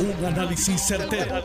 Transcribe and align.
Un 0.00 0.24
análisis 0.24 0.80
certero, 0.80 1.42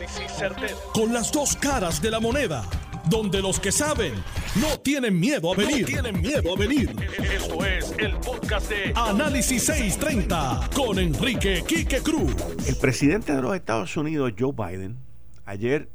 Con 0.92 1.12
las 1.12 1.32
dos 1.32 1.56
caras 1.56 2.00
de 2.00 2.08
la 2.08 2.20
moneda. 2.20 2.64
Donde 3.10 3.42
los 3.42 3.58
que 3.58 3.72
saben 3.72 4.14
no 4.60 4.78
tienen 4.78 5.18
miedo 5.18 5.52
a 5.52 5.56
venir. 5.56 5.84
tienen 5.86 6.20
miedo 6.20 6.54
a 6.54 6.56
venir. 6.56 6.94
Esto 7.18 7.64
es 7.64 7.92
el 7.98 8.12
podcast 8.18 8.70
de 8.70 8.92
Análisis 8.94 9.64
630 9.64 10.70
con 10.72 11.00
Enrique 11.00 11.64
Quique 11.66 11.98
Cruz. 11.98 12.32
El 12.68 12.76
presidente 12.76 13.34
de 13.34 13.42
los 13.42 13.56
Estados 13.56 13.96
Unidos, 13.96 14.32
Joe 14.38 14.52
Biden, 14.52 14.98
ayer 15.44 15.90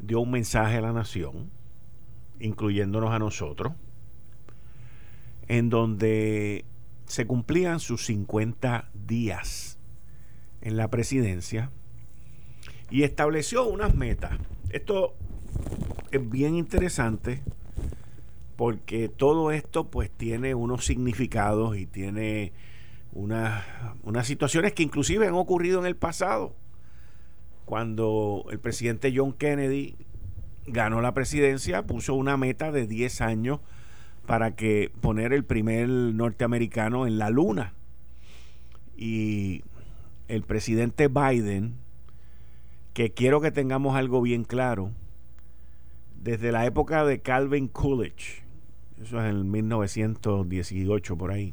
dio 0.00 0.20
un 0.20 0.30
mensaje 0.30 0.78
a 0.78 0.80
la 0.80 0.92
nación, 0.94 1.50
incluyéndonos 2.40 3.12
a 3.12 3.18
nosotros, 3.18 3.74
en 5.46 5.68
donde 5.68 6.64
se 7.04 7.26
cumplían 7.26 7.80
sus 7.80 8.06
50 8.06 8.88
días 8.94 9.69
en 10.62 10.76
la 10.76 10.88
presidencia 10.88 11.70
y 12.90 13.04
estableció 13.04 13.66
unas 13.66 13.94
metas. 13.94 14.32
Esto 14.70 15.14
es 16.10 16.28
bien 16.28 16.56
interesante 16.56 17.42
porque 18.56 19.08
todo 19.08 19.52
esto 19.52 19.90
pues 19.90 20.10
tiene 20.10 20.54
unos 20.54 20.84
significados 20.84 21.76
y 21.76 21.86
tiene 21.86 22.52
unas, 23.12 23.64
unas 24.02 24.26
situaciones 24.26 24.72
que 24.72 24.82
inclusive 24.82 25.26
han 25.26 25.34
ocurrido 25.34 25.80
en 25.80 25.86
el 25.86 25.96
pasado. 25.96 26.54
Cuando 27.64 28.44
el 28.50 28.58
presidente 28.58 29.12
John 29.16 29.32
Kennedy 29.32 29.96
ganó 30.66 31.00
la 31.00 31.14
presidencia, 31.14 31.86
puso 31.86 32.14
una 32.14 32.36
meta 32.36 32.72
de 32.72 32.86
10 32.86 33.20
años 33.20 33.60
para 34.26 34.54
que 34.54 34.92
poner 35.00 35.32
el 35.32 35.44
primer 35.44 35.88
norteamericano 35.88 37.06
en 37.06 37.18
la 37.18 37.30
luna. 37.30 37.74
Y 38.96 39.62
el 40.30 40.42
presidente 40.42 41.08
Biden, 41.08 41.74
que 42.94 43.12
quiero 43.12 43.40
que 43.40 43.50
tengamos 43.50 43.96
algo 43.96 44.22
bien 44.22 44.44
claro, 44.44 44.92
desde 46.22 46.52
la 46.52 46.66
época 46.66 47.04
de 47.04 47.20
Calvin 47.20 47.66
Coolidge, 47.66 48.44
eso 49.02 49.20
es 49.20 49.28
en 49.28 49.50
1918 49.50 51.16
por 51.16 51.32
ahí, 51.32 51.52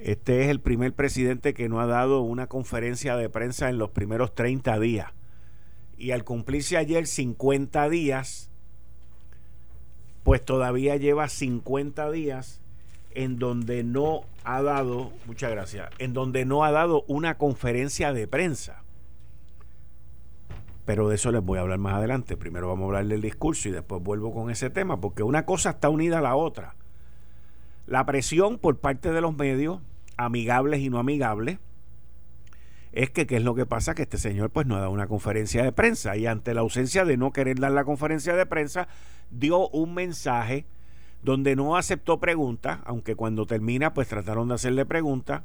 este 0.00 0.42
es 0.42 0.48
el 0.48 0.60
primer 0.60 0.92
presidente 0.92 1.54
que 1.54 1.68
no 1.68 1.80
ha 1.80 1.86
dado 1.86 2.20
una 2.20 2.46
conferencia 2.46 3.16
de 3.16 3.28
prensa 3.28 3.68
en 3.68 3.78
los 3.78 3.90
primeros 3.90 4.34
30 4.34 4.78
días. 4.78 5.08
Y 5.96 6.10
al 6.10 6.24
cumplirse 6.24 6.76
ayer 6.76 7.06
50 7.06 7.88
días, 7.88 8.50
pues 10.22 10.44
todavía 10.44 10.96
lleva 10.96 11.28
50 11.28 12.10
días 12.10 12.60
en 13.14 13.38
donde 13.38 13.84
no 13.84 14.22
ha 14.44 14.62
dado, 14.62 15.12
muchas 15.26 15.50
gracias, 15.50 15.90
en 15.98 16.12
donde 16.12 16.44
no 16.44 16.64
ha 16.64 16.70
dado 16.70 17.04
una 17.06 17.38
conferencia 17.38 18.12
de 18.12 18.26
prensa. 18.26 18.82
Pero 20.84 21.08
de 21.08 21.14
eso 21.14 21.32
les 21.32 21.42
voy 21.42 21.58
a 21.58 21.62
hablar 21.62 21.78
más 21.78 21.94
adelante. 21.94 22.36
Primero 22.36 22.68
vamos 22.68 22.84
a 22.84 22.86
hablar 22.86 23.06
del 23.06 23.22
discurso 23.22 23.68
y 23.68 23.72
después 23.72 24.02
vuelvo 24.02 24.34
con 24.34 24.50
ese 24.50 24.68
tema, 24.68 25.00
porque 25.00 25.22
una 25.22 25.46
cosa 25.46 25.70
está 25.70 25.88
unida 25.88 26.18
a 26.18 26.22
la 26.22 26.36
otra. 26.36 26.74
La 27.86 28.04
presión 28.04 28.58
por 28.58 28.78
parte 28.78 29.10
de 29.12 29.20
los 29.20 29.34
medios, 29.36 29.80
amigables 30.16 30.80
y 30.80 30.90
no 30.90 30.98
amigables, 30.98 31.58
es 32.92 33.10
que 33.10 33.26
qué 33.26 33.36
es 33.36 33.42
lo 33.42 33.54
que 33.54 33.66
pasa 33.66 33.94
que 33.94 34.02
este 34.02 34.18
señor 34.18 34.50
pues 34.50 34.66
no 34.66 34.76
ha 34.76 34.80
dado 34.80 34.92
una 34.92 35.08
conferencia 35.08 35.64
de 35.64 35.72
prensa 35.72 36.16
y 36.16 36.26
ante 36.26 36.54
la 36.54 36.60
ausencia 36.60 37.04
de 37.04 37.16
no 37.16 37.32
querer 37.32 37.58
dar 37.58 37.72
la 37.72 37.84
conferencia 37.84 38.36
de 38.36 38.46
prensa 38.46 38.86
dio 39.30 39.68
un 39.70 39.94
mensaje 39.94 40.64
donde 41.24 41.56
no 41.56 41.76
aceptó 41.76 42.20
preguntas, 42.20 42.80
aunque 42.84 43.16
cuando 43.16 43.46
termina 43.46 43.94
pues 43.94 44.08
trataron 44.08 44.48
de 44.48 44.54
hacerle 44.54 44.86
preguntas 44.86 45.42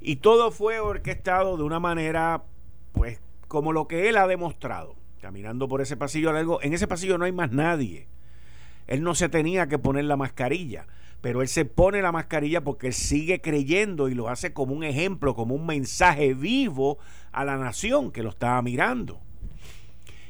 y 0.00 0.16
todo 0.16 0.50
fue 0.50 0.80
orquestado 0.80 1.56
de 1.56 1.64
una 1.64 1.80
manera 1.80 2.44
pues 2.92 3.20
como 3.48 3.72
lo 3.72 3.88
que 3.88 4.08
él 4.08 4.16
ha 4.16 4.26
demostrado, 4.26 4.94
caminando 5.20 5.68
por 5.68 5.82
ese 5.82 5.96
pasillo 5.96 6.32
largo, 6.32 6.62
en 6.62 6.72
ese 6.72 6.88
pasillo 6.88 7.18
no 7.18 7.24
hay 7.24 7.32
más 7.32 7.52
nadie. 7.52 8.06
Él 8.86 9.02
no 9.02 9.14
se 9.14 9.28
tenía 9.28 9.68
que 9.68 9.78
poner 9.78 10.04
la 10.04 10.16
mascarilla 10.16 10.86
pero 11.22 11.40
él 11.40 11.48
se 11.48 11.64
pone 11.64 12.02
la 12.02 12.12
mascarilla 12.12 12.62
porque 12.62 12.88
él 12.88 12.92
sigue 12.92 13.40
creyendo 13.40 14.08
y 14.08 14.14
lo 14.14 14.28
hace 14.28 14.52
como 14.52 14.74
un 14.74 14.82
ejemplo, 14.82 15.36
como 15.36 15.54
un 15.54 15.64
mensaje 15.64 16.34
vivo 16.34 16.98
a 17.30 17.44
la 17.44 17.56
nación 17.56 18.10
que 18.10 18.24
lo 18.24 18.30
estaba 18.30 18.60
mirando. 18.60 19.20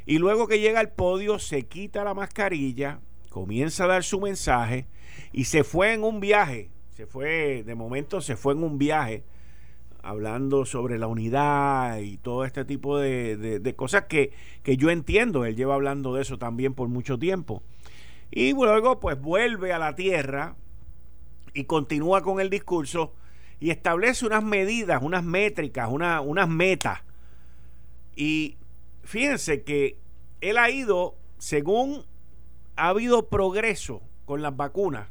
Y 0.05 0.19
luego 0.19 0.47
que 0.47 0.61
llega 0.61 0.81
al 0.81 0.91
podio, 0.91 1.39
se 1.39 1.63
quita 1.63 2.05
la 2.05 2.13
mascarilla, 2.13 3.01
comienza 3.33 3.85
a 3.85 3.89
dar 3.89 4.05
su 4.05 4.21
mensaje 4.21 4.87
y 5.33 5.45
se 5.45 5.65
fue 5.65 5.95
en 5.95 6.05
un 6.05 6.21
viaje. 6.21 6.71
Se 6.91 7.07
fue, 7.07 7.65
de 7.65 7.75
momento 7.75 8.21
se 8.21 8.37
fue 8.37 8.53
en 8.53 8.63
un 8.63 8.79
viaje 8.79 9.25
hablando 10.03 10.67
sobre 10.67 10.99
la 10.99 11.07
unidad 11.07 11.99
y 11.99 12.19
todo 12.19 12.45
este 12.45 12.65
tipo 12.65 12.99
de, 12.99 13.75
cosas 13.75 14.05
que, 14.05 14.33
que 14.63 14.77
yo 14.77 14.91
entiendo. 14.91 15.47
Él 15.47 15.57
lleva 15.57 15.75
hablando 15.75 16.15
de 16.15 16.23
eso 16.23 16.39
también 16.39 16.75
por 16.75 16.89
mucho 16.89 17.19
tiempo. 17.19 17.63
Y 18.31 18.53
luego 18.53 19.01
pues 19.01 19.19
vuelve 19.19 19.73
a 19.73 19.79
la 19.79 19.95
tierra 19.95 20.57
y 21.55 21.65
continúa 21.65 22.23
con 22.23 22.39
el 22.39 22.51
discurso 22.51 23.15
y 23.61 23.71
establece 23.71 24.27
unas 24.27 24.45
medidas, 24.45 25.03
unas 25.03 25.25
métricas, 25.25 25.89
unas 25.91 26.49
metas. 26.49 27.01
Y 28.15 28.59
fíjense 29.05 29.63
que 29.63 29.99
él 30.41 30.59
ha 30.59 30.69
ido, 30.71 31.17
según 31.39 32.05
ha 32.83 32.89
habido 32.89 33.29
progreso 33.29 34.03
con 34.25 34.43
las 34.43 34.57
vacunas, 34.57 35.07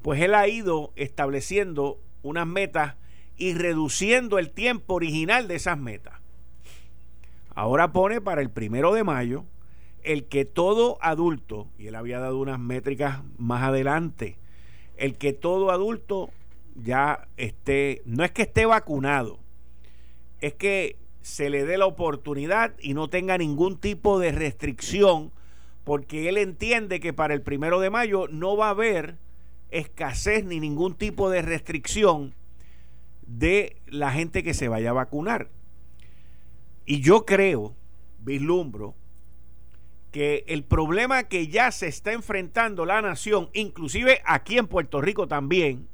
pues 0.00 0.22
él 0.22 0.34
ha 0.34 0.48
ido 0.48 0.90
estableciendo 0.96 2.00
unas 2.22 2.46
metas 2.46 2.94
y 3.36 3.52
reduciendo 3.52 4.38
el 4.38 4.50
tiempo 4.50 4.94
original 4.94 5.48
de 5.48 5.56
esas 5.56 5.76
metas. 5.76 6.14
Ahora 7.54 7.92
pone 7.92 8.22
para 8.22 8.40
el 8.40 8.48
primero 8.48 8.94
de 8.94 9.04
mayo 9.04 9.44
el 10.02 10.28
que 10.28 10.46
todo 10.46 10.96
adulto, 11.02 11.68
y 11.76 11.88
él 11.88 11.94
había 11.94 12.20
dado 12.20 12.38
unas 12.38 12.58
métricas 12.58 13.20
más 13.36 13.62
adelante, 13.62 14.38
el 14.96 15.18
que 15.18 15.34
todo 15.34 15.70
adulto 15.70 16.30
ya 16.74 17.28
esté, 17.36 18.00
no 18.06 18.24
es 18.24 18.30
que 18.30 18.42
esté 18.42 18.64
vacunado, 18.64 19.40
es 20.40 20.54
que 20.54 20.96
se 21.20 21.50
le 21.50 21.66
dé 21.66 21.76
la 21.76 21.84
oportunidad 21.84 22.72
y 22.80 22.94
no 22.94 23.10
tenga 23.10 23.36
ningún 23.36 23.76
tipo 23.76 24.18
de 24.18 24.32
restricción, 24.32 25.32
porque 25.86 26.28
él 26.28 26.36
entiende 26.36 26.98
que 26.98 27.12
para 27.12 27.32
el 27.32 27.42
primero 27.42 27.78
de 27.78 27.90
mayo 27.90 28.26
no 28.26 28.56
va 28.56 28.66
a 28.66 28.70
haber 28.70 29.18
escasez 29.70 30.44
ni 30.44 30.58
ningún 30.58 30.96
tipo 30.96 31.30
de 31.30 31.42
restricción 31.42 32.34
de 33.24 33.76
la 33.86 34.10
gente 34.10 34.42
que 34.42 34.52
se 34.52 34.66
vaya 34.66 34.90
a 34.90 34.94
vacunar. 34.94 35.48
Y 36.86 37.02
yo 37.02 37.24
creo, 37.24 37.76
vislumbro, 38.18 38.96
que 40.10 40.42
el 40.48 40.64
problema 40.64 41.22
que 41.28 41.46
ya 41.46 41.70
se 41.70 41.86
está 41.86 42.12
enfrentando 42.12 42.84
la 42.84 43.00
nación, 43.00 43.48
inclusive 43.52 44.22
aquí 44.24 44.58
en 44.58 44.66
Puerto 44.66 45.00
Rico 45.00 45.28
también, 45.28 45.86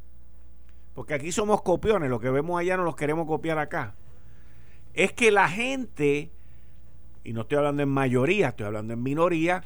porque 0.95 1.13
aquí 1.13 1.33
somos 1.33 1.61
copiones, 1.61 2.09
lo 2.09 2.19
que 2.19 2.31
vemos 2.31 2.59
allá 2.59 2.79
no 2.79 2.85
los 2.85 2.97
queremos 2.97 3.27
copiar 3.27 3.59
acá, 3.59 3.95
es 4.95 5.13
que 5.13 5.31
la 5.31 5.51
gente, 5.51 6.31
y 7.25 7.35
no 7.35 7.43
estoy 7.43 7.59
hablando 7.59 7.83
en 7.83 7.91
mayoría, 7.91 8.49
estoy 8.49 8.65
hablando 8.65 8.95
en 8.95 9.03
minoría, 9.03 9.65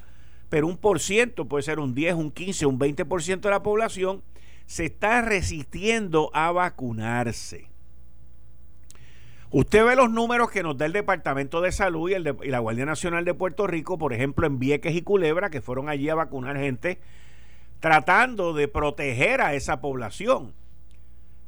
pero 0.48 0.66
un 0.66 0.76
por 0.76 1.00
ciento, 1.00 1.46
puede 1.46 1.62
ser 1.62 1.78
un 1.78 1.94
10, 1.94 2.14
un 2.14 2.30
15, 2.30 2.66
un 2.66 2.78
20% 2.78 3.40
de 3.40 3.50
la 3.50 3.62
población, 3.62 4.22
se 4.66 4.86
está 4.86 5.22
resistiendo 5.22 6.30
a 6.34 6.52
vacunarse. 6.52 7.68
Usted 9.50 9.84
ve 9.84 9.96
los 9.96 10.10
números 10.10 10.50
que 10.50 10.62
nos 10.62 10.76
da 10.76 10.86
el 10.86 10.92
Departamento 10.92 11.60
de 11.60 11.72
Salud 11.72 12.10
y, 12.10 12.14
el 12.14 12.36
y, 12.42 12.48
la 12.48 12.58
Guardia 12.58 12.84
Nacional 12.84 13.24
de 13.24 13.32
Puerto 13.32 13.66
Rico, 13.66 13.96
por 13.96 14.12
ejemplo, 14.12 14.46
en 14.46 14.58
Vieques 14.58 14.94
y 14.94 15.02
Culebra, 15.02 15.50
que 15.50 15.60
fueron 15.60 15.88
allí 15.88 16.08
a 16.08 16.14
vacunar 16.14 16.56
gente, 16.58 17.00
tratando 17.80 18.52
de 18.52 18.68
proteger 18.68 19.40
a 19.40 19.54
esa 19.54 19.80
población. 19.80 20.52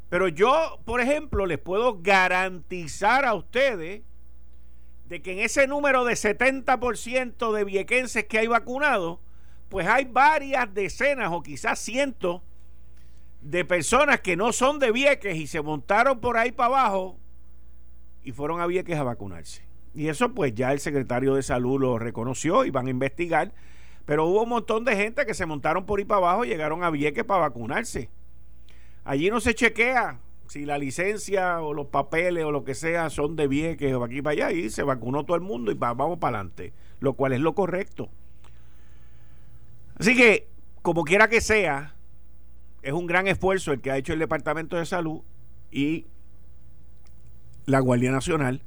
Pero 0.09 0.29
yo, 0.29 0.81
por 0.85 1.01
ejemplo, 1.01 1.45
les 1.45 1.59
puedo 1.59 2.01
garantizar 2.01 3.25
a 3.25 3.35
ustedes 3.35 4.03
de 5.09 5.23
que 5.23 5.33
en 5.33 5.39
ese 5.39 5.67
número 5.67 6.05
de 6.05 6.13
70% 6.13 7.53
de 7.53 7.65
viequenses 7.65 8.25
que 8.25 8.39
hay 8.39 8.47
vacunados, 8.47 9.19
pues 9.71 9.87
hay 9.87 10.05
varias 10.05 10.73
decenas 10.75 11.31
o 11.33 11.43
quizás 11.43 11.79
cientos 11.79 12.43
de 13.41 13.65
personas 13.65 14.21
que 14.21 14.37
no 14.37 14.53
son 14.53 14.79
de 14.79 14.93
Vieques 14.93 15.37
y 15.37 15.47
se 15.47 15.63
montaron 15.63 16.21
por 16.21 16.37
ahí 16.37 16.53
para 16.53 16.77
abajo 16.77 17.19
y 18.23 18.33
fueron 18.33 18.61
a 18.61 18.67
Vieques 18.67 18.99
a 18.99 19.03
vacunarse. 19.03 19.63
Y 19.95 20.09
eso 20.09 20.35
pues 20.35 20.55
ya 20.55 20.73
el 20.73 20.81
secretario 20.81 21.35
de 21.35 21.43
salud 21.43 21.81
lo 21.81 21.99
reconoció 21.99 22.67
y 22.67 22.71
van 22.71 22.87
a 22.89 22.91
investigar. 22.91 23.53
Pero 24.05 24.27
hubo 24.27 24.43
un 24.43 24.49
montón 24.51 24.85
de 24.85 24.97
gente 24.97 25.25
que 25.25 25.35
se 25.35 25.47
montaron 25.47 25.87
por 25.87 25.99
ahí 25.99 26.05
para 26.05 26.19
abajo 26.19 26.45
y 26.45 26.49
llegaron 26.49 26.85
a 26.85 26.91
Vieques 26.91 27.25
para 27.25 27.41
vacunarse. 27.41 28.11
Allí 29.05 29.31
no 29.31 29.41
se 29.41 29.55
chequea 29.55 30.19
si 30.49 30.65
la 30.65 30.79
licencia 30.79 31.61
o 31.61 31.75
los 31.75 31.87
papeles 31.87 32.45
o 32.45 32.51
lo 32.51 32.65
que 32.65 32.75
sea 32.75 33.11
son 33.11 33.37
de 33.37 33.47
Vieques 33.47 33.95
o 33.95 34.03
aquí 34.03 34.23
para 34.23 34.33
allá. 34.33 34.53
Y 34.53 34.71
se 34.71 34.83
vacunó 34.83 35.25
todo 35.25 35.37
el 35.37 35.43
mundo 35.43 35.71
y 35.71 35.75
vamos 35.75 36.19
para 36.19 36.39
adelante. 36.39 36.73
Lo 37.01 37.13
cual 37.13 37.33
es 37.33 37.41
lo 37.41 37.55
correcto. 37.55 38.09
Así 39.99 40.17
que, 40.17 40.49
como 40.83 41.05
quiera 41.05 41.29
que 41.29 41.41
sea, 41.41 41.95
es 42.83 42.93
un 42.93 43.07
gran 43.07 43.27
esfuerzo 43.27 43.73
el 43.73 43.81
que 43.81 43.91
ha 43.91 43.99
hecho 43.99 44.13
el 44.13 44.19
Departamento 44.19 44.77
de 44.77 44.87
Salud 44.87 45.21
y 45.71 46.07
la 47.67 47.81
Guardia 47.81 48.11
Nacional 48.11 48.63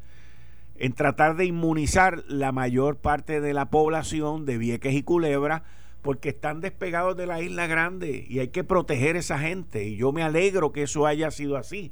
en 0.76 0.94
tratar 0.94 1.36
de 1.36 1.46
inmunizar 1.46 2.24
la 2.28 2.52
mayor 2.52 2.98
parte 2.98 3.40
de 3.40 3.54
la 3.54 3.70
población 3.70 4.46
de 4.46 4.58
Vieques 4.58 4.94
y 4.94 5.04
Culebra 5.04 5.64
porque 6.02 6.30
están 6.30 6.62
despegados 6.62 7.16
de 7.16 7.28
la 7.28 7.42
isla 7.42 7.68
grande 7.68 8.26
y 8.28 8.40
hay 8.40 8.50
que 8.50 8.64
proteger 8.64 9.16
a 9.16 9.20
esa 9.20 9.40
gente 9.40 9.84
y 9.86 9.98
yo 9.98 10.12
me 10.12 10.24
alegro 10.24 10.72
que 10.72 10.84
eso 10.84 11.06
haya 11.06 11.32
sido 11.32 11.58
así. 11.58 11.92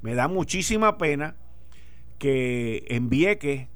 Me 0.00 0.14
da 0.14 0.28
muchísima 0.28 0.98
pena 0.98 1.36
que 2.18 2.84
en 2.88 3.08
Vieques 3.08 3.68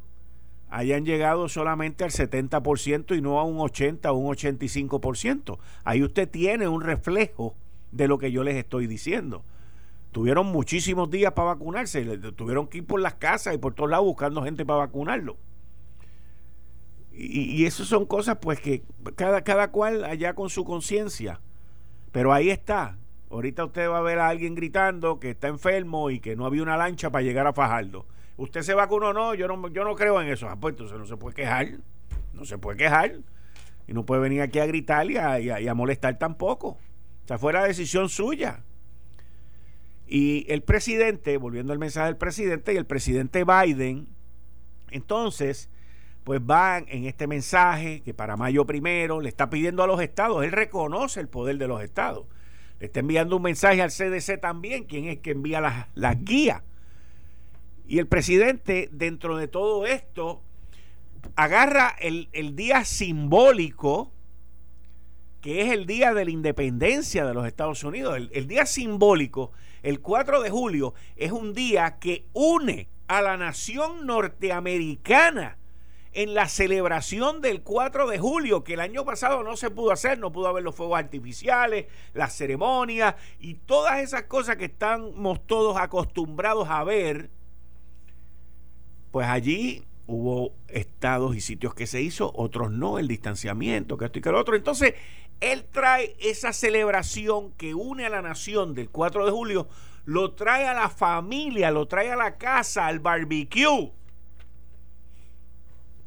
hayan 0.70 1.04
llegado 1.04 1.48
solamente 1.48 2.04
al 2.04 2.10
70% 2.10 3.16
y 3.16 3.20
no 3.20 3.40
a 3.40 3.44
un 3.44 3.58
80 3.60 4.10
o 4.12 4.16
un 4.16 4.34
85%. 4.34 5.58
Ahí 5.84 6.02
usted 6.02 6.28
tiene 6.28 6.68
un 6.68 6.80
reflejo 6.80 7.54
de 7.90 8.08
lo 8.08 8.18
que 8.18 8.32
yo 8.32 8.42
les 8.44 8.56
estoy 8.56 8.86
diciendo 8.86 9.44
tuvieron 10.12 10.46
muchísimos 10.46 11.10
días 11.10 11.32
para 11.32 11.54
vacunarse, 11.54 12.04
tuvieron 12.36 12.68
que 12.68 12.78
ir 12.78 12.86
por 12.86 13.00
las 13.00 13.14
casas 13.14 13.54
y 13.54 13.58
por 13.58 13.74
todos 13.74 13.90
lados 13.90 14.04
buscando 14.04 14.42
gente 14.42 14.64
para 14.64 14.80
vacunarlo. 14.80 15.36
Y, 17.14 17.42
y 17.42 17.66
eso 17.66 17.84
son 17.84 18.06
cosas 18.06 18.38
pues 18.40 18.60
que 18.60 18.82
cada, 19.16 19.42
cada 19.42 19.70
cual 19.70 20.04
allá 20.04 20.34
con 20.34 20.50
su 20.50 20.64
conciencia. 20.64 21.40
Pero 22.10 22.32
ahí 22.32 22.50
está. 22.50 22.98
Ahorita 23.30 23.64
usted 23.64 23.88
va 23.88 23.98
a 23.98 24.02
ver 24.02 24.18
a 24.18 24.28
alguien 24.28 24.54
gritando 24.54 25.18
que 25.18 25.30
está 25.30 25.48
enfermo 25.48 26.10
y 26.10 26.20
que 26.20 26.36
no 26.36 26.44
había 26.44 26.62
una 26.62 26.76
lancha 26.76 27.10
para 27.10 27.22
llegar 27.22 27.46
a 27.46 27.52
Fajardo. 27.52 28.06
¿Usted 28.36 28.62
se 28.62 28.74
vacunó 28.74 29.08
o 29.08 29.12
no? 29.12 29.34
Yo 29.34 29.48
no, 29.48 29.68
yo 29.68 29.84
no 29.84 29.94
creo 29.94 30.20
en 30.20 30.28
eso. 30.28 30.48
Ah, 30.48 30.56
pues 30.56 30.72
entonces 30.72 30.98
no 30.98 31.06
se 31.06 31.16
puede 31.16 31.34
quejar. 31.34 31.68
No 32.34 32.44
se 32.44 32.58
puede 32.58 32.76
quejar. 32.76 33.20
Y 33.86 33.94
no 33.94 34.04
puede 34.04 34.20
venir 34.20 34.42
aquí 34.42 34.58
a 34.58 34.66
gritar 34.66 35.10
y 35.10 35.16
a, 35.16 35.40
y 35.40 35.68
a 35.68 35.74
molestar 35.74 36.18
tampoco. 36.18 36.68
O 37.24 37.28
sea, 37.28 37.38
fue 37.38 37.52
la 37.52 37.64
decisión 37.64 38.08
suya. 38.08 38.64
Y 40.06 40.44
el 40.52 40.62
presidente, 40.62 41.38
volviendo 41.38 41.72
al 41.72 41.78
mensaje 41.78 42.06
del 42.06 42.16
presidente, 42.16 42.74
y 42.74 42.76
el 42.76 42.84
presidente 42.84 43.44
Biden, 43.44 44.08
entonces, 44.90 45.70
pues 46.24 46.44
van 46.44 46.86
en 46.88 47.04
este 47.04 47.26
mensaje 47.26 48.02
que 48.02 48.14
para 48.14 48.36
mayo 48.36 48.64
primero 48.64 49.20
le 49.20 49.28
está 49.28 49.50
pidiendo 49.50 49.82
a 49.82 49.86
los 49.86 50.00
estados, 50.00 50.44
él 50.44 50.52
reconoce 50.52 51.20
el 51.20 51.28
poder 51.28 51.58
de 51.58 51.68
los 51.68 51.82
estados. 51.82 52.26
Le 52.78 52.86
está 52.86 53.00
enviando 53.00 53.36
un 53.36 53.42
mensaje 53.42 53.82
al 53.82 53.90
CDC 53.90 54.40
también, 54.40 54.84
quien 54.84 55.06
es 55.06 55.18
que 55.18 55.32
envía 55.32 55.60
las, 55.60 55.86
las 55.94 56.22
guías. 56.24 56.62
Y 57.86 57.98
el 57.98 58.06
presidente, 58.06 58.88
dentro 58.92 59.36
de 59.36 59.48
todo 59.48 59.86
esto, 59.86 60.42
agarra 61.36 61.94
el, 62.00 62.28
el 62.32 62.56
día 62.56 62.84
simbólico 62.84 64.12
que 65.42 65.60
es 65.62 65.72
el 65.72 65.86
día 65.86 66.14
de 66.14 66.24
la 66.24 66.30
independencia 66.30 67.26
de 67.26 67.34
los 67.34 67.46
Estados 67.46 67.82
Unidos. 67.82 68.16
El, 68.30 68.46
día 68.46 68.64
simbólico, 68.64 69.50
el 69.82 70.00
4 70.00 70.40
de 70.40 70.50
julio, 70.50 70.94
es 71.16 71.32
un 71.32 71.52
día 71.52 71.98
que 71.98 72.26
une 72.32 72.88
a 73.08 73.20
la 73.20 73.36
nación 73.36 74.06
norteamericana 74.06 75.58
en 76.12 76.34
la 76.34 76.48
celebración 76.48 77.40
del 77.40 77.62
4 77.62 78.08
de 78.08 78.18
julio, 78.18 78.64
que 78.64 78.74
el 78.74 78.80
año 78.80 79.04
pasado 79.04 79.42
no 79.42 79.56
se 79.56 79.70
pudo 79.70 79.92
hacer, 79.92 80.18
no 80.18 80.32
pudo 80.32 80.48
haber 80.48 80.62
los 80.62 80.74
fuegos 80.74 80.98
artificiales, 80.98 81.86
las 82.12 82.34
ceremonias 82.36 83.14
y 83.38 83.54
todas 83.54 84.00
esas 84.00 84.24
cosas 84.24 84.56
que 84.56 84.66
estamos 84.66 85.46
todos 85.46 85.76
acostumbrados 85.76 86.68
a 86.68 86.84
ver, 86.84 87.30
pues 89.10 89.26
allí 89.26 89.84
hubo 90.06 90.52
estados 90.68 91.34
y 91.36 91.40
sitios 91.40 91.74
que 91.74 91.86
se 91.86 92.02
hizo, 92.02 92.32
otros 92.34 92.70
no, 92.70 92.98
el 92.98 93.08
distanciamiento, 93.08 93.96
que 93.96 94.06
esto 94.06 94.18
y 94.18 94.22
que 94.22 94.30
lo 94.30 94.40
otro. 94.40 94.56
Entonces, 94.56 94.94
él 95.40 95.64
trae 95.70 96.14
esa 96.20 96.52
celebración 96.52 97.52
que 97.52 97.74
une 97.74 98.06
a 98.06 98.10
la 98.10 98.22
nación 98.22 98.74
del 98.74 98.90
4 98.90 99.24
de 99.24 99.30
julio, 99.32 99.68
lo 100.04 100.32
trae 100.32 100.66
a 100.66 100.74
la 100.74 100.88
familia, 100.88 101.70
lo 101.70 101.86
trae 101.86 102.10
a 102.10 102.16
la 102.16 102.36
casa, 102.36 102.86
al 102.86 103.00
barbecue, 103.00 103.92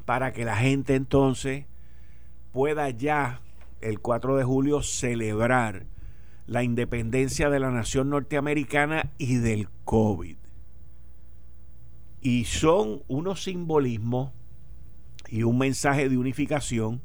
para 0.05 0.33
que 0.33 0.45
la 0.45 0.55
gente 0.55 0.95
entonces 0.95 1.65
pueda 2.51 2.89
ya 2.89 3.41
el 3.81 3.99
4 3.99 4.37
de 4.37 4.43
julio 4.43 4.81
celebrar 4.81 5.85
la 6.47 6.63
independencia 6.63 7.49
de 7.49 7.59
la 7.59 7.71
nación 7.71 8.09
norteamericana 8.09 9.11
y 9.17 9.37
del 9.37 9.67
COVID. 9.83 10.37
Y 12.21 12.45
son 12.45 13.03
unos 13.07 13.43
simbolismos 13.43 14.31
y 15.27 15.43
un 15.43 15.57
mensaje 15.57 16.07
de 16.07 16.17
unificación 16.17 17.01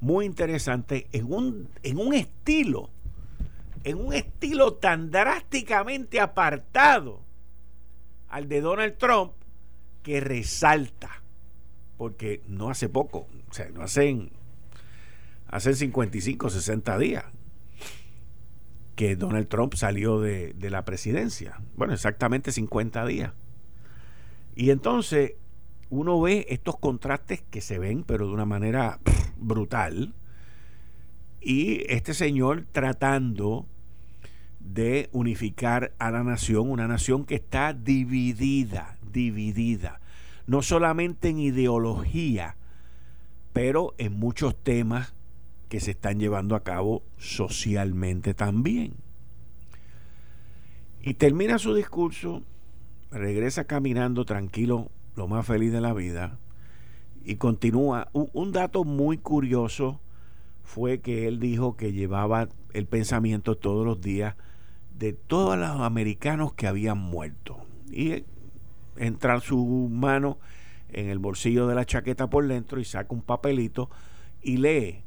muy 0.00 0.26
interesante 0.26 1.08
en 1.12 1.32
un, 1.32 1.68
en 1.82 1.98
un 1.98 2.14
estilo, 2.14 2.90
en 3.84 3.98
un 3.98 4.14
estilo 4.14 4.74
tan 4.74 5.10
drásticamente 5.10 6.20
apartado 6.20 7.20
al 8.28 8.48
de 8.48 8.60
Donald 8.60 8.96
Trump 8.98 9.32
que 10.02 10.20
resalta, 10.20 11.22
porque 11.98 12.40
no 12.48 12.70
hace 12.70 12.88
poco, 12.88 13.26
o 13.50 13.52
sea, 13.52 13.68
no 13.68 13.82
hacen, 13.82 14.30
hacen 15.48 15.74
55, 15.74 16.48
60 16.48 16.98
días 16.98 17.24
que 18.96 19.14
Donald 19.14 19.48
Trump 19.48 19.74
salió 19.74 20.20
de, 20.20 20.54
de 20.54 20.70
la 20.70 20.84
presidencia. 20.84 21.60
Bueno, 21.76 21.92
exactamente 21.92 22.50
50 22.50 23.06
días. 23.06 23.32
Y 24.56 24.70
entonces 24.70 25.34
uno 25.90 26.20
ve 26.20 26.46
estos 26.48 26.78
contrastes 26.78 27.42
que 27.50 27.60
se 27.60 27.78
ven, 27.78 28.04
pero 28.04 28.26
de 28.26 28.32
una 28.32 28.44
manera 28.44 28.98
brutal. 29.36 30.14
Y 31.40 31.84
este 31.92 32.14
señor 32.14 32.66
tratando 32.72 33.66
de 34.60 35.08
unificar 35.12 35.94
a 35.98 36.10
la 36.10 36.24
nación, 36.24 36.68
una 36.68 36.88
nación 36.88 37.24
que 37.24 37.36
está 37.36 37.72
dividida, 37.72 38.98
dividida, 39.12 40.00
no 40.48 40.62
solamente 40.62 41.28
en 41.28 41.38
ideología, 41.38 42.56
pero 43.52 43.94
en 43.98 44.18
muchos 44.18 44.56
temas 44.56 45.14
que 45.68 45.78
se 45.78 45.90
están 45.90 46.18
llevando 46.18 46.56
a 46.56 46.64
cabo 46.64 47.02
socialmente 47.18 48.32
también. 48.32 48.94
Y 51.02 51.14
termina 51.14 51.58
su 51.58 51.74
discurso, 51.74 52.42
regresa 53.10 53.64
caminando 53.64 54.24
tranquilo 54.24 54.90
lo 55.16 55.28
más 55.28 55.46
feliz 55.46 55.70
de 55.70 55.82
la 55.82 55.92
vida. 55.92 56.38
Y 57.24 57.36
continúa. 57.36 58.08
Un, 58.14 58.52
dato 58.52 58.84
muy 58.84 59.18
curioso 59.18 60.00
fue 60.62 61.00
que 61.00 61.28
él 61.28 61.40
dijo 61.40 61.76
que 61.76 61.92
llevaba 61.92 62.48
el 62.72 62.86
pensamiento 62.86 63.54
todos 63.54 63.84
los 63.84 64.00
días 64.00 64.34
de 64.98 65.12
todos 65.12 65.58
los 65.58 65.82
americanos 65.82 66.54
que 66.54 66.66
habían 66.66 66.96
muerto. 66.96 67.58
Y 67.90 68.24
entra 68.98 69.40
su 69.40 69.88
mano 69.90 70.38
en 70.90 71.08
el 71.08 71.18
bolsillo 71.18 71.66
de 71.66 71.74
la 71.74 71.84
chaqueta 71.84 72.28
por 72.28 72.46
dentro 72.46 72.80
y 72.80 72.84
saca 72.84 73.14
un 73.14 73.22
papelito 73.22 73.90
y 74.42 74.56
lee 74.56 75.02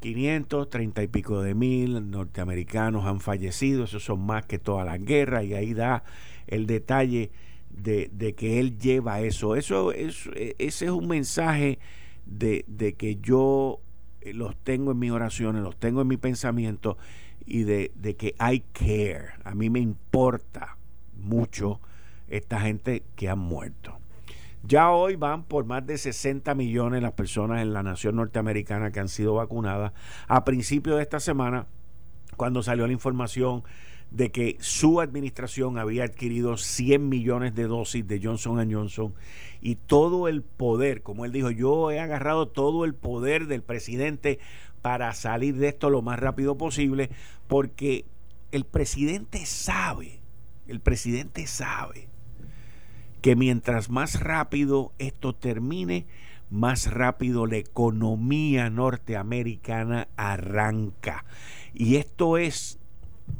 530 0.00 1.02
y 1.02 1.08
pico 1.08 1.42
de 1.42 1.54
mil 1.54 2.10
norteamericanos 2.10 3.06
han 3.06 3.20
fallecido, 3.20 3.84
esos 3.84 4.04
son 4.04 4.26
más 4.26 4.44
que 4.46 4.58
toda 4.58 4.84
la 4.84 4.98
guerra 4.98 5.44
y 5.44 5.54
ahí 5.54 5.74
da 5.74 6.02
el 6.48 6.66
detalle 6.66 7.30
de, 7.70 8.34
que 8.36 8.58
Él 8.58 8.78
lleva 8.78 9.20
eso. 9.20 9.54
Eso, 9.54 9.92
es 9.92 10.28
ese 10.34 10.84
es 10.86 10.90
un 10.90 11.06
mensaje 11.06 11.78
de, 12.26 12.64
de, 12.66 12.94
que 12.94 13.16
yo 13.16 13.80
eh, 14.20 14.34
los 14.34 14.56
tengo 14.56 14.92
en 14.92 14.98
mis 14.98 15.12
oraciones, 15.12 15.62
los 15.62 15.78
tengo 15.78 16.02
en 16.02 16.08
mi 16.08 16.16
pensamiento 16.16 16.98
y 17.46 17.62
de, 17.62 17.92
de 17.94 18.16
que 18.16 18.34
I 18.40 18.64
care. 18.72 19.34
A 19.44 19.54
mí 19.54 19.70
me 19.70 19.80
importa 19.80 20.76
mucho 21.14 21.80
esta 22.32 22.60
gente 22.60 23.04
que 23.14 23.28
han 23.28 23.38
muerto. 23.38 23.98
Ya 24.64 24.90
hoy 24.90 25.16
van 25.16 25.44
por 25.44 25.64
más 25.64 25.86
de 25.86 25.98
60 25.98 26.54
millones 26.54 27.02
las 27.02 27.12
personas 27.12 27.62
en 27.62 27.72
la 27.72 27.82
nación 27.82 28.16
norteamericana 28.16 28.90
que 28.90 29.00
han 29.00 29.08
sido 29.08 29.34
vacunadas. 29.34 29.92
A 30.28 30.44
principios 30.44 30.96
de 30.96 31.02
esta 31.02 31.20
semana, 31.20 31.66
cuando 32.36 32.62
salió 32.62 32.86
la 32.86 32.92
información 32.92 33.64
de 34.10 34.30
que 34.30 34.56
su 34.60 35.00
administración 35.00 35.78
había 35.78 36.04
adquirido 36.04 36.56
100 36.56 37.08
millones 37.08 37.54
de 37.54 37.64
dosis 37.64 38.06
de 38.06 38.20
Johnson 38.22 38.70
Johnson 38.72 39.14
y 39.60 39.76
todo 39.76 40.28
el 40.28 40.42
poder, 40.42 41.02
como 41.02 41.24
él 41.24 41.32
dijo, 41.32 41.50
yo 41.50 41.90
he 41.90 41.98
agarrado 41.98 42.48
todo 42.48 42.84
el 42.84 42.94
poder 42.94 43.46
del 43.46 43.62
presidente 43.62 44.38
para 44.80 45.12
salir 45.14 45.56
de 45.56 45.68
esto 45.68 45.90
lo 45.90 46.02
más 46.02 46.18
rápido 46.20 46.56
posible, 46.56 47.10
porque 47.48 48.04
el 48.52 48.64
presidente 48.64 49.44
sabe, 49.44 50.20
el 50.68 50.80
presidente 50.80 51.46
sabe 51.46 52.11
que 53.22 53.36
mientras 53.36 53.88
más 53.88 54.20
rápido 54.20 54.92
esto 54.98 55.32
termine, 55.32 56.06
más 56.50 56.92
rápido 56.92 57.46
la 57.46 57.56
economía 57.56 58.68
norteamericana 58.68 60.08
arranca. 60.16 61.24
Y 61.72 61.96
esto 61.96 62.36
es 62.36 62.78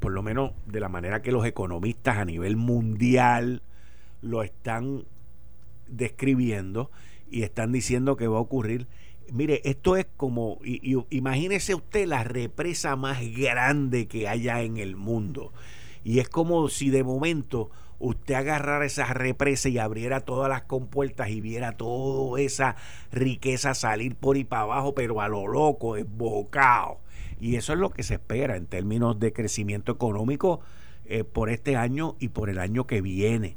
por 0.00 0.12
lo 0.12 0.22
menos 0.22 0.52
de 0.66 0.80
la 0.80 0.88
manera 0.88 1.20
que 1.20 1.32
los 1.32 1.44
economistas 1.44 2.16
a 2.16 2.24
nivel 2.24 2.56
mundial 2.56 3.62
lo 4.22 4.42
están 4.42 5.04
describiendo 5.88 6.90
y 7.30 7.42
están 7.42 7.72
diciendo 7.72 8.16
que 8.16 8.28
va 8.28 8.38
a 8.38 8.42
ocurrir. 8.42 8.86
Mire, 9.32 9.60
esto 9.64 9.96
es 9.96 10.06
como, 10.16 10.58
imagínese 10.62 11.74
usted 11.74 12.06
la 12.06 12.24
represa 12.24 12.96
más 12.96 13.20
grande 13.34 14.06
que 14.06 14.28
haya 14.28 14.62
en 14.62 14.76
el 14.76 14.96
mundo. 14.96 15.52
Y 16.04 16.18
es 16.18 16.28
como 16.28 16.68
si 16.68 16.90
de 16.90 17.04
momento 17.04 17.70
usted 18.02 18.35
agarrara 18.35 18.85
esa 18.85 19.06
represa 19.14 19.68
y 19.68 19.78
abriera 19.78 20.21
todas 20.21 20.49
las 20.49 20.62
compuertas 20.62 21.30
y 21.30 21.40
viera 21.40 21.76
toda 21.76 22.40
esa 22.40 22.76
riqueza 23.12 23.75
salir 23.75 24.16
por 24.16 24.37
y 24.37 24.44
para 24.44 24.62
abajo, 24.62 24.94
pero 24.94 25.21
a 25.21 25.28
lo 25.28 25.47
loco, 25.47 25.94
desbocado. 25.94 26.99
Y 27.40 27.54
eso 27.56 27.73
es 27.73 27.78
lo 27.78 27.90
que 27.90 28.02
se 28.02 28.14
espera 28.14 28.56
en 28.56 28.66
términos 28.66 29.18
de 29.21 29.32
crecimiento 29.32 29.92
económico 29.92 30.61
eh, 31.04 31.23
por 31.23 31.49
este 31.49 31.76
año 31.76 32.16
y 32.18 32.28
por 32.28 32.50
el 32.50 32.59
año 32.59 32.87
que 32.87 33.00
viene. 33.00 33.56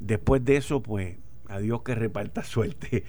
Después 0.00 0.44
de 0.44 0.56
eso, 0.56 0.82
pues, 0.82 1.16
adiós 1.48 1.82
que 1.82 1.94
reparta 1.94 2.42
suerte, 2.44 3.04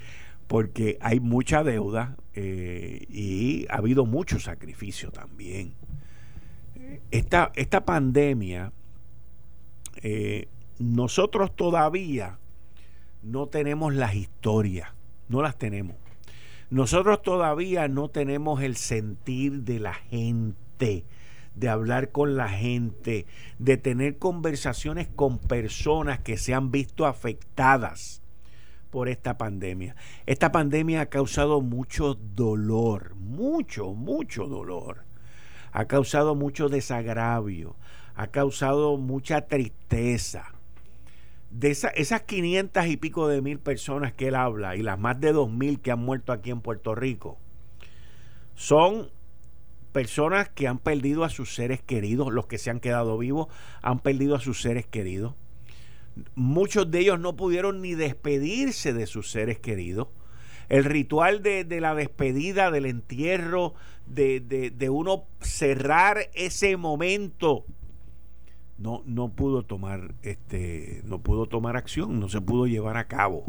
porque 0.47 0.97
hay 0.99 1.21
mucha 1.21 1.63
deuda 1.63 2.17
eh, 2.33 3.05
y 3.09 3.65
ha 3.69 3.77
habido 3.77 4.05
mucho 4.05 4.39
sacrificio 4.39 5.09
también. 5.09 5.73
Esta, 7.11 7.51
esta 7.55 7.85
pandemia, 7.85 8.73
eh, 10.01 10.47
nosotros 10.79 11.55
todavía 11.55 12.39
no 13.21 13.47
tenemos 13.47 13.93
las 13.93 14.15
historias, 14.15 14.89
no 15.29 15.41
las 15.41 15.57
tenemos. 15.57 15.95
Nosotros 16.69 17.21
todavía 17.21 17.87
no 17.87 18.09
tenemos 18.09 18.61
el 18.61 18.75
sentir 18.75 19.61
de 19.61 19.79
la 19.79 19.93
gente, 19.93 21.05
de 21.55 21.69
hablar 21.69 22.11
con 22.11 22.35
la 22.35 22.49
gente, 22.49 23.27
de 23.59 23.77
tener 23.77 24.17
conversaciones 24.17 25.07
con 25.07 25.37
personas 25.37 26.19
que 26.19 26.37
se 26.37 26.53
han 26.53 26.71
visto 26.71 27.05
afectadas 27.05 28.23
por 28.89 29.09
esta 29.09 29.37
pandemia. 29.37 29.95
Esta 30.25 30.51
pandemia 30.51 31.01
ha 31.01 31.05
causado 31.07 31.61
mucho 31.61 32.15
dolor, 32.15 33.15
mucho, 33.15 33.93
mucho 33.93 34.47
dolor. 34.47 35.03
Ha 35.71 35.85
causado 35.85 36.35
mucho 36.35 36.69
desagravio, 36.69 37.75
ha 38.15 38.27
causado 38.27 38.97
mucha 38.97 39.47
tristeza. 39.47 40.53
De 41.49 41.69
esas 41.69 42.21
500 42.23 42.87
y 42.87 42.97
pico 42.97 43.27
de 43.27 43.41
mil 43.41 43.59
personas 43.59 44.13
que 44.13 44.29
él 44.29 44.35
habla 44.35 44.75
y 44.75 44.81
las 44.81 44.97
más 44.97 45.19
de 45.19 45.33
2 45.33 45.51
mil 45.51 45.79
que 45.79 45.91
han 45.91 45.99
muerto 45.99 46.31
aquí 46.31 46.49
en 46.49 46.61
Puerto 46.61 46.95
Rico, 46.95 47.37
son 48.55 49.09
personas 49.91 50.49
que 50.49 50.67
han 50.67 50.79
perdido 50.79 51.23
a 51.23 51.29
sus 51.29 51.53
seres 51.55 51.81
queridos, 51.81 52.33
los 52.33 52.47
que 52.47 52.57
se 52.57 52.69
han 52.69 52.79
quedado 52.79 53.17
vivos 53.17 53.47
han 53.81 53.99
perdido 53.99 54.35
a 54.35 54.39
sus 54.39 54.61
seres 54.61 54.85
queridos. 54.85 55.35
Muchos 56.35 56.91
de 56.91 56.99
ellos 56.99 57.19
no 57.19 57.35
pudieron 57.35 57.81
ni 57.81 57.93
despedirse 57.93 58.93
de 58.93 59.07
sus 59.07 59.31
seres 59.31 59.59
queridos. 59.59 60.09
El 60.69 60.85
ritual 60.85 61.43
de, 61.43 61.65
la 61.79 61.93
despedida, 61.93 62.71
del 62.71 62.85
entierro, 62.85 63.73
de, 64.07 64.39
de, 64.39 64.89
uno 64.89 65.25
cerrar 65.41 66.29
ese 66.33 66.77
momento, 66.77 67.65
no, 68.77 69.03
no 69.05 69.29
pudo 69.29 69.63
tomar 69.63 70.13
este, 70.23 71.01
no 71.05 71.19
pudo 71.19 71.45
tomar 71.45 71.77
acción, 71.77 72.19
no 72.19 72.29
se 72.29 72.41
pudo 72.41 72.67
llevar 72.67 72.97
a 72.97 73.07
cabo. 73.07 73.45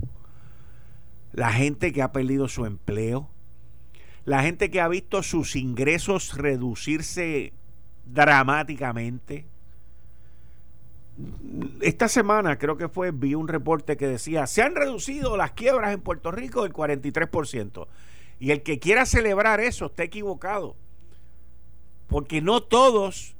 La 1.32 1.52
gente 1.52 1.92
que 1.92 2.02
ha 2.02 2.12
perdido 2.12 2.48
su 2.48 2.66
empleo, 2.66 3.28
la 4.24 4.42
gente 4.42 4.70
que 4.70 4.80
ha 4.80 4.88
visto 4.88 5.22
sus 5.22 5.56
ingresos 5.56 6.36
reducirse 6.36 7.52
dramáticamente. 8.06 9.46
Esta 11.80 12.08
semana 12.08 12.58
creo 12.58 12.76
que 12.76 12.88
fue, 12.88 13.10
vi 13.12 13.34
un 13.34 13.48
reporte 13.48 13.96
que 13.96 14.06
decía, 14.06 14.46
se 14.46 14.62
han 14.62 14.74
reducido 14.74 15.36
las 15.36 15.52
quiebras 15.52 15.92
en 15.92 16.00
Puerto 16.00 16.30
Rico 16.30 16.62
del 16.62 16.72
43%. 16.72 17.86
Y 18.40 18.50
el 18.50 18.62
que 18.62 18.78
quiera 18.78 19.06
celebrar 19.06 19.60
eso 19.60 19.86
está 19.86 20.02
equivocado. 20.02 20.76
Porque 22.08 22.42
no 22.42 22.62
todos 22.62 23.33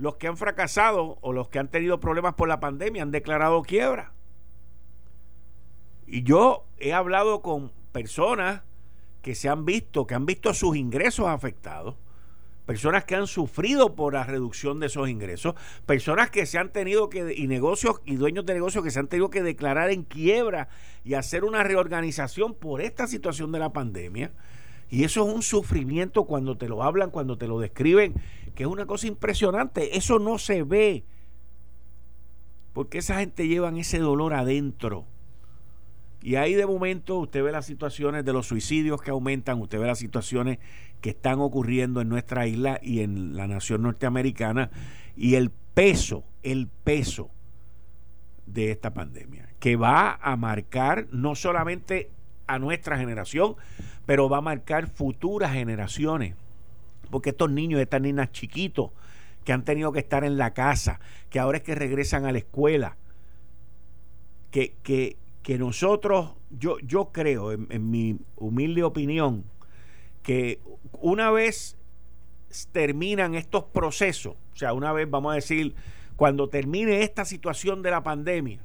los 0.00 0.16
que 0.16 0.28
han 0.28 0.36
fracasado 0.36 1.18
o 1.20 1.32
los 1.32 1.48
que 1.48 1.58
han 1.58 1.68
tenido 1.68 2.00
problemas 2.00 2.34
por 2.34 2.48
la 2.48 2.58
pandemia 2.58 3.02
han 3.02 3.10
declarado 3.10 3.62
quiebra. 3.62 4.12
Y 6.06 6.22
yo 6.22 6.64
he 6.78 6.94
hablado 6.94 7.42
con 7.42 7.70
personas 7.92 8.62
que 9.20 9.34
se 9.34 9.50
han 9.50 9.66
visto, 9.66 10.06
que 10.06 10.14
han 10.14 10.24
visto 10.24 10.54
sus 10.54 10.74
ingresos 10.74 11.26
afectados, 11.28 11.96
personas 12.64 13.04
que 13.04 13.14
han 13.14 13.26
sufrido 13.26 13.94
por 13.94 14.14
la 14.14 14.24
reducción 14.24 14.80
de 14.80 14.86
esos 14.86 15.08
ingresos, 15.10 15.54
personas 15.84 16.30
que 16.30 16.46
se 16.46 16.56
han 16.56 16.72
tenido 16.72 17.10
que, 17.10 17.34
y 17.36 17.46
negocios 17.46 18.00
y 18.06 18.16
dueños 18.16 18.46
de 18.46 18.54
negocios 18.54 18.82
que 18.82 18.90
se 18.90 19.00
han 19.00 19.08
tenido 19.08 19.28
que 19.28 19.42
declarar 19.42 19.90
en 19.90 20.04
quiebra 20.04 20.68
y 21.04 21.14
hacer 21.14 21.44
una 21.44 21.62
reorganización 21.62 22.54
por 22.54 22.80
esta 22.80 23.06
situación 23.06 23.52
de 23.52 23.58
la 23.58 23.72
pandemia. 23.72 24.32
Y 24.88 25.04
eso 25.04 25.28
es 25.28 25.34
un 25.34 25.42
sufrimiento 25.42 26.24
cuando 26.24 26.56
te 26.56 26.68
lo 26.68 26.82
hablan, 26.82 27.10
cuando 27.10 27.38
te 27.38 27.46
lo 27.46 27.60
describen, 27.60 28.14
que 28.54 28.64
es 28.64 28.68
una 28.68 28.86
cosa 28.86 29.06
impresionante. 29.06 29.96
Eso 29.96 30.18
no 30.18 30.38
se 30.38 30.62
ve. 30.62 31.04
Porque 32.72 32.98
esa 32.98 33.18
gente 33.18 33.48
llevan 33.48 33.76
ese 33.76 33.98
dolor 33.98 34.34
adentro. 34.34 35.06
Y 36.22 36.36
ahí 36.36 36.54
de 36.54 36.66
momento 36.66 37.18
usted 37.18 37.42
ve 37.42 37.50
las 37.50 37.66
situaciones 37.66 38.24
de 38.24 38.32
los 38.32 38.46
suicidios 38.46 39.00
que 39.00 39.10
aumentan, 39.10 39.60
usted 39.60 39.78
ve 39.80 39.86
las 39.86 39.98
situaciones 39.98 40.58
que 41.00 41.10
están 41.10 41.40
ocurriendo 41.40 42.00
en 42.02 42.10
nuestra 42.10 42.46
isla 42.46 42.78
y 42.82 43.00
en 43.00 43.36
la 43.36 43.46
nación 43.46 43.82
norteamericana 43.82 44.70
y 45.16 45.36
el 45.36 45.50
peso, 45.50 46.24
el 46.42 46.68
peso 46.68 47.30
de 48.46 48.70
esta 48.70 48.92
pandemia, 48.92 49.48
que 49.60 49.76
va 49.76 50.18
a 50.20 50.36
marcar 50.36 51.06
no 51.10 51.34
solamente 51.34 52.10
a 52.46 52.58
nuestra 52.58 52.98
generación, 52.98 53.54
pero 54.04 54.28
va 54.28 54.38
a 54.38 54.42
marcar 54.42 54.88
futuras 54.88 55.52
generaciones. 55.52 56.34
Porque 57.10 57.30
estos 57.30 57.50
niños, 57.50 57.80
estas 57.80 58.00
niñas 58.00 58.32
chiquitos 58.32 58.90
que 59.44 59.52
han 59.52 59.64
tenido 59.64 59.92
que 59.92 60.00
estar 60.00 60.24
en 60.24 60.36
la 60.38 60.52
casa, 60.52 61.00
que 61.28 61.38
ahora 61.38 61.58
es 61.58 61.64
que 61.64 61.74
regresan 61.74 62.24
a 62.24 62.32
la 62.32 62.38
escuela, 62.38 62.96
que, 64.50 64.74
que, 64.82 65.16
que 65.42 65.58
nosotros, 65.58 66.32
yo, 66.50 66.78
yo 66.80 67.10
creo, 67.12 67.52
en, 67.52 67.90
mi 67.90 68.18
humilde 68.36 68.82
opinión, 68.82 69.44
que 70.22 70.60
una 70.92 71.30
vez 71.30 71.76
terminan 72.72 73.34
estos 73.34 73.64
procesos, 73.64 74.36
o 74.52 74.56
sea, 74.56 74.72
una 74.72 74.92
vez, 74.92 75.08
vamos 75.08 75.32
a 75.32 75.36
decir, 75.36 75.74
cuando 76.16 76.48
termine 76.48 77.02
esta 77.02 77.24
situación 77.24 77.82
de 77.82 77.90
la 77.90 78.02
pandemia 78.02 78.60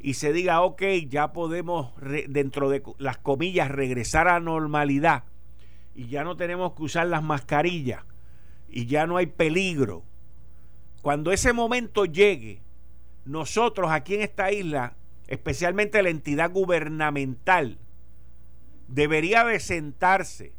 y 0.00 0.14
se 0.14 0.34
diga, 0.34 0.60
ok, 0.60 0.82
ya 1.08 1.32
podemos, 1.32 1.92
dentro 2.28 2.68
de 2.68 2.82
las 2.98 3.16
comillas, 3.16 3.70
regresar 3.70 4.28
a 4.28 4.38
normalidad 4.40 5.24
y 5.94 6.08
ya 6.08 6.24
no 6.24 6.36
tenemos 6.36 6.74
que 6.74 6.82
usar 6.82 7.06
las 7.06 7.22
mascarillas 7.22 8.02
y 8.68 8.86
ya 8.86 9.06
no 9.06 9.16
hay 9.16 9.26
peligro. 9.26 10.04
Cuando 11.02 11.32
ese 11.32 11.52
momento 11.52 12.04
llegue, 12.04 12.62
nosotros 13.24 13.90
aquí 13.90 14.14
en 14.14 14.22
esta 14.22 14.52
isla 14.52 14.96
especialmente 15.26 16.02
la 16.02 16.10
entidad 16.10 16.50
gubernamental, 16.50 17.78
debería 18.88 19.44
de 19.44 19.60
sentarse 19.60 20.52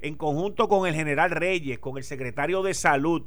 en 0.00 0.16
conjunto 0.16 0.68
con 0.68 0.88
el 0.88 0.94
general 0.94 1.30
Reyes, 1.30 1.78
con 1.78 1.98
el 1.98 2.04
secretario 2.04 2.62
de 2.62 2.74
salud, 2.74 3.26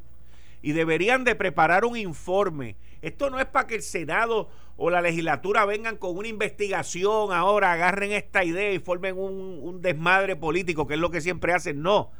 y 0.65 0.71
deberían 0.71 1.23
de 1.23 1.35
preparar 1.35 1.85
un 1.85 1.95
informe. 1.95 2.75
Esto 3.03 3.29
no 3.29 3.39
es 3.39 3.45
para 3.45 3.67
que 3.67 3.75
el 3.75 3.83
Senado 3.83 4.49
o 4.77 4.89
la 4.89 4.99
legislatura 4.99 5.63
vengan 5.63 5.95
con 5.95 6.17
una 6.17 6.27
investigación 6.27 7.31
ahora, 7.31 7.71
agarren 7.71 8.11
esta 8.11 8.43
idea 8.43 8.73
y 8.73 8.79
formen 8.79 9.15
un, 9.15 9.79
desmadre 9.83 10.35
político, 10.35 10.87
que 10.87 10.95
es 10.95 10.99
lo 10.99 11.11
que 11.11 11.21
siempre 11.21 11.53
hacen. 11.53 11.83
No, 11.83 12.11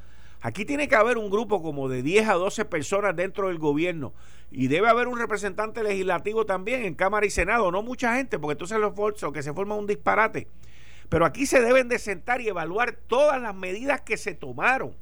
Aquí 0.42 0.64
tiene 0.64 0.88
que 0.88 0.96
haber 0.96 1.18
un 1.18 1.32
grupo 1.32 1.64
como 1.64 1.90
de 1.90 2.04
10 2.04 2.30
a 2.30 2.34
12 2.34 2.66
personas 2.66 3.16
dentro 3.16 3.48
del 3.48 3.58
gobierno 3.58 4.14
y 4.52 4.68
debe 4.68 4.90
haber 4.90 5.08
un 5.08 5.18
representante 5.18 5.82
legislativo 5.82 6.46
también 6.46 6.86
en 6.86 6.94
Cámara 6.94 7.26
y 7.26 7.32
Senado, 7.32 7.72
no 7.72 7.82
mucha 7.82 8.16
gente, 8.16 8.38
porque 8.38 8.52
entonces 8.52 8.78
los 8.78 8.94
que 9.34 9.42
se 9.42 9.54
forma 9.54 9.74
un 9.74 9.88
disparate. 9.88 10.48
Pero 11.10 11.26
aquí 11.26 11.48
se 11.48 11.62
deben 11.62 11.90
de 11.90 11.98
sentar 11.98 12.42
y 12.42 12.50
evaluar 12.50 12.92
todas 13.08 13.42
las 13.42 13.56
medidas 13.56 14.02
que 14.02 14.18
se 14.18 14.36
tomaron 14.36 14.94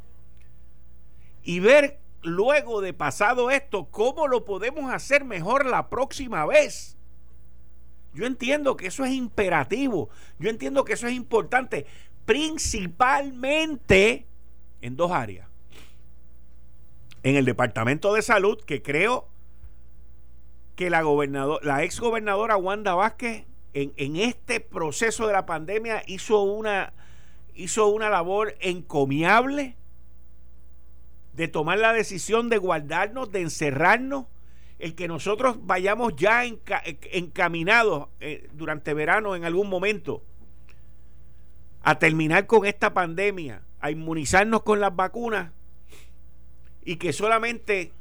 y 1.44 1.60
ver 1.60 2.00
luego 2.24 2.82
de 2.82 2.94
pasado 2.94 3.52
esto 3.52 3.90
cómo 3.92 4.28
lo 4.28 4.46
podemos 4.46 4.92
hacer 4.92 5.26
mejor 5.26 5.66
la 5.66 5.90
próxima 5.90 6.46
vez. 6.46 6.98
Yo 8.14 8.26
entiendo 8.26 8.78
que 8.78 8.88
eso 8.88 9.06
es 9.06 9.12
imperativo, 9.12 10.10
yo 10.40 10.50
entiendo 10.50 10.86
que 10.86 10.94
eso 10.94 11.08
es 11.08 11.14
importante, 11.14 11.86
principalmente 12.26 14.26
en 14.82 14.96
dos 14.96 15.12
áreas. 15.12 15.48
En 17.24 17.36
el 17.36 17.46
Departamento 17.46 18.14
de 18.14 18.22
Salud, 18.22 18.62
que 18.64 18.82
creo 18.82 19.28
que 20.76 20.90
la, 20.90 21.02
gobernador, 21.02 21.64
la 21.66 21.84
ex 21.84 22.00
gobernadora 22.00 22.58
Wanda 22.58 22.96
Vázquez 22.96 23.46
en, 23.74 23.94
en, 23.96 24.18
este 24.18 24.60
proceso 24.60 25.28
de 25.28 25.34
la 25.34 25.46
pandemia 25.46 26.04
hizo 26.06 26.42
una, 26.42 26.94
hizo 27.56 27.88
una 27.88 28.10
labor 28.10 28.56
encomiable 28.60 29.78
de 31.34 31.48
tomar 31.48 31.80
la 31.80 31.94
decisión 31.94 32.50
de 32.50 32.58
guardarnos, 32.58 33.32
de 33.32 33.42
encerrarnos, 33.42 34.26
el 34.80 34.96
que 34.96 35.08
nosotros 35.08 35.58
vayamos 35.62 36.16
ya 36.16 36.44
encaminados 36.46 38.10
eh, 38.20 38.50
durante 38.54 38.94
verano 38.94 39.36
en 39.36 39.46
algún 39.46 39.70
momento 39.70 40.24
a 41.82 42.00
terminar 42.00 42.48
con 42.48 42.66
esta 42.66 42.94
pandemia 42.94 43.62
a 43.80 43.92
inmunizarnos 43.92 44.64
con 44.64 44.80
las 44.80 44.96
vacunas 44.96 45.52
y 46.86 46.96
que 46.96 47.12
solamente 47.12 47.92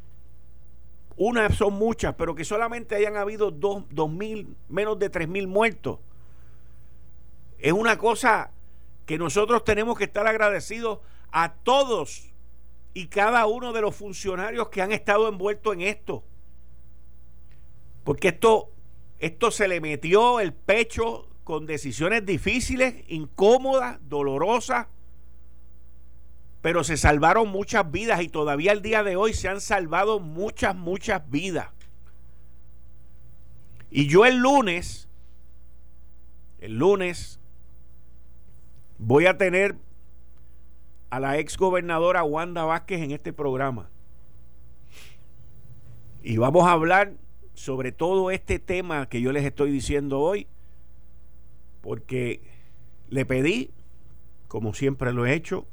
unas 1.16 1.56
son 1.56 1.74
muchas, 1.74 2.14
pero 2.14 2.34
que 2.34 2.44
solamente 2.44 2.94
hayan 2.94 3.16
habido 3.16 3.50
dos, 3.50 3.84
dos 3.90 4.10
mil, 4.10 4.56
menos 4.68 4.98
de 4.98 5.10
tres 5.10 5.28
mil 5.28 5.46
muertos. 5.46 5.98
Es 7.58 7.72
una 7.72 7.98
cosa 7.98 8.50
que 9.06 9.18
nosotros 9.18 9.64
tenemos 9.64 9.98
que 9.98 10.04
estar 10.04 10.26
agradecidos 10.26 11.00
a 11.32 11.52
todos 11.52 12.31
y 12.94 13.06
cada 13.06 13.46
uno 13.46 13.72
de 13.72 13.80
los 13.80 13.94
funcionarios 13.94 14.68
que 14.68 14.82
han 14.82 14.92
estado 14.92 15.28
envueltos 15.28 15.74
en 15.74 15.82
esto. 15.82 16.24
Porque 18.04 18.28
esto, 18.28 18.70
esto 19.18 19.50
se 19.50 19.68
le 19.68 19.80
metió 19.80 20.40
el 20.40 20.52
pecho 20.52 21.28
con 21.44 21.66
decisiones 21.66 22.26
difíciles, 22.26 23.04
incómodas, 23.08 23.98
dolorosas, 24.08 24.86
pero 26.60 26.84
se 26.84 26.96
salvaron 26.96 27.48
muchas 27.48 27.90
vidas 27.90 28.22
y 28.22 28.28
todavía 28.28 28.72
al 28.72 28.82
día 28.82 29.02
de 29.02 29.16
hoy 29.16 29.34
se 29.34 29.48
han 29.48 29.60
salvado 29.60 30.20
muchas, 30.20 30.76
muchas 30.76 31.28
vidas. 31.28 31.68
Y 33.90 34.06
yo 34.06 34.24
el 34.24 34.36
lunes, 34.36 35.08
el 36.60 36.78
lunes, 36.78 37.40
voy 38.98 39.26
a 39.26 39.36
tener 39.36 39.76
a 41.12 41.20
la 41.20 41.36
ex 41.36 41.58
gobernadora 41.58 42.24
Wanda 42.24 42.64
Vázquez 42.64 43.02
en 43.02 43.10
este 43.10 43.34
programa. 43.34 43.90
Y 46.22 46.38
vamos 46.38 46.66
a 46.66 46.72
hablar 46.72 47.12
sobre 47.52 47.92
todo 47.92 48.30
este 48.30 48.58
tema 48.58 49.06
que 49.10 49.20
yo 49.20 49.30
les 49.30 49.44
estoy 49.44 49.70
diciendo 49.70 50.20
hoy, 50.20 50.46
porque 51.82 52.40
le 53.10 53.26
pedí, 53.26 53.72
como 54.48 54.72
siempre 54.72 55.12
lo 55.12 55.26
he 55.26 55.34
hecho, 55.34 55.66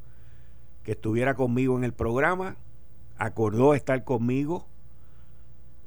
que 0.82 0.92
estuviera 0.92 1.32
conmigo 1.32 1.74
en 1.78 1.84
el 1.84 1.94
programa, 1.94 2.56
acordó 3.16 3.72
estar 3.72 4.04
conmigo 4.04 4.66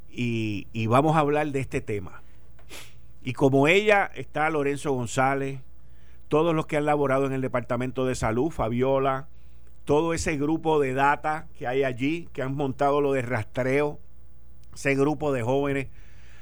y, 0.10 0.68
y 0.74 0.88
vamos 0.88 1.16
a 1.16 1.20
hablar 1.20 1.52
de 1.52 1.60
este 1.60 1.80
tema. 1.80 2.24
Y 3.22 3.34
como 3.34 3.68
ella 3.68 4.10
está 4.16 4.50
Lorenzo 4.50 4.94
González, 4.94 5.60
todos 6.28 6.56
los 6.56 6.66
que 6.66 6.78
han 6.78 6.86
laborado 6.86 7.28
en 7.28 7.34
el 7.34 7.42
Departamento 7.42 8.08
de 8.08 8.16
Salud, 8.16 8.50
Fabiola, 8.50 9.28
todo 9.86 10.14
ese 10.14 10.38
grupo 10.38 10.80
de 10.80 10.94
data 10.94 11.48
que 11.58 11.68
hay 11.68 11.84
allí, 11.84 12.30
que 12.34 12.42
han 12.42 12.56
montado 12.56 13.02
lo 13.02 13.14
de 13.14 13.22
rastreo, 13.22 14.00
ese 14.74 14.96
grupo 14.96 15.32
de 15.32 15.44
jóvenes 15.44 15.88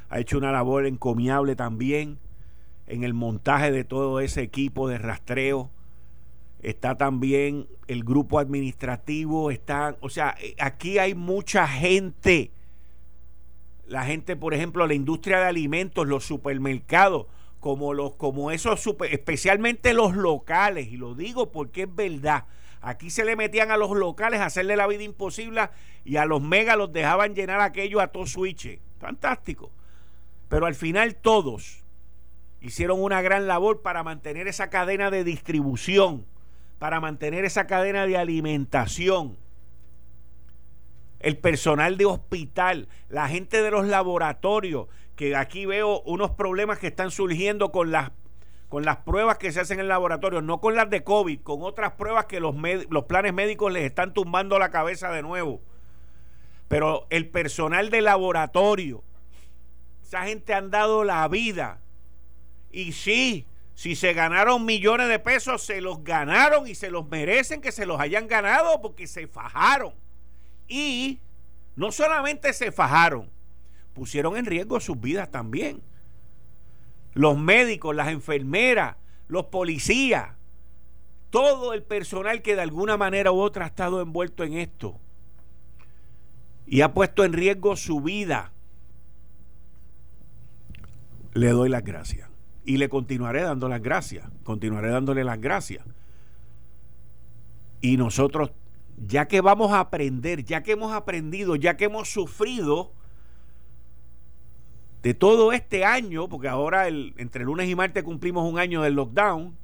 ha 0.10 0.20
hecho 0.20 0.38
una 0.38 0.52
labor 0.52 0.86
encomiable 0.86 1.56
también 1.56 2.20
en 2.88 3.04
el 3.04 3.14
montaje 3.14 3.72
de 3.72 3.84
todo 3.84 4.20
ese 4.20 4.42
equipo 4.42 4.88
de 4.88 4.98
rastreo. 4.98 5.72
Está 6.62 6.96
también 6.96 7.68
el 7.88 8.04
grupo 8.04 8.38
administrativo, 8.38 9.50
está, 9.50 9.96
o 10.02 10.10
sea, 10.10 10.36
aquí 10.60 11.00
hay 11.00 11.16
mucha 11.16 11.68
gente. 11.68 12.52
La 13.88 14.06
gente, 14.06 14.36
por 14.36 14.54
ejemplo, 14.54 14.86
la 14.86 14.94
industria 14.94 15.40
de 15.40 15.46
alimentos, 15.46 16.08
los 16.08 16.26
supermercados, 16.26 17.26
como 17.60 17.94
los 17.94 18.16
como 18.16 18.52
esos 18.52 18.86
especialmente 19.10 19.94
los 19.94 20.16
locales 20.16 20.88
y 20.88 20.98
lo 20.98 21.14
digo 21.14 21.52
porque 21.52 21.84
es 21.84 21.96
verdad 21.96 22.46
Aquí 22.82 23.12
se 23.12 23.24
le 23.24 23.36
metían 23.36 23.70
a 23.70 23.78
los 23.78 23.92
locales 23.92 24.40
a 24.40 24.46
hacerle 24.46 24.76
la 24.76 24.88
vida 24.88 25.04
imposible 25.04 25.70
y 26.04 26.18
a 26.18 26.26
los 26.26 26.42
megas 26.42 26.78
los 26.78 26.92
dejaban 26.92 27.36
llenar 27.36 27.62
aquello 27.62 28.02
a 28.02 28.08
todo 28.08 28.26
switch. 28.26 28.80
Fantástico. 29.00 29.72
Pero 30.50 30.66
al 30.66 30.76
final 30.76 31.16
todos 31.16 31.84
hicieron 32.60 33.02
una 33.02 33.22
gran 33.22 33.48
labor 33.48 33.82
para 33.82 34.04
mantener 34.04 34.48
esa 34.48 34.70
cadena 34.70 35.12
de 35.12 35.24
distribución, 35.24 36.26
para 36.80 37.00
mantener 37.00 37.46
esa 37.46 37.68
cadena 37.68 38.08
de 38.08 38.18
alimentación. 38.18 39.38
El 41.20 41.38
personal 41.38 41.98
de 41.98 42.06
hospital, 42.06 42.88
la 43.10 43.28
gente 43.28 43.62
de 43.62 43.70
los 43.70 43.86
laboratorios, 43.86 44.88
que 45.16 45.36
aquí 45.36 45.68
veo 45.68 46.02
unos 46.02 46.32
problemas 46.32 46.80
que 46.80 46.88
están 46.88 47.12
surgiendo 47.12 47.72
con 47.72 47.92
las 47.92 48.10
con 48.72 48.86
las 48.86 49.00
pruebas 49.00 49.38
que 49.38 49.52
se 49.52 49.60
hacen 49.60 49.80
en 49.80 49.82
el 49.82 49.90
laboratorio, 49.90 50.42
no 50.42 50.62
con 50.62 50.76
las 50.76 50.90
de 50.90 51.04
COVID, 51.04 51.42
con 51.42 51.62
otras 51.62 51.92
pruebas 51.92 52.28
que 52.28 52.40
los, 52.40 52.56
los 52.90 53.04
planes 53.04 53.34
médicos 53.34 53.70
les 53.70 53.84
están 53.84 54.14
tumbando 54.14 54.58
la 54.60 54.72
cabeza 54.72 55.12
de 55.12 55.22
nuevo. 55.22 55.60
Pero 56.70 57.06
el 57.10 57.28
personal 57.28 57.90
de 57.90 58.00
laboratorio, 58.00 59.04
esa 60.02 60.24
gente 60.24 60.54
han 60.54 60.72
dado 60.72 61.04
la 61.04 61.28
vida. 61.28 61.82
Y 62.72 62.94
sí, 62.94 63.46
si 63.76 63.98
se 63.98 64.14
ganaron 64.14 64.66
millones 64.66 65.10
de 65.10 65.20
pesos, 65.20 65.64
se 65.64 65.82
los 65.82 66.06
ganaron 66.06 66.66
y 66.66 66.74
se 66.74 66.90
los 66.90 67.10
merecen 67.10 67.60
que 67.60 67.74
se 67.74 67.86
los 67.86 68.00
hayan 68.00 68.30
ganado 68.30 68.82
porque 68.82 69.06
se 69.06 69.28
fajaron. 69.28 69.94
Y 70.70 71.20
no 71.76 71.92
solamente 71.92 72.54
se 72.54 72.72
fajaron, 72.72 73.30
pusieron 73.94 74.38
en 74.38 74.46
riesgo 74.46 74.80
sus 74.80 74.98
vidas 74.98 75.30
también 75.30 75.82
los 77.14 77.38
médicos, 77.38 77.96
las 77.96 78.10
enfermeras, 78.10 78.96
los 79.28 79.46
policías, 79.46 80.36
todo 81.30 81.74
el 81.74 81.84
personal 81.84 82.42
que 82.42 82.56
de 82.56 82.62
alguna 82.62 82.98
manera 82.98 83.32
u 83.32 83.40
otra 83.40 83.66
ha 83.66 83.68
estado 83.68 84.02
envuelto 84.02 84.44
en 84.44 84.54
esto 84.54 85.00
y 86.66 86.82
ha 86.82 86.94
puesto 86.94 87.24
en 87.24 87.34
riesgo 87.34 87.76
su 87.76 88.02
vida, 88.02 88.54
le 91.34 91.50
doy 91.50 91.70
las 91.70 91.84
gracias. 91.84 92.30
Y 92.64 92.78
le 92.78 92.90
continuaré 92.90 93.42
dando 93.42 93.68
las 93.68 93.82
gracias, 93.82 94.30
continuaré 94.44 94.90
dándole 94.92 95.24
las 95.24 95.42
gracias. 95.42 95.84
Y 97.82 97.98
nosotros, 97.98 98.52
ya 98.98 99.28
que 99.28 99.42
vamos 99.42 99.72
a 99.72 99.80
aprender, 99.80 100.44
ya 100.44 100.62
que 100.62 100.74
hemos 100.74 100.94
aprendido, 100.94 101.56
ya 101.56 101.76
que 101.76 101.86
hemos 101.86 102.10
sufrido, 102.10 102.94
de 105.02 105.14
todo 105.14 105.52
este 105.52 105.84
año, 105.84 106.30
porque 106.30 106.48
ahora 106.48 106.88
el, 106.88 107.14
entre 107.18 107.44
lunes 107.44 107.68
y 107.68 107.76
martes 107.76 108.04
cumplimos 108.04 108.50
un 108.50 108.60
año 108.60 108.82
del 108.82 108.94
lockdown, 108.94 109.58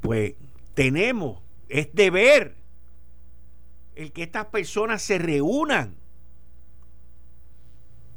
pues 0.00 0.34
tenemos, 0.74 1.42
es 1.68 1.94
deber 1.94 2.56
el 3.94 4.12
que 4.12 4.22
estas 4.22 4.46
personas 4.46 5.02
se 5.02 5.18
reúnan 5.18 5.96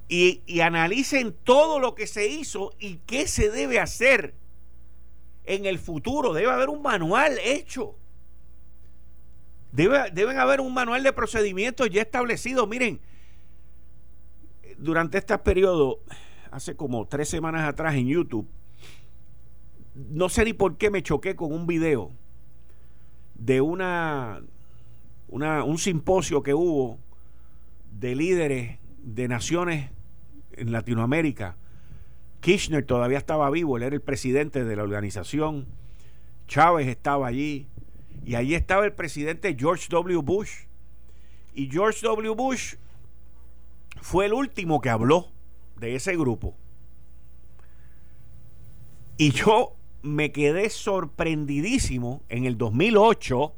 y, 0.09 0.59
analicen 0.61 1.35
todo 1.43 1.79
lo 1.79 1.95
que 1.95 2.07
se 2.07 2.27
hizo 2.27 2.73
y 2.79 2.97
qué 3.05 3.27
se 3.27 3.49
debe 3.51 3.79
hacer 3.79 4.33
en 5.45 5.65
el 5.65 5.77
futuro. 5.79 6.33
Debe 6.33 6.51
haber 6.51 6.69
un 6.69 6.81
manual 6.81 7.37
hecho. 7.43 7.95
Debe, 9.71 10.09
deben 10.11 10.39
haber 10.39 10.61
un 10.61 10.73
manual 10.73 11.03
de 11.03 11.13
procedimientos 11.13 11.89
ya 11.91 12.01
establecido. 12.01 12.65
Miren, 12.65 12.99
durante 14.79 15.17
este 15.17 15.37
periodo, 15.39 15.99
hace 16.51 16.75
como 16.75 17.05
tres 17.07 17.29
semanas 17.29 17.67
atrás 17.67 17.95
en 17.95 18.07
YouTube, 18.07 18.47
no 19.93 20.29
sé 20.29 20.45
ni 20.45 20.53
por 20.53 20.77
qué 20.77 20.89
me 20.89 21.03
choqué 21.03 21.35
con 21.35 21.53
un 21.53 21.67
video 21.67 22.11
de 23.35 23.61
una, 23.61 24.41
un 25.27 25.77
simposio 25.77 26.41
que 26.41 26.53
hubo 26.53 26.99
de 27.91 28.15
líderes 28.15 28.79
de 29.03 29.27
naciones 29.27 29.91
en 30.53 30.71
Latinoamérica. 30.71 31.57
Kirchner 32.41 32.85
todavía 32.85 33.17
estaba 33.17 33.49
vivo, 33.49 33.77
él 33.77 33.83
era 33.83 33.95
el 33.95 34.01
presidente 34.01 34.63
de 34.63 34.75
la 34.75 34.83
organización. 34.83 35.67
Chávez 36.47 36.87
estaba 36.87 37.27
allí. 37.27 37.67
Y 38.25 38.35
allí 38.35 38.55
estaba 38.55 38.85
el 38.85 38.93
presidente 38.93 39.55
George 39.57 39.87
W. 39.89 40.21
Bush. 40.21 40.65
Y 41.53 41.69
George 41.69 41.99
W. 42.03 42.35
Bush 42.35 42.75
fue 44.01 44.25
el 44.25 44.33
último 44.33 44.81
que 44.81 44.89
habló 44.89 45.27
de 45.77 45.95
ese 45.95 46.15
grupo. 46.15 46.55
Y 49.17 49.31
yo 49.31 49.75
me 50.01 50.31
quedé 50.31 50.69
sorprendidísimo 50.69 52.23
en 52.29 52.45
el 52.45 52.57
2008 52.57 53.53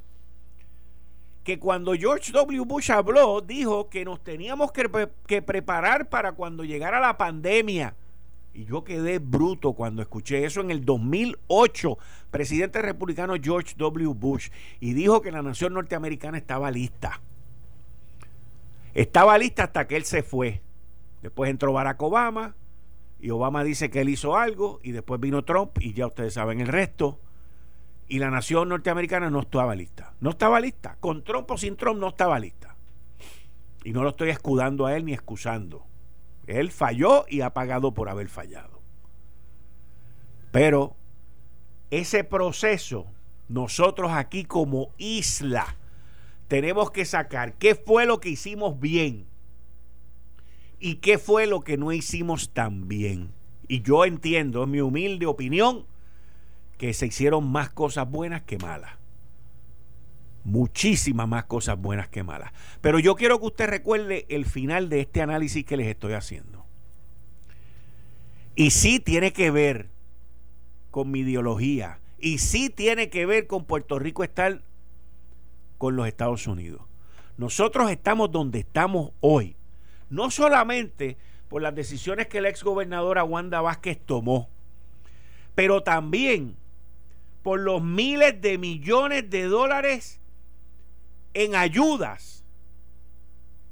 que 1.43 1.59
cuando 1.59 1.93
George 1.93 2.31
W. 2.31 2.65
Bush 2.65 2.91
habló, 2.91 3.41
dijo 3.41 3.89
que 3.89 4.05
nos 4.05 4.23
teníamos 4.23 4.71
que, 4.71 5.41
preparar 5.41 6.09
para 6.09 6.33
cuando 6.33 6.63
llegara 6.63 6.99
la 6.99 7.17
pandemia. 7.17 7.95
Y 8.53 8.65
yo 8.65 8.83
quedé 8.83 9.19
bruto 9.19 9.73
cuando 9.73 10.01
escuché 10.01 10.45
eso 10.45 10.61
en 10.61 10.71
el 10.71 10.83
2008, 10.83 11.97
presidente 12.29 12.81
republicano 12.81 13.35
George 13.41 13.75
W. 13.77 14.13
Bush, 14.13 14.49
y 14.79 14.93
dijo 14.93 15.21
que 15.21 15.31
la 15.31 15.41
nación 15.41 15.73
norteamericana 15.73 16.37
estaba 16.37 16.69
lista. 16.69 17.21
Estaba 18.93 19.37
lista 19.37 19.63
hasta 19.63 19.87
que 19.87 19.95
él 19.95 20.05
se 20.05 20.23
fue. 20.23 20.61
Después 21.21 21.49
entró 21.49 21.73
Barack 21.73 22.01
Obama 22.01 22.55
y 23.19 23.29
Obama 23.29 23.63
dice 23.63 23.89
que 23.89 24.01
él 24.01 24.09
hizo 24.09 24.35
algo 24.35 24.79
y 24.83 24.91
después 24.91 25.21
vino 25.21 25.43
Trump 25.43 25.77
y 25.79 25.93
ya 25.93 26.07
ustedes 26.07 26.33
saben 26.33 26.59
el 26.59 26.67
resto. 26.67 27.19
Y 28.07 28.19
la 28.19 28.29
nación 28.29 28.69
norteamericana 28.69 29.29
no 29.29 29.41
estaba 29.41 29.75
lista. 29.75 30.13
No 30.19 30.31
estaba 30.31 30.59
lista. 30.59 30.97
Con 30.99 31.23
Trump 31.23 31.49
o 31.51 31.57
sin 31.57 31.77
Trump 31.77 31.99
no 31.99 32.09
estaba 32.09 32.39
lista. 32.39 32.75
Y 33.83 33.93
no 33.93 34.03
lo 34.03 34.09
estoy 34.09 34.29
escudando 34.29 34.85
a 34.85 34.95
él 34.97 35.05
ni 35.05 35.13
excusando. 35.13 35.85
Él 36.47 36.71
falló 36.71 37.25
y 37.29 37.41
ha 37.41 37.53
pagado 37.53 37.93
por 37.93 38.09
haber 38.09 38.27
fallado. 38.27 38.81
Pero 40.51 40.95
ese 41.91 42.23
proceso, 42.23 43.05
nosotros 43.47 44.11
aquí 44.11 44.43
como 44.43 44.89
isla, 44.97 45.77
tenemos 46.51 46.91
que 46.91 47.05
sacar 47.05 47.53
qué 47.53 47.75
fue 47.75 48.05
lo 48.05 48.19
que 48.19 48.27
hicimos 48.27 48.77
bien 48.77 49.31
¿Y 50.81 50.95
qué 50.95 51.19
fue 51.19 51.45
lo 51.45 51.61
que 51.61 51.77
no 51.77 51.91
hicimos 51.91 52.49
tan 52.49 52.87
bien? 52.87 53.29
Y 53.67 53.83
yo 53.83 54.03
entiendo, 54.03 54.63
es 54.63 54.67
mi 54.67 54.81
humilde 54.81 55.27
opinión, 55.27 55.85
que 56.79 56.93
se 56.93 57.05
hicieron 57.05 57.49
más 57.49 57.69
cosas 57.69 58.09
buenas 58.09 58.41
que 58.41 58.57
malas. 58.57 58.91
Muchísimas 60.43 61.27
más 61.27 61.45
cosas 61.45 61.79
buenas 61.79 62.09
que 62.09 62.23
malas. 62.23 62.51
Pero 62.81 62.97
yo 62.97 63.15
quiero 63.15 63.39
que 63.39 63.45
usted 63.45 63.69
recuerde 63.69 64.25
el 64.27 64.45
final 64.45 64.89
de 64.89 65.01
este 65.01 65.21
análisis 65.21 65.63
que 65.63 65.77
les 65.77 65.87
estoy 65.87 66.13
haciendo. 66.13 66.65
Y 68.55 68.71
sí 68.71 68.99
tiene 68.99 69.33
que 69.33 69.51
ver 69.51 69.87
con 70.89 71.11
mi 71.11 71.19
ideología. 71.19 71.99
Y 72.19 72.39
sí 72.39 72.71
tiene 72.71 73.11
que 73.11 73.27
ver 73.27 73.45
con 73.45 73.65
Puerto 73.65 73.99
Rico 73.99 74.23
estar 74.23 74.63
con 75.81 75.95
los 75.95 76.07
Estados 76.07 76.45
Unidos. 76.45 76.83
Nosotros 77.37 77.89
estamos 77.89 78.31
donde 78.31 78.59
estamos 78.59 79.13
hoy 79.19 79.55
no 80.11 80.29
solamente 80.29 81.17
por 81.49 81.63
las 81.63 81.73
decisiones 81.73 82.27
que 82.27 82.39
la 82.39 82.49
exgobernadora 82.49 83.23
Wanda 83.23 83.61
Vázquez 83.61 83.99
tomó, 84.05 84.47
pero 85.55 85.81
también 85.81 86.55
por 87.41 87.59
los 87.59 87.81
miles 87.81 88.39
de 88.41 88.59
millones 88.59 89.27
de 89.31 89.45
dólares 89.45 90.19
en 91.33 91.55
ayudas 91.55 92.43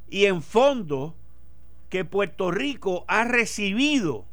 y 0.09 0.25
en 0.25 0.41
fondos 0.41 1.13
que 1.89 2.05
Puerto 2.05 2.49
Rico 2.49 3.05
ha 3.07 3.23
recibido 3.23 4.25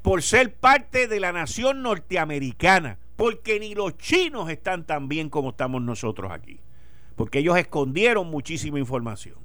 por 0.00 0.22
ser 0.22 0.54
parte 0.54 1.06
de 1.06 1.20
la 1.20 1.32
nación 1.32 1.82
norteamericana, 1.82 2.96
porque 3.16 3.60
ni 3.60 3.74
los 3.74 3.96
chinos 3.96 4.50
están 4.50 4.86
tan 4.86 5.08
bien 5.08 5.30
como 5.30 5.50
estamos 5.50 5.82
nosotros 5.82 6.32
aquí, 6.32 6.60
porque 7.16 7.38
ellos 7.38 7.56
escondieron 7.56 8.30
muchísima 8.30 8.78
información. 8.78 9.36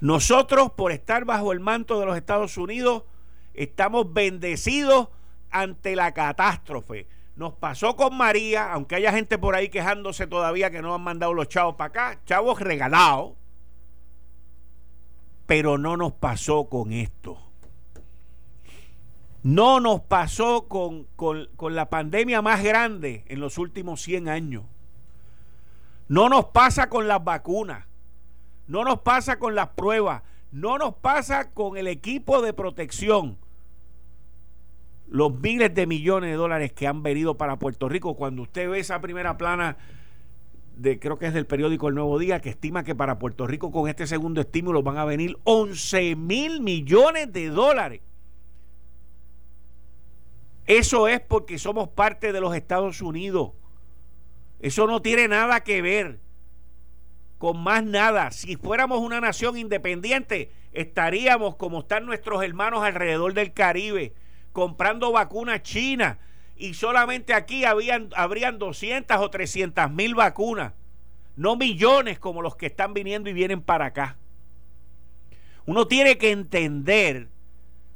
Nosotros, 0.00 0.70
por 0.72 0.92
estar 0.92 1.24
bajo 1.24 1.52
el 1.52 1.60
manto 1.60 1.98
de 1.98 2.06
los 2.06 2.16
Estados 2.16 2.56
Unidos, 2.56 3.02
estamos 3.54 4.12
bendecidos 4.12 5.08
ante 5.50 5.96
la 5.96 6.14
catástrofe. 6.14 7.08
Nos 7.34 7.54
pasó 7.54 7.96
con 7.96 8.16
María, 8.16 8.72
aunque 8.72 8.96
haya 8.96 9.12
gente 9.12 9.38
por 9.38 9.54
ahí 9.54 9.68
quejándose 9.68 10.26
todavía 10.26 10.70
que 10.70 10.82
no 10.82 10.94
han 10.94 11.02
mandado 11.02 11.34
los 11.34 11.48
chavos 11.48 11.74
para 11.74 11.88
acá, 11.88 12.20
chavos 12.26 12.60
regalados, 12.60 13.32
pero 15.46 15.78
no 15.78 15.96
nos 15.96 16.12
pasó 16.12 16.68
con 16.68 16.92
esto. 16.92 17.47
No 19.42 19.80
nos 19.80 20.00
pasó 20.00 20.66
con, 20.68 21.04
con 21.14 21.74
la 21.74 21.90
pandemia 21.90 22.42
más 22.42 22.62
grande 22.62 23.24
en 23.28 23.40
los 23.40 23.58
últimos 23.58 24.02
100 24.02 24.28
años. 24.28 24.64
No 26.08 26.28
nos 26.28 26.46
pasa 26.46 26.88
con 26.88 27.06
las 27.06 27.22
vacunas. 27.22 27.86
No 28.66 28.84
nos 28.84 29.00
pasa 29.00 29.38
con 29.38 29.54
las 29.54 29.68
pruebas. 29.68 30.22
No 30.50 30.78
nos 30.78 30.94
pasa 30.94 31.50
con 31.50 31.76
el 31.76 31.86
equipo 31.86 32.40
de 32.40 32.54
protección. 32.54 33.36
Los 35.06 35.32
miles 35.40 35.74
de 35.74 35.86
millones 35.86 36.30
de 36.30 36.36
dólares 36.36 36.72
que 36.72 36.86
han 36.86 37.02
venido 37.02 37.36
para 37.36 37.58
Puerto 37.58 37.88
Rico. 37.88 38.16
Cuando 38.16 38.42
usted 38.42 38.68
ve 38.68 38.80
esa 38.80 39.00
primera 39.00 39.36
plana 39.36 39.76
de, 40.76 40.98
creo 40.98 41.18
que 41.18 41.26
es 41.26 41.34
del 41.34 41.46
periódico 41.46 41.88
El 41.88 41.94
Nuevo 41.94 42.18
Día, 42.18 42.40
que 42.40 42.50
estima 42.50 42.84
que 42.84 42.94
para 42.94 43.18
Puerto 43.18 43.46
Rico 43.46 43.70
con 43.70 43.88
este 43.88 44.06
segundo 44.06 44.40
estímulo 44.40 44.82
van 44.82 44.96
a 44.96 45.04
venir 45.04 45.36
11 45.44 46.16
mil 46.16 46.62
millones 46.62 47.32
de 47.32 47.48
dólares. 47.48 48.00
Eso 50.68 51.08
es 51.08 51.20
porque 51.20 51.58
somos 51.58 51.88
parte 51.88 52.30
de 52.30 52.42
los 52.42 52.54
Estados 52.54 53.00
Unidos. 53.00 53.52
Eso 54.60 54.86
no 54.86 55.00
tiene 55.00 55.26
nada 55.26 55.64
que 55.64 55.80
ver 55.80 56.20
con 57.38 57.58
más 57.58 57.82
nada. 57.82 58.30
Si 58.32 58.56
fuéramos 58.56 59.00
una 59.00 59.18
nación 59.18 59.56
independiente, 59.56 60.52
estaríamos 60.72 61.56
como 61.56 61.80
están 61.80 62.04
nuestros 62.04 62.44
hermanos 62.44 62.82
alrededor 62.82 63.32
del 63.32 63.54
Caribe, 63.54 64.12
comprando 64.52 65.10
vacunas 65.10 65.62
chinas. 65.62 66.18
Y 66.54 66.74
solamente 66.74 67.32
aquí 67.32 67.64
habían, 67.64 68.10
habrían 68.14 68.58
200 68.58 69.16
o 69.16 69.30
300 69.30 69.90
mil 69.90 70.14
vacunas, 70.14 70.74
no 71.34 71.56
millones 71.56 72.18
como 72.18 72.42
los 72.42 72.56
que 72.56 72.66
están 72.66 72.92
viniendo 72.92 73.30
y 73.30 73.32
vienen 73.32 73.62
para 73.62 73.86
acá. 73.86 74.18
Uno 75.64 75.86
tiene 75.86 76.18
que 76.18 76.30
entender 76.30 77.28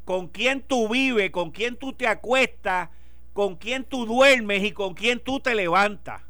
con 0.04 0.28
quién 0.28 0.62
tú 0.62 0.88
vives, 0.88 1.30
con 1.30 1.50
quién 1.50 1.76
tú 1.76 1.92
te 1.92 2.06
acuestas, 2.06 2.90
con 3.32 3.56
quién 3.56 3.84
tú 3.84 4.04
duermes 4.06 4.62
y 4.64 4.72
con 4.72 4.94
quién 4.94 5.20
tú 5.20 5.40
te 5.40 5.54
levantas. 5.54 6.22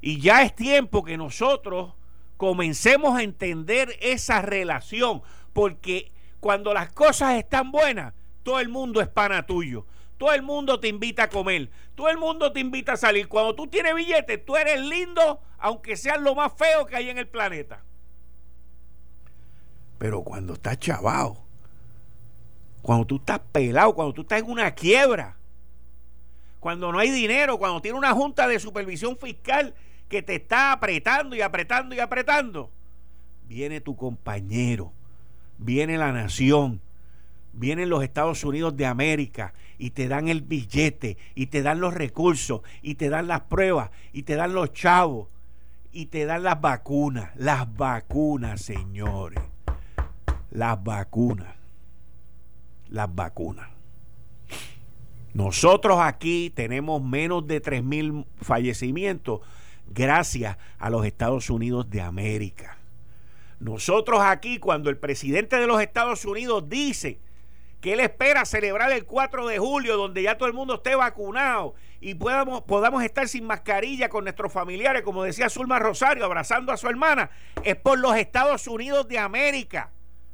Y 0.00 0.20
ya 0.20 0.42
es 0.42 0.54
tiempo 0.54 1.04
que 1.04 1.16
nosotros 1.16 1.94
comencemos 2.36 3.18
a 3.18 3.22
entender 3.22 3.96
esa 4.00 4.40
relación, 4.40 5.22
porque 5.52 6.10
cuando 6.40 6.72
las 6.72 6.90
cosas 6.92 7.34
están 7.34 7.70
buenas, 7.70 8.14
todo 8.42 8.60
el 8.60 8.70
mundo 8.70 9.00
es 9.00 9.08
pana 9.08 9.44
tuyo. 9.44 9.86
Todo 10.16 10.32
el 10.32 10.42
mundo 10.42 10.80
te 10.80 10.88
invita 10.88 11.24
a 11.24 11.28
comer. 11.30 11.70
Todo 11.94 12.08
el 12.08 12.18
mundo 12.18 12.52
te 12.52 12.60
invita 12.60 12.92
a 12.92 12.96
salir. 12.96 13.28
Cuando 13.28 13.54
tú 13.54 13.66
tienes 13.68 13.94
billetes, 13.94 14.44
tú 14.44 14.56
eres 14.56 14.80
lindo, 14.80 15.40
aunque 15.58 15.96
seas 15.96 16.20
lo 16.20 16.34
más 16.34 16.52
feo 16.52 16.84
que 16.84 16.96
hay 16.96 17.08
en 17.08 17.18
el 17.18 17.28
planeta. 17.28 17.82
Pero 19.98 20.22
cuando 20.22 20.54
estás 20.54 20.78
chavado, 20.78 21.49
cuando 22.82 23.06
tú 23.06 23.16
estás 23.16 23.40
pelado, 23.52 23.94
cuando 23.94 24.12
tú 24.14 24.22
estás 24.22 24.40
en 24.40 24.50
una 24.50 24.72
quiebra, 24.72 25.36
cuando 26.60 26.92
no 26.92 26.98
hay 26.98 27.10
dinero, 27.10 27.58
cuando 27.58 27.80
tiene 27.80 27.98
una 27.98 28.12
junta 28.12 28.46
de 28.46 28.60
supervisión 28.60 29.16
fiscal 29.16 29.74
que 30.08 30.22
te 30.22 30.36
está 30.36 30.72
apretando 30.72 31.36
y 31.36 31.40
apretando 31.40 31.94
y 31.94 32.00
apretando, 32.00 32.70
viene 33.48 33.80
tu 33.80 33.96
compañero, 33.96 34.92
viene 35.58 35.96
la 35.96 36.12
nación, 36.12 36.80
vienen 37.52 37.88
los 37.88 38.02
Estados 38.02 38.44
Unidos 38.44 38.76
de 38.76 38.86
América 38.86 39.54
y 39.78 39.90
te 39.90 40.08
dan 40.08 40.28
el 40.28 40.42
billete 40.42 41.16
y 41.34 41.46
te 41.46 41.62
dan 41.62 41.80
los 41.80 41.94
recursos 41.94 42.60
y 42.82 42.96
te 42.96 43.08
dan 43.08 43.26
las 43.26 43.42
pruebas 43.42 43.90
y 44.12 44.24
te 44.24 44.36
dan 44.36 44.52
los 44.52 44.72
chavos 44.72 45.28
y 45.92 46.06
te 46.06 46.26
dan 46.26 46.42
las 46.42 46.60
vacunas, 46.60 47.30
las 47.36 47.74
vacunas, 47.76 48.60
señores, 48.60 49.42
las 50.50 50.82
vacunas, 50.82 51.54
las 52.90 53.14
vacunas. 53.14 53.68
Nosotros 55.32 55.98
aquí 56.00 56.50
tenemos 56.50 57.02
menos 57.02 57.46
de 57.46 57.60
tres 57.60 57.84
mil 57.84 58.26
fallecimientos 58.42 59.40
gracias 59.86 60.56
a 60.78 60.90
los 60.90 61.06
Estados 61.06 61.50
Unidos 61.50 61.88
de 61.88 62.00
América. 62.00 62.78
Nosotros 63.60 64.20
aquí, 64.22 64.58
cuando 64.58 64.90
el 64.90 64.96
presidente 64.96 65.56
de 65.56 65.66
los 65.66 65.80
Estados 65.80 66.24
Unidos 66.24 66.68
dice 66.68 67.20
que 67.80 67.92
él 67.92 68.00
espera 68.00 68.44
celebrar 68.44 68.90
el 68.92 69.04
4 69.04 69.46
de 69.46 69.58
julio, 69.58 69.96
donde 69.96 70.22
ya 70.22 70.36
todo 70.36 70.48
el 70.48 70.54
mundo 70.54 70.74
esté 70.76 70.94
vacunado 70.94 71.74
y 72.00 72.14
podamos, 72.14 72.62
podamos 72.62 73.02
estar 73.04 73.28
sin 73.28 73.44
mascarilla 73.44 74.08
con 74.08 74.24
nuestros 74.24 74.52
familiares, 74.52 75.02
como 75.02 75.22
decía 75.22 75.48
Zulma 75.48 75.78
Rosario, 75.78 76.24
abrazando 76.24 76.72
a 76.72 76.76
su 76.76 76.88
hermana, 76.88 77.30
es 77.62 77.76
por 77.76 77.98
los 77.98 78.16
Estados 78.16 78.66
Unidos 78.66 79.06
de 79.08 79.18
América. 79.18 79.90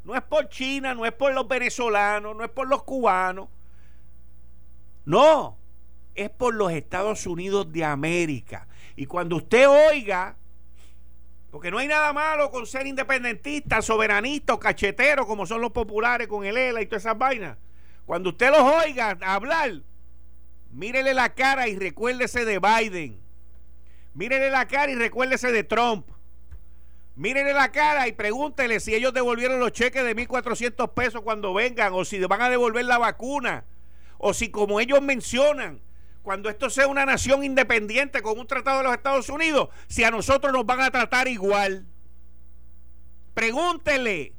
No 0.06 0.14
es 0.14 0.22
por 0.22 0.48
China, 0.48 0.94
no 0.94 1.04
es 1.04 1.10
por 1.10 1.34
los 1.34 1.48
venezolanos, 1.48 2.36
no 2.36 2.44
es 2.44 2.50
por 2.50 2.68
los 2.68 2.84
cubanos. 2.84 3.48
No, 5.04 5.58
es 6.14 6.30
por 6.30 6.54
los 6.54 6.70
Estados 6.70 7.26
Unidos 7.26 7.72
de 7.72 7.84
América. 7.84 8.68
Y 8.94 9.06
cuando 9.06 9.34
usted 9.34 9.68
oiga, 9.68 10.36
porque 11.50 11.72
no 11.72 11.78
hay 11.78 11.88
nada 11.88 12.12
malo 12.12 12.52
con 12.52 12.68
ser 12.68 12.86
independentista, 12.86 13.82
soberanista 13.82 14.54
o 14.54 14.60
cachetero, 14.60 15.26
como 15.26 15.44
son 15.44 15.60
los 15.60 15.72
populares 15.72 16.28
con 16.28 16.44
el 16.44 16.56
ELA 16.56 16.82
y 16.82 16.86
todas 16.86 17.02
esas 17.02 17.18
vainas. 17.18 17.58
Cuando 18.04 18.30
usted 18.30 18.50
los 18.52 18.60
oiga 18.60 19.18
hablar, 19.22 19.72
mírele 20.70 21.14
la 21.14 21.34
cara 21.34 21.66
y 21.66 21.76
recuérdese 21.76 22.44
de 22.44 22.60
Biden. 22.60 23.18
Mírele 24.14 24.52
la 24.52 24.68
cara 24.68 24.92
y 24.92 24.94
recuérdese 24.94 25.50
de 25.50 25.64
Trump. 25.64 26.06
Mírele 27.16 27.54
la 27.54 27.72
cara 27.72 28.08
y 28.08 28.12
pregúntele 28.12 28.78
si 28.78 28.94
ellos 28.94 29.14
devolvieron 29.14 29.58
los 29.58 29.72
cheques 29.72 30.04
de 30.04 30.14
1.400 30.14 30.92
pesos 30.92 31.22
cuando 31.22 31.54
vengan 31.54 31.94
o 31.94 32.04
si 32.04 32.18
van 32.20 32.42
a 32.42 32.50
devolver 32.50 32.84
la 32.84 32.98
vacuna 32.98 33.64
o 34.18 34.34
si 34.34 34.50
como 34.50 34.80
ellos 34.80 35.00
mencionan 35.00 35.80
cuando 36.22 36.50
esto 36.50 36.68
sea 36.68 36.88
una 36.88 37.06
nación 37.06 37.42
independiente 37.42 38.20
con 38.20 38.38
un 38.38 38.46
tratado 38.46 38.78
de 38.78 38.84
los 38.84 38.94
Estados 38.94 39.28
Unidos, 39.28 39.68
si 39.86 40.02
a 40.02 40.10
nosotros 40.10 40.52
nos 40.52 40.66
van 40.66 40.80
a 40.80 40.90
tratar 40.90 41.28
igual. 41.28 41.86
Pregúntele, 43.32 44.32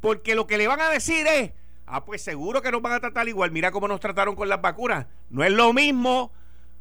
porque 0.00 0.34
lo 0.34 0.46
que 0.46 0.56
le 0.56 0.66
van 0.66 0.80
a 0.80 0.88
decir 0.88 1.26
es, 1.26 1.52
ah, 1.84 2.04
pues 2.06 2.22
seguro 2.22 2.62
que 2.62 2.72
nos 2.72 2.80
van 2.80 2.94
a 2.94 3.00
tratar 3.00 3.28
igual, 3.28 3.50
mira 3.50 3.70
cómo 3.70 3.88
nos 3.88 4.00
trataron 4.00 4.34
con 4.34 4.48
las 4.48 4.62
vacunas. 4.62 5.06
No 5.28 5.44
es 5.44 5.52
lo 5.52 5.74
mismo 5.74 6.32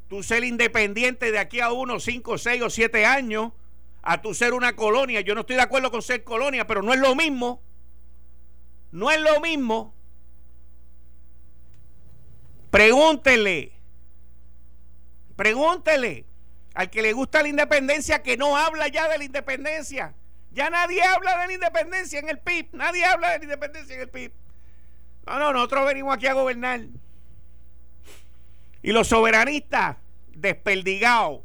tú 0.07 0.23
ser 0.23 0.45
independiente 0.45 1.31
de 1.31 1.39
aquí 1.39 1.59
a 1.59 1.73
unos 1.73 2.05
5, 2.05 2.37
6 2.37 2.61
o 2.61 2.69
7 2.69 3.05
años 3.05 3.51
a 4.01 4.21
tú 4.21 4.33
ser 4.33 4.53
una 4.53 4.75
colonia. 4.75 5.21
Yo 5.21 5.35
no 5.35 5.41
estoy 5.41 5.55
de 5.55 5.61
acuerdo 5.61 5.91
con 5.91 6.01
ser 6.01 6.23
colonia, 6.23 6.65
pero 6.67 6.81
no 6.81 6.93
es 6.93 6.99
lo 6.99 7.15
mismo. 7.15 7.61
No 8.91 9.11
es 9.11 9.21
lo 9.21 9.39
mismo. 9.39 9.93
Pregúntele 12.69 13.81
Pregúntele 15.41 16.25
al 16.75 16.91
que 16.91 17.01
le 17.01 17.13
gusta 17.13 17.41
la 17.41 17.47
independencia 17.49 18.21
que 18.21 18.37
no 18.37 18.55
habla 18.57 18.87
ya 18.89 19.07
de 19.09 19.17
la 19.17 19.23
independencia, 19.23 20.13
Ya 20.51 20.69
nadie 20.69 21.01
habla 21.01 21.39
de 21.39 21.47
la 21.47 21.53
independencia 21.53 22.19
en 22.19 22.29
el 22.29 22.37
PIB. 22.37 22.67
Nadie 22.73 23.03
habla 23.03 23.31
de 23.31 23.37
la 23.39 23.43
independencia 23.45 23.95
en 23.95 24.01
el 24.01 24.09
PIB. 24.09 24.31
No, 25.25 25.39
no, 25.39 25.51
nosotros 25.51 25.87
venimos 25.87 26.15
aquí 26.15 26.27
a 26.27 26.33
gobernar. 26.33 26.81
Y 28.83 28.91
los 28.91 29.07
soberanistas 29.07 29.97
desperdigados 30.35 31.41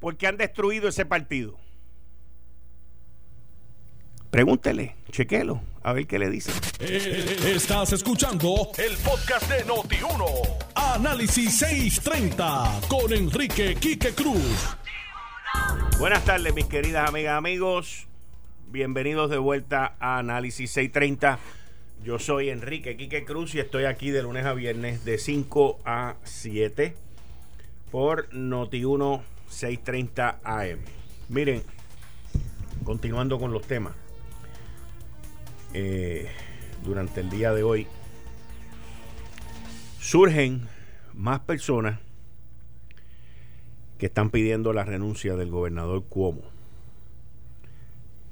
porque 0.00 0.26
han 0.26 0.36
destruido 0.36 0.88
ese 0.88 1.06
partido. 1.06 1.58
Pregúntele, 4.30 4.94
chequelo, 5.10 5.62
a 5.82 5.94
ver 5.94 6.06
qué 6.06 6.18
le 6.18 6.28
dice. 6.28 6.52
Eh, 6.80 7.54
estás 7.54 7.94
escuchando 7.94 8.68
el 8.76 8.94
podcast 8.98 9.50
de 9.50 9.64
Noti1. 9.64 10.58
Análisis 10.74 11.58
630 11.58 12.80
con 12.88 13.10
Enrique 13.10 13.74
Quique 13.76 14.12
Cruz. 14.12 14.76
Buenas 15.98 16.26
tardes, 16.26 16.54
mis 16.54 16.66
queridas 16.66 17.08
amigas, 17.08 17.38
amigos. 17.38 18.06
Bienvenidos 18.70 19.30
de 19.30 19.38
vuelta 19.38 19.96
a 19.98 20.18
Análisis 20.18 20.72
630. 20.72 21.38
Yo 22.04 22.18
soy 22.18 22.50
Enrique 22.50 22.98
Quique 22.98 23.24
Cruz 23.24 23.54
y 23.54 23.60
estoy 23.60 23.86
aquí 23.86 24.10
de 24.10 24.22
lunes 24.22 24.44
a 24.44 24.52
viernes 24.52 25.06
de 25.06 25.16
5 25.16 25.80
a 25.86 26.16
7 26.24 26.94
por 27.90 28.28
Noti1 28.28 29.22
630 29.48 30.40
AM. 30.44 30.80
Miren, 31.30 31.62
continuando 32.84 33.38
con 33.38 33.52
los 33.52 33.66
temas. 33.66 33.94
Eh, 35.74 36.28
durante 36.84 37.20
el 37.20 37.28
día 37.28 37.52
de 37.52 37.62
hoy 37.62 37.86
surgen 40.00 40.66
más 41.12 41.40
personas 41.40 42.00
que 43.98 44.06
están 44.06 44.30
pidiendo 44.30 44.72
la 44.72 44.84
renuncia 44.84 45.36
del 45.36 45.50
gobernador 45.50 46.04
Cuomo. 46.04 46.42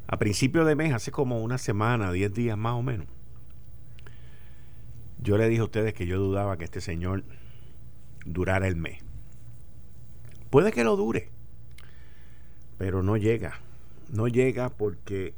A 0.07 0.19
principio 0.19 0.65
de 0.65 0.77
mes, 0.77 0.95
hace 0.95 1.11
como 1.11 1.43
una 1.43 1.59
semana, 1.59 2.13
10 2.13 2.33
días 2.33 2.57
más 2.57 2.75
o 2.75 2.83
menos, 2.83 3.07
yo 5.19 5.37
le 5.37 5.49
dije 5.49 5.61
a 5.61 5.65
ustedes 5.65 5.93
que 5.93 6.07
yo 6.07 6.19
dudaba 6.19 6.57
que 6.57 6.65
este 6.65 6.81
señor 6.81 7.25
durara 8.25 8.69
el 8.69 8.77
mes. 8.77 9.03
Puede 10.51 10.71
que 10.71 10.85
lo 10.85 10.97
dure, 10.97 11.31
pero 12.79 13.03
no 13.03 13.17
llega. 13.17 13.61
No 14.09 14.29
llega 14.29 14.69
porque 14.69 15.35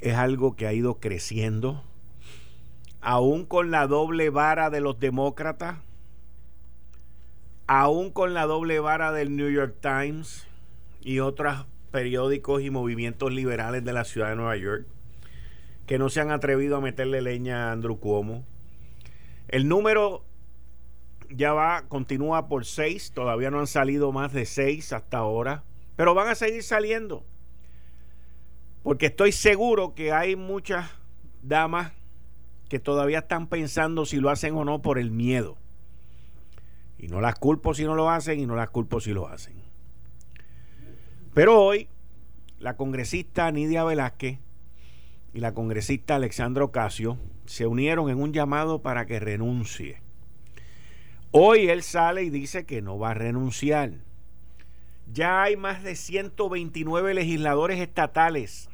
es 0.00 0.14
algo 0.14 0.56
que 0.56 0.66
ha 0.66 0.72
ido 0.72 1.00
creciendo, 1.00 1.82
aún 3.00 3.44
con 3.44 3.70
la 3.70 3.86
doble 3.86 4.30
vara 4.30 4.70
de 4.70 4.80
los 4.80 4.98
demócratas, 5.00 5.78
aún 7.66 8.10
con 8.10 8.34
la 8.34 8.46
doble 8.46 8.80
vara 8.80 9.12
del 9.12 9.36
New 9.36 9.50
York 9.50 9.76
Times 9.80 10.46
y 11.00 11.20
otros 11.20 11.66
periódicos 11.90 12.62
y 12.62 12.70
movimientos 12.70 13.32
liberales 13.32 13.84
de 13.84 13.92
la 13.92 14.04
ciudad 14.04 14.30
de 14.30 14.36
Nueva 14.36 14.56
York, 14.56 14.86
que 15.86 15.98
no 15.98 16.08
se 16.08 16.20
han 16.20 16.30
atrevido 16.30 16.76
a 16.76 16.80
meterle 16.80 17.22
leña 17.22 17.68
a 17.68 17.72
Andrew 17.72 17.98
Cuomo. 17.98 18.44
El 19.48 19.68
número 19.68 20.24
ya 21.30 21.52
va, 21.52 21.86
continúa 21.88 22.48
por 22.48 22.64
seis, 22.64 23.12
todavía 23.12 23.50
no 23.50 23.60
han 23.60 23.66
salido 23.66 24.12
más 24.12 24.32
de 24.32 24.46
seis 24.46 24.92
hasta 24.92 25.18
ahora, 25.18 25.64
pero 25.96 26.14
van 26.14 26.28
a 26.28 26.34
seguir 26.34 26.62
saliendo. 26.62 27.24
Porque 28.88 29.04
estoy 29.04 29.32
seguro 29.32 29.94
que 29.94 30.12
hay 30.12 30.34
muchas 30.34 30.88
damas 31.42 31.92
que 32.70 32.78
todavía 32.78 33.18
están 33.18 33.46
pensando 33.46 34.06
si 34.06 34.16
lo 34.16 34.30
hacen 34.30 34.54
o 34.54 34.64
no 34.64 34.80
por 34.80 34.98
el 34.98 35.10
miedo. 35.10 35.58
Y 36.96 37.08
no 37.08 37.20
las 37.20 37.34
culpo 37.34 37.74
si 37.74 37.84
no 37.84 37.94
lo 37.94 38.08
hacen 38.08 38.40
y 38.40 38.46
no 38.46 38.56
las 38.56 38.70
culpo 38.70 38.98
si 38.98 39.12
lo 39.12 39.28
hacen. 39.28 39.60
Pero 41.34 41.62
hoy 41.62 41.88
la 42.60 42.78
congresista 42.78 43.52
Nidia 43.52 43.84
Velázquez 43.84 44.38
y 45.34 45.40
la 45.40 45.52
congresista 45.52 46.14
Alexandra 46.14 46.64
Ocasio 46.64 47.18
se 47.44 47.66
unieron 47.66 48.08
en 48.08 48.22
un 48.22 48.32
llamado 48.32 48.80
para 48.80 49.04
que 49.04 49.20
renuncie. 49.20 50.00
Hoy 51.30 51.68
él 51.68 51.82
sale 51.82 52.22
y 52.22 52.30
dice 52.30 52.64
que 52.64 52.80
no 52.80 52.98
va 52.98 53.10
a 53.10 53.14
renunciar. 53.14 53.92
Ya 55.12 55.42
hay 55.42 55.58
más 55.58 55.82
de 55.82 55.94
129 55.94 57.12
legisladores 57.12 57.80
estatales 57.80 58.70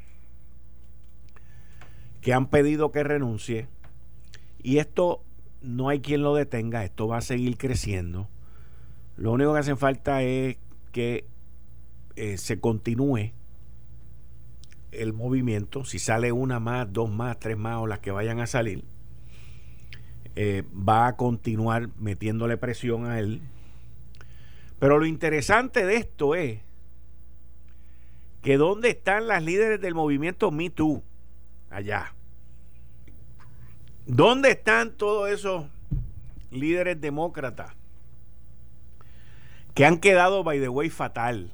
que 2.25 2.33
han 2.33 2.49
pedido 2.49 2.91
que 2.91 3.05
renuncie. 3.05 3.69
Y 4.61 4.79
esto 4.79 5.23
no 5.63 5.89
hay 5.89 6.01
quien 6.01 6.23
lo 6.23 6.35
detenga, 6.35 6.85
esto 6.85 7.07
va 7.07 7.19
a 7.19 7.21
seguir 7.21 7.57
creciendo. 7.57 8.29
Lo 9.17 9.31
único 9.31 9.53
que 9.53 9.61
hace 9.61 9.77
falta 9.77 10.23
es 10.23 10.57
que 10.91 11.27
eh, 12.17 12.37
se 12.37 12.59
continúe 12.59 13.31
el 14.91 15.13
movimiento. 15.13 15.85
Si 15.85 16.01
sale 16.01 16.33
una 16.33 16.59
más, 16.59 16.93
dos 16.93 17.09
más, 17.09 17.39
tres 17.39 17.57
más 17.57 17.77
o 17.77 17.87
las 17.87 18.01
que 18.01 18.11
vayan 18.11 18.41
a 18.41 18.49
salir, 18.49 18.83
eh, 20.35 20.65
va 20.77 21.07
a 21.07 21.17
continuar 21.17 21.91
metiéndole 21.97 22.57
presión 22.57 23.07
a 23.07 23.21
él 23.21 23.41
pero 24.85 24.99
lo 24.99 25.07
interesante 25.07 25.87
de 25.87 25.97
esto 25.97 26.35
es 26.35 26.61
que 28.43 28.59
dónde 28.59 28.91
están 28.91 29.27
las 29.27 29.43
líderes 29.43 29.81
del 29.81 29.95
movimiento 29.95 30.51
Me 30.51 30.69
Too 30.69 31.03
allá. 31.75 32.15
¿Dónde 34.07 34.51
están 34.51 34.93
todos 34.93 35.31
esos 35.31 35.67
líderes 36.51 37.01
demócratas 37.01 37.73
que 39.75 39.85
han 39.87 39.99
quedado, 39.99 40.45
by 40.45 40.61
the 40.61 40.69
way, 40.69 40.91
fatal? 40.91 41.53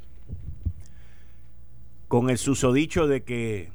Con 2.09 2.29
el 2.29 2.39
susodicho 2.39 3.07
de 3.07 3.23
que 3.23 3.73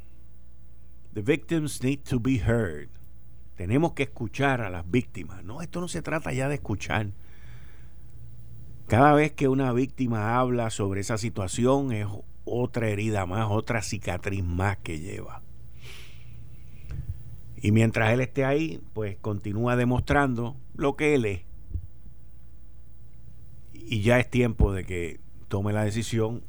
the 1.14 1.22
victims 1.22 1.82
need 1.82 2.00
to 2.02 2.20
be 2.20 2.38
heard. 2.38 2.90
Tenemos 3.56 3.94
que 3.94 4.04
escuchar 4.04 4.60
a 4.60 4.70
las 4.70 4.90
víctimas. 4.92 5.44
No, 5.46 5.62
esto 5.62 5.80
no 5.80 5.88
se 5.88 6.02
trata 6.02 6.34
ya 6.34 6.50
de 6.50 6.56
escuchar. 6.56 7.08
Cada 8.88 9.14
vez 9.14 9.32
que 9.32 9.48
una 9.48 9.72
víctima 9.72 10.38
habla 10.38 10.70
sobre 10.70 11.00
esa 11.00 11.18
situación 11.18 11.94
es 11.94 12.08
otra 12.44 12.90
herida 12.90 13.26
más, 13.26 13.48
otra 13.50 13.82
cicatriz 13.82 14.44
más 14.44 14.78
que 14.78 15.00
lleva. 15.00 15.45
Y 17.66 17.72
mientras 17.72 18.14
él 18.14 18.22
esté 18.22 18.46
ahí, 18.46 18.80
pues 18.94 19.18
continúa 19.18 19.76
demostrando 19.76 20.56
lo 20.76 20.96
que 20.96 21.16
él 21.16 21.26
es. 21.26 21.42
Y 23.74 24.02
ya 24.02 24.20
es 24.20 24.30
tiempo 24.30 24.72
de 24.72 24.86
que 24.86 25.20
tome 25.48 25.74
la 25.74 25.84
decisión 25.84 26.44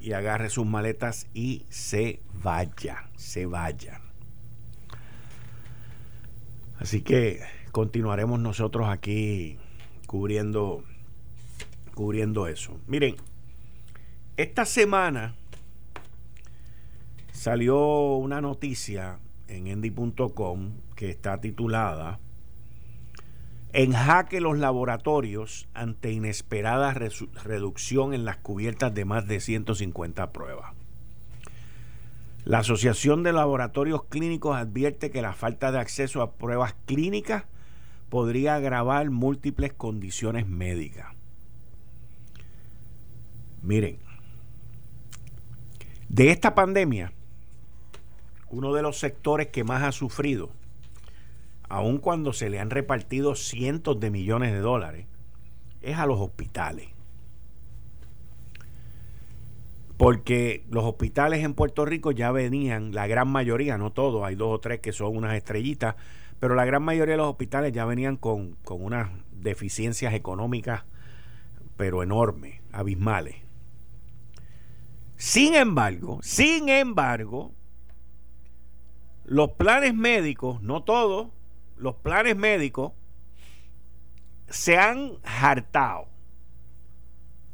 y 0.00 0.10
agarre 0.14 0.50
sus 0.50 0.66
maletas 0.66 1.28
y 1.32 1.64
se 1.68 2.22
vaya, 2.42 3.08
se 3.14 3.46
vaya. 3.46 4.00
Así 6.80 7.02
que 7.02 7.42
continuaremos 7.70 8.40
nosotros 8.40 8.88
aquí 8.88 9.58
cubriendo 10.08 10.82
cubriendo 11.94 12.48
eso. 12.48 12.80
Miren, 12.88 13.14
esta 14.36 14.64
semana 14.64 15.36
salió 17.30 18.16
una 18.16 18.40
noticia 18.40 19.20
en 19.50 19.66
endy.com 19.66 20.72
que 20.96 21.10
está 21.10 21.40
titulada 21.40 22.18
En 23.72 23.92
jaque 23.92 24.40
los 24.40 24.58
laboratorios 24.58 25.68
ante 25.74 26.12
inesperada 26.12 26.92
reducción 26.92 28.14
en 28.14 28.24
las 28.24 28.36
cubiertas 28.38 28.94
de 28.94 29.04
más 29.04 29.26
de 29.26 29.40
150 29.40 30.32
pruebas. 30.32 30.72
La 32.44 32.60
Asociación 32.60 33.22
de 33.22 33.32
Laboratorios 33.32 34.04
Clínicos 34.04 34.56
advierte 34.56 35.10
que 35.10 35.22
la 35.22 35.34
falta 35.34 35.70
de 35.72 35.78
acceso 35.78 36.22
a 36.22 36.32
pruebas 36.32 36.74
clínicas 36.86 37.44
podría 38.08 38.56
agravar 38.56 39.10
múltiples 39.10 39.72
condiciones 39.72 40.48
médicas. 40.48 41.14
Miren, 43.62 43.98
de 46.08 46.30
esta 46.30 46.54
pandemia, 46.54 47.12
uno 48.50 48.74
de 48.74 48.82
los 48.82 48.98
sectores 48.98 49.48
que 49.48 49.64
más 49.64 49.82
ha 49.82 49.92
sufrido, 49.92 50.50
aun 51.68 51.98
cuando 51.98 52.32
se 52.32 52.50
le 52.50 52.58
han 52.58 52.70
repartido 52.70 53.36
cientos 53.36 54.00
de 54.00 54.10
millones 54.10 54.52
de 54.52 54.58
dólares, 54.58 55.06
es 55.82 55.96
a 55.96 56.06
los 56.06 56.20
hospitales. 56.20 56.88
Porque 59.96 60.64
los 60.70 60.84
hospitales 60.84 61.44
en 61.44 61.54
Puerto 61.54 61.84
Rico 61.84 62.10
ya 62.10 62.32
venían, 62.32 62.92
la 62.92 63.06
gran 63.06 63.28
mayoría, 63.28 63.78
no 63.78 63.92
todos, 63.92 64.24
hay 64.24 64.34
dos 64.34 64.48
o 64.54 64.58
tres 64.58 64.80
que 64.80 64.92
son 64.92 65.16
unas 65.16 65.36
estrellitas, 65.36 65.94
pero 66.40 66.54
la 66.54 66.64
gran 66.64 66.82
mayoría 66.82 67.12
de 67.12 67.18
los 67.18 67.30
hospitales 67.30 67.72
ya 67.72 67.84
venían 67.84 68.16
con, 68.16 68.56
con 68.64 68.82
unas 68.82 69.10
deficiencias 69.30 70.14
económicas, 70.14 70.84
pero 71.76 72.02
enormes, 72.02 72.60
abismales. 72.72 73.36
Sin 75.16 75.54
embargo, 75.54 76.18
sin 76.22 76.70
embargo, 76.70 77.52
los 79.30 79.52
planes 79.52 79.94
médicos, 79.94 80.60
no 80.60 80.82
todos, 80.82 81.28
los 81.76 81.94
planes 81.94 82.36
médicos 82.36 82.90
se 84.48 84.76
han 84.76 85.18
hartado. 85.22 86.08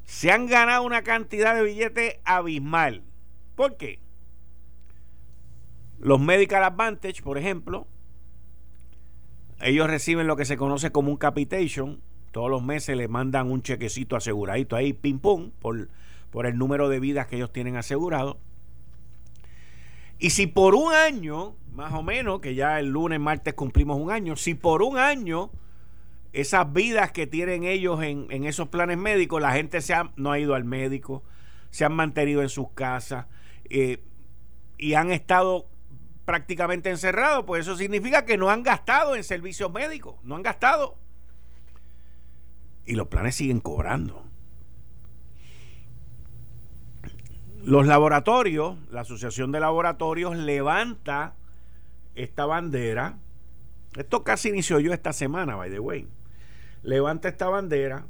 Se 0.07 0.33
han 0.33 0.47
ganado 0.47 0.85
una 0.85 1.03
cantidad 1.03 1.55
de 1.55 1.63
billetes 1.63 2.17
abismal. 2.25 3.03
¿Por 3.57 3.77
qué? 3.77 3.99
Los 5.99 6.19
Medical 6.19 6.65
Advantage, 6.65 7.23
por 7.23 7.37
ejemplo, 7.37 7.87
ellos 9.61 9.87
reciben 9.87 10.27
lo 10.27 10.37
que 10.37 10.47
se 10.47 10.57
conoce 10.57 10.93
como 10.93 11.11
un 11.11 11.19
capitation. 11.19 12.01
Todos 12.33 12.49
los 12.49 12.63
meses 12.63 12.97
le 12.97 13.07
mandan 13.07 13.51
un 13.51 13.61
chequecito 13.61 14.17
aseguradito 14.17 14.77
ahí, 14.77 14.95
pim 14.95 15.19
pum, 15.19 15.51
por, 15.61 15.91
por 16.31 16.47
el 16.47 16.57
número 16.57 16.89
de 16.89 17.01
vidas 17.01 17.27
que 17.27 17.37
ellos 17.37 17.53
tienen 17.53 17.77
asegurado. 17.77 18.39
Y 20.19 20.31
si 20.31 20.47
por 20.47 20.75
un 20.75 20.93
año, 20.93 21.57
más 21.73 21.93
o 21.93 22.03
menos, 22.03 22.41
que 22.41 22.55
ya 22.55 22.79
el 22.81 22.89
lunes, 22.89 23.21
martes 23.21 23.55
cumplimos 23.55 23.99
un 23.99 24.11
año, 24.11 24.37
si 24.37 24.55
por 24.55 24.83
un 24.83 24.99
año 24.99 25.51
esas 26.33 26.73
vidas 26.73 27.13
que 27.13 27.27
tienen 27.27 27.65
ellos 27.65 28.03
en, 28.03 28.45
esos 28.45 28.69
planes 28.69 28.99
médicos, 28.99 29.41
la 29.41 29.53
gente 29.53 29.81
se 29.81 29.95
ha, 29.95 30.13
no 30.17 30.33
ha 30.33 30.39
ido 30.39 30.55
al 30.55 30.65
médico, 30.65 31.23
se 31.71 31.85
han 31.85 31.95
mantenido 31.95 32.43
en 32.43 32.49
sus 32.49 32.71
casas 32.73 33.27
eh, 33.71 34.03
y 34.79 34.95
han 34.95 35.11
estado 35.13 35.67
prácticamente 36.27 36.91
encerrados, 36.91 37.45
pues 37.47 37.63
eso 37.63 37.77
significa 37.77 38.25
que 38.25 38.37
no 38.37 38.51
han 38.51 38.63
gastado 38.63 39.17
en 39.17 39.25
servicios 39.25 39.73
médicos, 39.73 40.17
no 40.25 40.37
han 40.37 40.43
gastado. 40.43 40.99
Y 42.85 42.95
los 42.95 43.09
planes 43.09 43.37
siguen 43.37 43.61
cobrando. 43.61 44.26
Los 47.67 47.89
laboratorios, 47.89 48.77
la 48.93 49.01
Asociación 49.01 49.51
de 49.51 49.59
Laboratorios 49.59 50.37
levanta 50.37 51.35
esta 52.15 52.47
bandera. 52.47 53.19
Esto 53.97 54.23
casi 54.23 54.51
inició 54.51 54.79
yo 54.79 54.93
esta 54.93 55.13
semana, 55.13 55.57
by 55.57 55.69
the 55.69 55.81
way. 55.81 56.07
Levanta 56.85 57.27
esta 57.27 57.49
bandera 57.49 58.07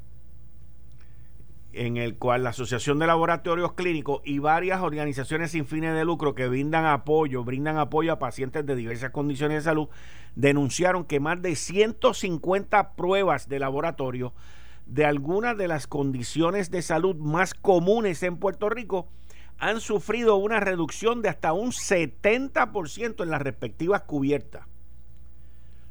en 1.73 1.97
el 1.97 2.19
cual 2.19 2.45
la 2.45 2.51
Asociación 2.51 2.99
de 2.99 3.07
Laboratorios 3.07 3.73
Clínicos 3.73 4.21
y 4.27 4.41
varias 4.41 4.83
organizaciones 4.83 5.53
sin 5.53 5.65
fines 5.65 5.95
de 5.95 6.05
lucro 6.05 6.35
que 6.35 6.49
brindan 6.49 6.85
apoyo, 6.85 7.43
brindan 7.43 7.79
apoyo 7.79 8.13
a 8.13 8.19
pacientes 8.19 8.67
de 8.67 8.77
diversas 8.77 9.11
condiciones 9.11 9.65
de 9.65 9.71
salud, 9.71 9.89
denunciaron 10.35 11.07
que 11.07 11.19
más 11.19 11.41
de 11.41 11.57
150 11.57 12.93
pruebas 12.93 13.49
de 13.49 13.59
laboratorio 13.59 14.35
de 14.85 15.07
algunas 15.07 15.57
de 15.57 15.67
las 15.67 15.87
condiciones 15.87 16.71
de 16.71 16.83
salud 16.83 17.17
más 17.17 17.55
comunes 17.55 18.23
en 18.23 18.37
Puerto 18.37 18.69
Rico 18.69 19.09
han 19.59 19.81
sufrido 19.81 20.37
una 20.37 20.61
reducción 20.61 21.23
de 21.23 21.29
hasta 21.29 21.53
un 21.53 21.71
70% 21.71 23.23
en 23.23 23.31
las 23.31 23.43
respectivas 23.43 24.03
cubiertas, 24.03 24.67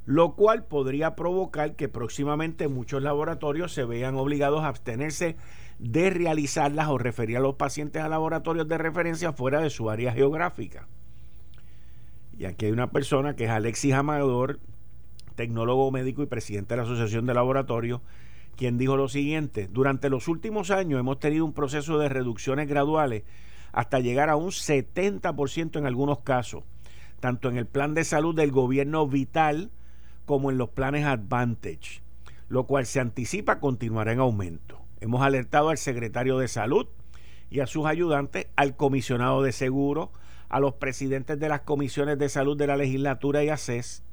lo 0.05 0.35
cual 0.35 0.65
podría 0.65 1.15
provocar 1.15 1.75
que 1.75 1.89
próximamente 1.89 2.67
muchos 2.67 3.01
laboratorios 3.01 3.73
se 3.73 3.85
vean 3.85 4.15
obligados 4.15 4.63
a 4.63 4.67
abstenerse 4.67 5.35
de 5.79 6.09
realizarlas 6.09 6.87
o 6.89 6.97
referir 6.97 7.37
a 7.37 7.41
los 7.41 7.55
pacientes 7.55 8.01
a 8.01 8.09
laboratorios 8.09 8.67
de 8.67 8.77
referencia 8.77 9.33
fuera 9.33 9.61
de 9.61 9.69
su 9.69 9.89
área 9.89 10.13
geográfica. 10.13 10.87
Y 12.37 12.45
aquí 12.45 12.65
hay 12.65 12.71
una 12.71 12.91
persona 12.91 13.35
que 13.35 13.45
es 13.45 13.49
Alexis 13.49 13.93
Amador, 13.93 14.59
tecnólogo 15.35 15.91
médico 15.91 16.21
y 16.21 16.27
presidente 16.27 16.73
de 16.73 16.77
la 16.77 16.83
Asociación 16.83 17.25
de 17.25 17.33
Laboratorios, 17.33 18.01
quien 18.55 18.77
dijo 18.77 18.95
lo 18.95 19.09
siguiente, 19.09 19.67
durante 19.69 20.09
los 20.09 20.27
últimos 20.27 20.71
años 20.71 20.99
hemos 20.99 21.19
tenido 21.19 21.43
un 21.43 21.53
proceso 21.53 21.97
de 21.97 22.07
reducciones 22.07 22.69
graduales 22.69 23.23
hasta 23.75 23.99
llegar 23.99 24.29
a 24.29 24.37
un 24.37 24.51
70% 24.51 25.77
en 25.77 25.85
algunos 25.85 26.19
casos, 26.19 26.63
tanto 27.19 27.49
en 27.49 27.57
el 27.57 27.65
plan 27.65 27.93
de 27.93 28.05
salud 28.05 28.33
del 28.33 28.51
gobierno 28.51 29.05
vital 29.05 29.69
como 30.25 30.49
en 30.49 30.57
los 30.57 30.69
planes 30.69 31.05
Advantage, 31.05 32.01
lo 32.47 32.67
cual 32.67 32.85
se 32.85 33.01
anticipa 33.01 33.59
continuará 33.59 34.13
en 34.13 34.19
aumento. 34.19 34.79
Hemos 35.01 35.23
alertado 35.23 35.69
al 35.69 35.77
secretario 35.77 36.37
de 36.37 36.47
salud 36.47 36.87
y 37.49 37.59
a 37.59 37.67
sus 37.67 37.85
ayudantes, 37.85 38.47
al 38.55 38.77
comisionado 38.77 39.43
de 39.43 39.51
seguro, 39.51 40.13
a 40.47 40.61
los 40.61 40.75
presidentes 40.75 41.37
de 41.37 41.49
las 41.49 41.61
comisiones 41.61 42.17
de 42.17 42.29
salud 42.29 42.55
de 42.55 42.67
la 42.67 42.77
legislatura 42.77 43.43
y 43.43 43.49
ACES. 43.49 44.03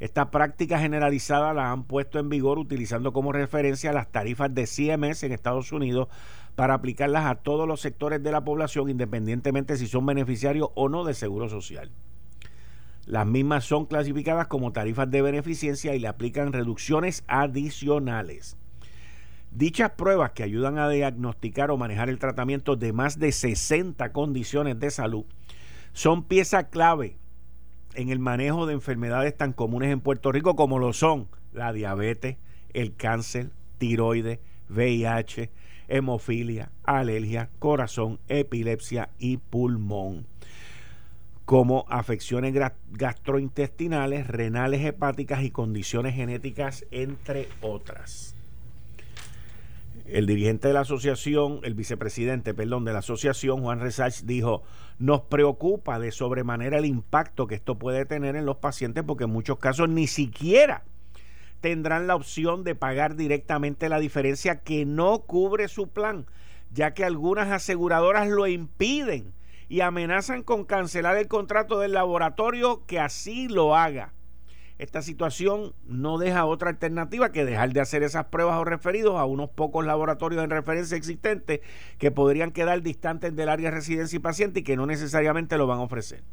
Esta 0.00 0.30
práctica 0.30 0.78
generalizada 0.78 1.52
la 1.52 1.72
han 1.72 1.84
puesto 1.84 2.18
en 2.18 2.30
vigor 2.30 2.58
utilizando 2.58 3.12
como 3.12 3.32
referencia 3.32 3.92
las 3.92 4.10
tarifas 4.10 4.54
de 4.54 4.66
CMS 4.66 5.24
en 5.24 5.32
Estados 5.32 5.72
Unidos 5.72 6.08
para 6.54 6.74
aplicarlas 6.74 7.26
a 7.26 7.36
todos 7.36 7.66
los 7.66 7.80
sectores 7.80 8.22
de 8.22 8.32
la 8.32 8.44
población, 8.44 8.88
independientemente 8.88 9.76
si 9.76 9.86
son 9.86 10.06
beneficiarios 10.06 10.68
o 10.74 10.88
no 10.88 11.04
de 11.04 11.14
seguro 11.14 11.48
social. 11.48 11.90
Las 13.06 13.26
mismas 13.26 13.64
son 13.64 13.86
clasificadas 13.86 14.46
como 14.46 14.72
tarifas 14.72 15.10
de 15.10 15.20
beneficencia 15.20 15.94
y 15.94 15.98
le 15.98 16.08
aplican 16.08 16.52
reducciones 16.52 17.24
adicionales. 17.26 18.56
Dichas 19.50 19.90
pruebas 19.90 20.32
que 20.32 20.42
ayudan 20.42 20.78
a 20.78 20.88
diagnosticar 20.88 21.70
o 21.70 21.76
manejar 21.76 22.08
el 22.08 22.18
tratamiento 22.18 22.76
de 22.76 22.92
más 22.92 23.18
de 23.18 23.30
60 23.30 24.12
condiciones 24.12 24.80
de 24.80 24.90
salud 24.90 25.24
son 25.92 26.24
pieza 26.24 26.70
clave 26.70 27.18
en 27.94 28.08
el 28.08 28.18
manejo 28.18 28.66
de 28.66 28.74
enfermedades 28.74 29.36
tan 29.36 29.52
comunes 29.52 29.92
en 29.92 30.00
Puerto 30.00 30.32
Rico 30.32 30.56
como 30.56 30.78
lo 30.78 30.92
son 30.92 31.28
la 31.52 31.72
diabetes, 31.72 32.36
el 32.72 32.96
cáncer, 32.96 33.50
tiroides, 33.78 34.40
VIH, 34.68 35.50
hemofilia, 35.88 36.70
alergia, 36.82 37.50
corazón, 37.58 38.18
epilepsia 38.28 39.10
y 39.18 39.38
pulmón, 39.38 40.26
como 41.44 41.84
afecciones 41.88 42.54
gastrointestinales, 42.92 44.26
renales, 44.26 44.84
hepáticas 44.84 45.42
y 45.42 45.50
condiciones 45.50 46.14
genéticas, 46.14 46.84
entre 46.90 47.48
otras. 47.60 48.34
El 50.06 50.26
dirigente 50.26 50.68
de 50.68 50.74
la 50.74 50.80
asociación, 50.80 51.60
el 51.62 51.74
vicepresidente, 51.74 52.52
perdón, 52.52 52.84
de 52.84 52.92
la 52.92 52.98
asociación, 52.98 53.62
Juan 53.62 53.80
Resach, 53.80 54.22
dijo, 54.22 54.62
nos 54.98 55.22
preocupa 55.22 55.98
de 55.98 56.12
sobremanera 56.12 56.78
el 56.78 56.84
impacto 56.84 57.46
que 57.46 57.54
esto 57.54 57.78
puede 57.78 58.04
tener 58.04 58.36
en 58.36 58.44
los 58.44 58.56
pacientes 58.56 59.02
porque 59.04 59.24
en 59.24 59.30
muchos 59.30 59.58
casos 59.58 59.88
ni 59.88 60.06
siquiera 60.06 60.84
tendrán 61.64 62.06
la 62.06 62.14
opción 62.14 62.62
de 62.62 62.74
pagar 62.74 63.16
directamente 63.16 63.88
la 63.88 63.98
diferencia 63.98 64.60
que 64.60 64.84
no 64.84 65.20
cubre 65.20 65.68
su 65.68 65.88
plan, 65.88 66.26
ya 66.70 66.92
que 66.92 67.06
algunas 67.06 67.50
aseguradoras 67.50 68.28
lo 68.28 68.46
impiden 68.46 69.32
y 69.70 69.80
amenazan 69.80 70.42
con 70.42 70.66
cancelar 70.66 71.16
el 71.16 71.26
contrato 71.26 71.80
del 71.80 71.94
laboratorio 71.94 72.84
que 72.84 73.00
así 73.00 73.48
lo 73.48 73.74
haga. 73.74 74.12
Esta 74.76 75.00
situación 75.00 75.72
no 75.86 76.18
deja 76.18 76.44
otra 76.44 76.68
alternativa 76.68 77.32
que 77.32 77.46
dejar 77.46 77.72
de 77.72 77.80
hacer 77.80 78.02
esas 78.02 78.26
pruebas 78.26 78.58
o 78.58 78.64
referidos 78.66 79.16
a 79.16 79.24
unos 79.24 79.48
pocos 79.48 79.86
laboratorios 79.86 80.44
en 80.44 80.50
referencia 80.50 80.98
existentes 80.98 81.60
que 81.96 82.10
podrían 82.10 82.50
quedar 82.50 82.82
distantes 82.82 83.34
del 83.34 83.48
área 83.48 83.70
de 83.70 83.76
residencia 83.76 84.18
y 84.18 84.20
paciente 84.20 84.60
y 84.60 84.64
que 84.64 84.76
no 84.76 84.84
necesariamente 84.84 85.56
lo 85.56 85.66
van 85.66 85.78
a 85.78 85.84
ofrecer. 85.84 86.24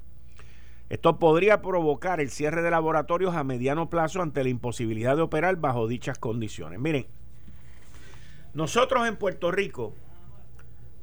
Esto 0.92 1.20
podría 1.20 1.62
provocar 1.62 2.20
el 2.20 2.30
cierre 2.30 2.62
de 2.62 2.70
laboratorios 2.70 3.34
a 3.34 3.46
mediano 3.46 3.90
plazo 3.90 4.22
ante 4.22 4.44
la 4.44 4.50
imposibilidad 4.50 5.16
de 5.16 5.22
operar 5.22 5.56
bajo 5.56 5.88
dichas 5.88 6.20
condiciones. 6.20 6.82
Miren, 6.82 7.08
nosotros 8.54 9.08
en 9.08 9.16
Puerto 9.16 9.52
Rico 9.52 9.94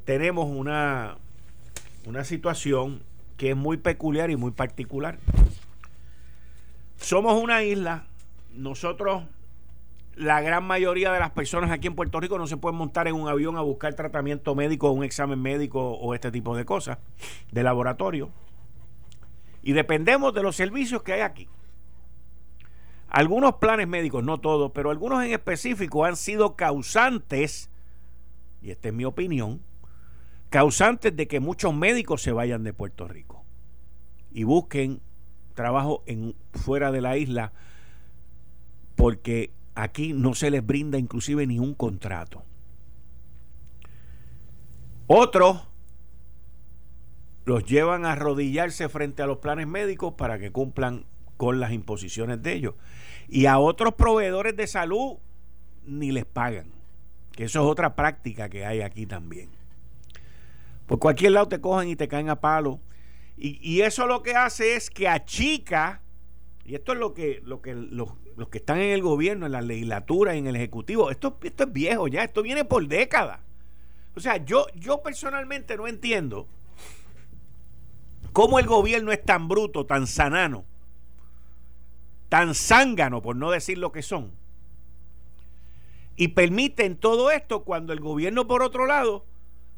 tenemos 0.05 0.45
una, 0.47 1.17
una 2.05 2.23
situación 2.25 3.03
que 3.39 3.53
es 3.53 3.57
muy 3.57 3.79
peculiar 3.79 4.31
y 4.31 4.37
muy 4.37 4.51
particular. 4.51 5.17
Somos 6.99 7.43
una 7.43 7.63
isla, 7.63 8.05
nosotros, 8.53 9.23
la 10.17 10.43
gran 10.43 10.65
mayoría 10.65 11.13
de 11.13 11.19
las 11.19 11.31
personas 11.31 11.71
aquí 11.71 11.87
en 11.87 11.95
Puerto 11.95 12.21
Rico 12.21 12.37
no 12.37 12.47
se 12.47 12.59
pueden 12.59 12.77
montar 12.77 13.09
en 13.09 13.15
un 13.15 13.27
avión 13.27 13.57
a 13.57 13.63
buscar 13.63 13.95
tratamiento 13.95 14.55
médico, 14.55 14.91
un 14.91 15.03
examen 15.03 15.41
médico 15.41 15.93
o 15.93 16.13
este 16.13 16.31
tipo 16.31 16.55
de 16.55 16.67
cosas 16.67 16.99
de 17.53 17.63
laboratorio 17.63 18.31
y 19.69 19.75
dependemos 19.75 20.33
de 20.33 20.43
los 20.43 20.57
servicios 20.57 21.03
que 21.03 21.13
hay 21.13 21.21
aquí. 21.21 21.47
Algunos 23.11 23.57
planes 23.57 23.87
médicos, 23.87 24.25
no 24.25 24.41
todos, 24.41 24.73
pero 24.73 24.91
algunos 24.91 25.23
en 25.23 25.33
específico 25.33 26.07
han 26.07 26.17
sido 26.17 26.57
causantes, 26.57 27.69
y 28.63 28.71
esta 28.71 28.89
es 28.89 28.95
mi 28.95 29.05
opinión, 29.05 29.61
causantes 30.49 31.15
de 31.15 31.29
que 31.29 31.39
muchos 31.39 31.75
médicos 31.75 32.23
se 32.23 32.33
vayan 32.33 32.65
de 32.65 32.73
Puerto 32.73 33.09
Rico 33.09 33.45
y 34.33 34.45
busquen 34.45 35.03
trabajo 35.53 36.03
en, 36.07 36.35
fuera 36.55 36.91
de 36.91 37.03
la 37.03 37.19
isla 37.19 37.53
porque 38.97 39.53
aquí 39.75 40.15
no 40.15 40.33
se 40.33 40.51
les 40.51 40.65
brinda 40.65 40.97
inclusive 40.97 41.47
ni 41.47 41.59
un 41.59 41.75
contrato. 41.75 42.43
Otros 45.09 45.69
los 47.49 47.65
llevan 47.65 48.05
a 48.05 48.13
arrodillarse 48.13 48.91
frente 48.91 49.23
a 49.23 49.27
los 49.27 49.39
planes 49.39 49.67
médicos 49.67 50.13
para 50.19 50.39
que 50.39 50.53
cumplan 50.53 51.07
con 51.39 51.61
las 51.61 51.73
imposiciones 51.73 52.43
de 52.43 52.53
ellos. 52.53 52.75
Y 53.27 53.47
a 53.47 53.59
otros 53.59 53.95
proveedores 53.95 54.55
de 54.55 54.67
salud 54.67 55.17
ni 55.87 56.13
les 56.13 56.27
pagan. 56.27 56.67
Que 57.33 57.45
eso 57.45 57.61
es 57.61 57.67
otra 57.67 57.97
práctica 57.97 58.51
que 58.51 58.67
hay 58.67 58.83
aquí 58.83 59.07
también. 59.07 59.49
Por 60.87 60.99
cualquier 60.99 61.33
lado 61.33 61.49
te 61.49 61.59
cogen 61.59 61.89
y 61.89 61.97
te 61.97 62.07
caen 62.07 62.29
a 62.29 62.39
palo. 62.39 62.81
Y, 63.39 63.81
eso 63.81 64.07
lo 64.07 64.23
que 64.23 64.35
hace 64.35 64.75
es 64.75 64.91
que 64.91 65.09
achica, 65.09 66.03
y 66.67 66.75
esto 66.75 66.93
es 66.93 66.99
lo 66.99 67.15
que, 67.15 67.41
lo 67.45 67.63
que 67.63 67.73
los, 67.73 68.11
que 68.51 68.59
están 68.59 68.79
en 68.79 68.91
el 68.91 69.01
gobierno, 69.01 69.47
en 69.47 69.53
la 69.53 69.63
legislatura 69.63 70.35
y 70.35 70.39
en 70.41 70.49
el 70.49 70.57
ejecutivo, 70.57 71.11
esto, 71.11 71.39
esto 71.43 71.65
es 71.65 71.73
viejo 71.73 72.09
ya, 72.09 72.25
esto 72.25 72.43
viene 72.43 72.65
por 72.67 72.87
décadas. 72.89 73.41
O 74.17 74.21
sea, 74.21 74.45
yo, 74.45 74.67
yo 74.75 75.01
personalmente 75.03 75.77
no 75.77 75.87
entiendo 75.87 76.49
¿Cómo 78.33 78.59
el 78.59 78.67
gobierno 78.67 79.13
es 79.13 79.25
tan 79.25 79.49
bruto, 79.49 79.87
tan 79.87 80.07
sanano, 80.07 80.65
tan 82.29 82.55
zángano, 82.55 83.23
por 83.23 83.37
no 83.37 83.51
decir 83.51 83.79
lo 83.79 83.93
que 83.93 84.03
son? 84.03 84.33
Y 86.17 86.29
permiten 86.29 86.97
todo 86.97 87.31
esto 87.31 87.65
cuando 87.65 87.93
el 87.93 88.01
gobierno, 88.01 88.47
por 88.47 88.63
otro 88.63 88.87
lado, 88.87 89.25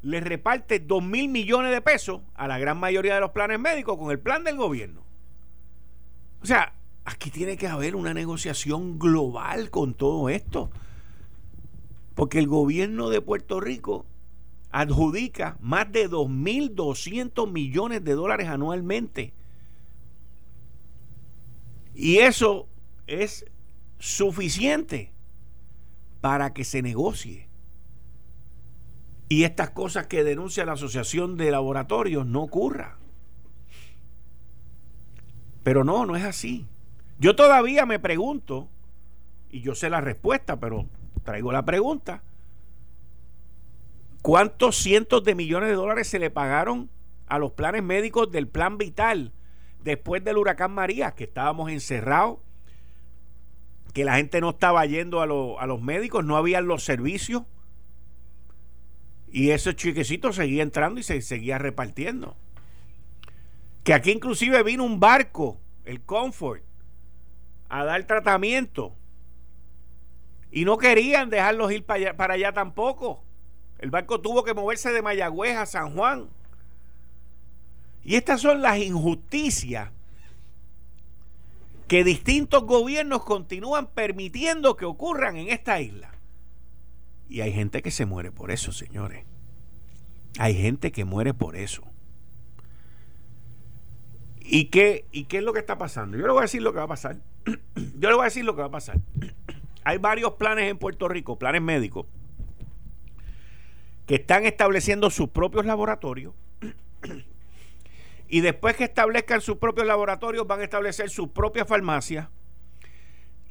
le 0.01 0.19
reparte 0.19 0.79
2 0.79 1.03
mil 1.03 1.29
millones 1.29 1.71
de 1.71 1.81
pesos 1.81 2.21
a 2.33 2.47
la 2.47 2.57
gran 2.57 2.79
mayoría 2.79 3.15
de 3.15 3.21
los 3.21 3.31
planes 3.31 3.59
médicos 3.59 3.97
con 3.97 4.11
el 4.11 4.19
plan 4.19 4.43
del 4.43 4.57
gobierno. 4.57 5.03
O 6.41 6.45
sea, 6.45 6.73
aquí 7.05 7.29
tiene 7.29 7.57
que 7.57 7.67
haber 7.67 7.95
una 7.95 8.13
negociación 8.13 8.97
global 8.97 9.69
con 9.69 9.93
todo 9.93 10.29
esto. 10.29 10.71
Porque 12.15 12.39
el 12.39 12.47
gobierno 12.47 13.09
de 13.09 13.21
Puerto 13.21 13.59
Rico 13.59 14.05
adjudica 14.71 15.57
más 15.59 15.91
de 15.91 16.09
2.200 16.09 17.51
millones 17.51 18.03
de 18.03 18.13
dólares 18.13 18.47
anualmente. 18.47 19.33
Y 21.93 22.17
eso 22.17 22.67
es 23.07 23.45
suficiente 23.99 25.11
para 26.21 26.53
que 26.53 26.63
se 26.63 26.81
negocie. 26.81 27.47
Y 29.29 29.43
estas 29.43 29.69
cosas 29.69 30.07
que 30.07 30.23
denuncia 30.23 30.65
la 30.65 30.73
Asociación 30.73 31.37
de 31.37 31.51
Laboratorios 31.51 32.25
no 32.25 32.41
ocurra. 32.43 32.97
Pero 35.63 35.83
no, 35.83 36.05
no 36.05 36.15
es 36.15 36.23
así. 36.23 36.65
Yo 37.19 37.35
todavía 37.35 37.85
me 37.85 37.99
pregunto, 37.99 38.67
y 39.51 39.61
yo 39.61 39.75
sé 39.75 39.89
la 39.89 40.01
respuesta, 40.01 40.59
pero 40.59 40.85
traigo 41.23 41.51
la 41.51 41.63
pregunta. 41.63 42.23
¿Cuántos 44.21 44.77
cientos 44.77 45.23
de 45.23 45.33
millones 45.33 45.69
de 45.69 45.75
dólares 45.75 46.07
se 46.07 46.19
le 46.19 46.29
pagaron 46.29 46.89
a 47.27 47.39
los 47.39 47.51
planes 47.53 47.81
médicos 47.81 48.31
del 48.31 48.47
plan 48.47 48.77
vital 48.77 49.33
después 49.83 50.23
del 50.23 50.37
huracán 50.37 50.71
María, 50.71 51.11
que 51.11 51.23
estábamos 51.23 51.71
encerrados, 51.71 52.39
que 53.93 54.05
la 54.05 54.17
gente 54.17 54.39
no 54.39 54.51
estaba 54.51 54.85
yendo 54.85 55.21
a, 55.21 55.23
a 55.23 55.65
los 55.65 55.81
médicos, 55.81 56.23
no 56.23 56.37
habían 56.37 56.67
los 56.67 56.83
servicios? 56.83 57.43
Y 59.31 59.51
ese 59.51 59.75
chiquecito 59.75 60.33
seguía 60.33 60.61
entrando 60.61 60.99
y 60.99 61.03
se 61.03 61.21
seguía 61.21 61.57
repartiendo. 61.57 62.35
Que 63.83 63.93
aquí 63.93 64.11
inclusive 64.11 64.61
vino 64.61 64.83
un 64.83 64.99
barco, 64.99 65.59
el 65.85 66.01
Comfort, 66.01 66.61
a 67.69 67.85
dar 67.85 68.05
tratamiento. 68.05 68.93
Y 70.51 70.65
no 70.65 70.77
querían 70.77 71.29
dejarlos 71.29 71.71
ir 71.71 71.85
para 71.85 72.15
para 72.15 72.35
allá 72.35 72.51
tampoco. 72.51 73.23
El 73.81 73.89
barco 73.89 74.21
tuvo 74.21 74.43
que 74.43 74.53
moverse 74.53 74.91
de 74.91 75.01
Mayagüez 75.01 75.57
a 75.57 75.65
San 75.65 75.95
Juan. 75.95 76.29
Y 78.03 78.15
estas 78.15 78.41
son 78.41 78.61
las 78.61 78.77
injusticias 78.77 79.89
que 81.87 82.03
distintos 82.03 82.63
gobiernos 82.63 83.23
continúan 83.23 83.87
permitiendo 83.87 84.77
que 84.77 84.85
ocurran 84.85 85.35
en 85.35 85.49
esta 85.49 85.81
isla. 85.81 86.11
Y 87.27 87.41
hay 87.41 87.51
gente 87.51 87.81
que 87.81 87.91
se 87.91 88.05
muere 88.05 88.31
por 88.31 88.51
eso, 88.51 88.71
señores. 88.71 89.25
Hay 90.37 90.55
gente 90.55 90.91
que 90.91 91.03
muere 91.03 91.33
por 91.33 91.55
eso. 91.55 91.83
¿Y 94.39 94.65
qué, 94.65 95.05
¿Y 95.11 95.25
qué 95.25 95.37
es 95.37 95.43
lo 95.43 95.53
que 95.53 95.59
está 95.59 95.77
pasando? 95.77 96.17
Yo 96.17 96.25
le 96.27 96.33
voy 96.33 96.39
a 96.39 96.43
decir 96.43 96.61
lo 96.61 96.71
que 96.71 96.77
va 96.77 96.85
a 96.85 96.87
pasar. 96.87 97.17
Yo 97.75 98.09
le 98.09 98.15
voy 98.15 98.21
a 98.21 98.25
decir 98.25 98.45
lo 98.45 98.55
que 98.55 98.61
va 98.61 98.67
a 98.67 98.71
pasar. 98.71 98.99
Hay 99.83 99.97
varios 99.97 100.33
planes 100.33 100.69
en 100.69 100.77
Puerto 100.77 101.07
Rico, 101.07 101.39
planes 101.39 101.61
médicos, 101.61 102.05
están 104.15 104.45
estableciendo 104.45 105.09
sus 105.09 105.29
propios 105.29 105.65
laboratorios 105.65 106.33
y 108.31 108.39
después 108.39 108.77
que 108.77 108.85
establezcan 108.85 109.41
sus 109.41 109.57
propios 109.57 109.85
laboratorios 109.85 110.47
van 110.47 110.61
a 110.61 110.63
establecer 110.63 111.09
sus 111.09 111.27
propias 111.29 111.67
farmacias 111.67 112.29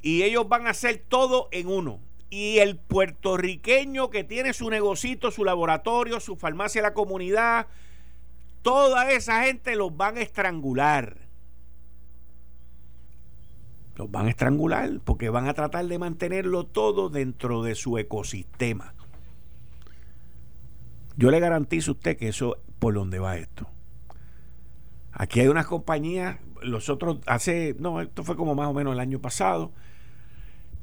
y 0.01 0.23
ellos 0.23 0.49
van 0.49 0.65
a 0.65 0.71
hacer 0.71 1.03
todo 1.07 1.47
en 1.51 1.67
uno. 1.67 1.99
Y 2.31 2.57
el 2.57 2.77
puertorriqueño 2.77 4.09
que 4.09 4.23
tiene 4.23 4.53
su 4.53 4.71
negocito, 4.71 5.29
su 5.29 5.45
laboratorio, 5.45 6.19
su 6.19 6.35
farmacia 6.35 6.81
la 6.81 6.95
comunidad, 6.95 7.67
toda 8.63 9.11
esa 9.11 9.43
gente 9.43 9.75
los 9.75 9.95
van 9.95 10.17
a 10.17 10.21
estrangular. 10.21 11.17
Los 13.95 14.09
van 14.09 14.25
a 14.25 14.29
estrangular 14.29 14.99
porque 15.03 15.29
van 15.29 15.47
a 15.47 15.53
tratar 15.53 15.85
de 15.85 15.99
mantenerlo 15.99 16.65
todo 16.65 17.09
dentro 17.09 17.61
de 17.61 17.75
su 17.75 17.99
ecosistema. 17.99 18.95
Yo 21.21 21.29
le 21.29 21.39
garantizo 21.39 21.91
a 21.91 21.93
usted 21.93 22.17
que 22.17 22.29
eso 22.29 22.57
por 22.79 22.95
donde 22.95 23.19
va 23.19 23.37
esto. 23.37 23.69
Aquí 25.11 25.39
hay 25.39 25.49
unas 25.49 25.67
compañías, 25.67 26.39
los 26.63 26.89
otros, 26.89 27.19
hace, 27.27 27.75
no, 27.77 28.01
esto 28.01 28.23
fue 28.23 28.35
como 28.35 28.55
más 28.55 28.69
o 28.69 28.73
menos 28.73 28.93
el 28.93 28.99
año 28.99 29.19
pasado, 29.19 29.71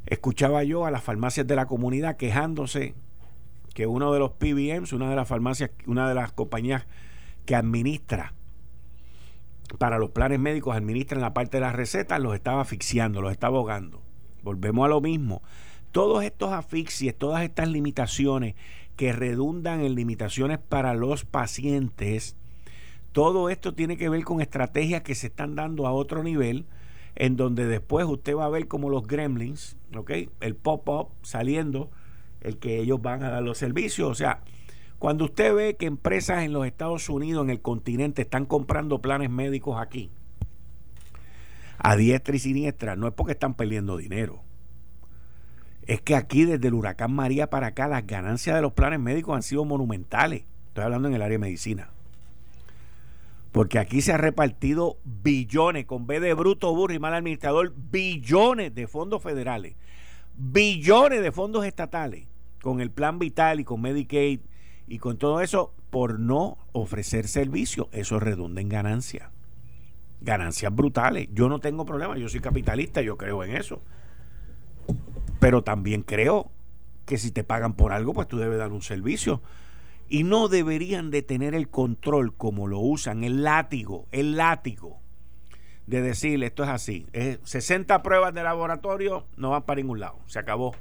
escuchaba 0.07 0.63
yo 0.63 0.87
a 0.87 0.93
las 0.93 1.03
farmacias 1.03 1.45
de 1.45 1.57
la 1.57 1.67
comunidad 1.67 2.17
quejándose 2.17 2.95
que 3.75 3.89
uno 3.89 4.13
de 4.13 4.21
los 4.21 4.31
PBMs, 4.31 4.93
una 4.93 5.11
de 5.11 5.17
las 5.17 5.27
farmacias, 5.27 5.73
una 5.89 6.09
de 6.09 6.15
las 6.15 6.31
compañías 6.31 6.87
que 7.45 7.57
administra 7.57 8.33
para 9.79 9.99
los 9.99 10.11
planes 10.11 10.39
médicos, 10.39 10.77
administra 10.77 11.17
en 11.17 11.23
la 11.23 11.35
parte 11.35 11.57
de 11.57 11.63
las 11.63 11.75
recetas, 11.75 12.21
los 12.21 12.37
estaba 12.37 12.61
asfixiando, 12.61 13.23
los 13.23 13.33
estaba 13.33 13.59
ahogando. 13.59 14.03
Volvemos 14.45 14.85
a 14.85 14.89
lo 14.89 15.01
mismo. 15.01 15.43
Todos 15.91 16.23
estos 16.23 16.53
asfixies, 16.53 17.19
todas 17.19 17.43
estas 17.43 17.69
limitaciones 17.69 18.55
que 18.99 19.13
redundan 19.13 19.81
en 19.83 19.95
limitaciones 19.95 20.59
para 20.59 20.93
los 20.93 21.25
pacientes. 21.25 22.35
Todo 23.13 23.49
esto 23.49 23.73
tiene 23.73 23.97
que 23.97 24.09
ver 24.09 24.25
con 24.25 24.41
estrategias 24.41 25.03
que 25.03 25.15
se 25.15 25.29
están 25.29 25.55
dando 25.55 25.87
a 25.87 25.93
otro 25.93 26.25
nivel, 26.25 26.67
en 27.15 27.37
donde 27.37 27.67
después 27.67 28.07
usted 28.07 28.35
va 28.35 28.47
a 28.47 28.51
ver 28.51 28.67
como 28.67 28.91
los 28.91 29.07
gremlins, 29.07 29.77
¿ok? 29.97 30.11
El 30.41 30.57
pop-up 30.57 31.11
saliendo, 31.23 31.93
el 32.41 32.59
que 32.59 32.81
ellos 32.81 33.01
van 33.01 33.23
a 33.23 33.31
dar 33.31 33.45
los 33.45 33.57
servicios. 33.57 34.11
O 34.11 34.15
sea, 34.17 34.41
cuando 34.99 35.27
usted 35.27 35.55
ve 35.55 35.77
que 35.77 35.87
empresas 35.87 36.43
en 36.43 36.53
los 36.53 36.67
Estados 36.67 37.09
Unidos, 37.09 37.45
en 37.45 37.51
el 37.51 37.63
continente, 37.63 38.23
están 38.23 38.47
comprando 38.47 39.01
planes 39.01 39.31
médicos 39.31 39.81
aquí, 39.81 40.11
a 41.79 41.95
diestra 41.95 42.35
y 42.35 42.41
siniestra, 42.41 42.97
no 42.97 43.07
es 43.07 43.15
porque 43.15 43.35
están 43.35 43.55
perdiendo 43.55 43.97
dinero 43.97 44.48
es 45.89 46.03
que 46.03 46.15
aquí 46.15 46.45
desde 46.45 46.69
el 46.69 46.75
huracán 46.75 47.13
María 47.13 47.49
para 47.49 47.69
acá 47.69 47.89
las 47.89 48.07
ganancias 48.07 48.55
de 48.55 48.61
los 48.61 48.75
planes 48.75 49.01
médicos 49.01 49.35
han 49.35 49.43
sido 49.43 49.65
monumentales. 49.65 50.45
Estoy 50.69 50.85
hablando 50.85 51.09
en 51.09 51.15
el 51.15 51.23
área 51.23 51.37
de 51.37 51.39
medicina. 51.39 51.89
Porque 53.53 53.79
aquí 53.79 54.03
se 54.03 54.13
ha 54.13 54.19
repartido 54.19 54.99
billones, 55.05 55.87
con 55.87 56.07
B 56.07 56.21
de 56.21 56.35
bruto, 56.35 56.75
burro 56.75 56.93
y 56.93 56.99
mal 56.99 57.15
administrador, 57.15 57.73
billones 57.75 58.75
de 58.75 58.87
fondos 58.87 59.23
federales, 59.23 59.77
billones 60.37 61.23
de 61.23 61.33
fondos 61.33 61.65
estatales, 61.65 62.27
con 62.61 62.83
el 62.83 62.91
plan 62.91 63.19
vital 63.19 63.59
y 63.59 63.65
con 63.65 63.81
Medicaid 63.81 64.41
y 64.87 64.99
con 64.99 65.17
todo 65.17 65.41
eso, 65.41 65.73
por 65.89 66.21
no 66.21 66.59
ofrecer 66.73 67.29
servicios. 67.29 67.89
Eso 67.93 68.21
redunda 68.21 68.61
en 68.61 68.69
ganancias. 68.69 69.31
Ganancias 70.21 70.75
brutales. 70.75 71.31
Yo 71.33 71.49
no 71.49 71.61
tengo 71.61 71.87
problema, 71.87 72.19
yo 72.19 72.29
soy 72.29 72.41
capitalista, 72.41 73.01
yo 73.01 73.17
creo 73.17 73.43
en 73.43 73.57
eso. 73.57 73.81
Pero 75.39 75.63
también 75.63 76.03
creo 76.03 76.51
que 77.07 77.19
si 77.19 77.31
te 77.31 77.45
pagan 77.45 77.75
por 77.75 77.93
algo, 77.93 78.13
pues 78.13 78.29
tú 78.29 78.39
debes 78.39 78.59
dar 78.59 78.73
un 78.73 78.83
servicio. 78.83 79.41
Y 80.09 80.25
no 80.25 80.49
deberían 80.49 81.11
de 81.11 81.23
tener 81.23 81.55
el 81.55 81.69
control 81.69 82.35
como 82.35 82.67
lo 82.67 82.79
usan, 82.81 83.25
el 83.25 83.43
látigo, 83.43 84.07
el 84.11 84.37
látigo, 84.37 85.01
de 85.87 86.03
decir 86.03 86.43
esto 86.45 86.65
es 86.65 86.69
así. 86.69 87.07
Es 87.13 87.39
60 87.45 88.03
pruebas 88.03 88.35
de 88.35 88.43
laboratorio 88.43 89.27
no 89.37 89.51
van 89.51 89.63
para 89.63 89.81
ningún 89.81 90.01
lado, 90.01 90.19
se 90.27 90.39
acabó. 90.39 90.75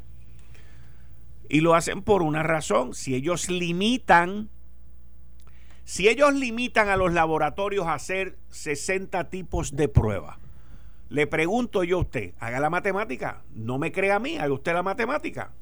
Y 1.50 1.62
lo 1.62 1.76
hacen 1.76 2.02
por 2.02 2.22
una 2.24 2.44
razón, 2.44 2.94
si 2.94 3.16
ellos 3.16 3.50
limitan, 3.50 4.50
si 5.86 6.10
ellos 6.10 6.34
limitan 6.34 6.90
a 6.90 6.98
los 6.98 7.14
laboratorios 7.14 7.88
a 7.88 7.94
hacer 7.94 8.38
60 8.50 9.30
tipos 9.30 9.76
de 9.76 9.88
pruebas, 9.88 10.38
le 11.10 11.28
pregunto 11.28 11.84
yo 11.84 11.98
a 11.98 12.02
usted, 12.02 12.34
haga 12.40 12.60
la 12.60 12.70
matemática. 12.70 13.44
No 13.54 13.78
me 13.78 13.92
crea 13.92 14.16
a 14.16 14.20
mí, 14.20 14.38
haga 14.38 14.54
usted 14.54 14.74
la 14.74 14.84
matemática. 14.84 15.54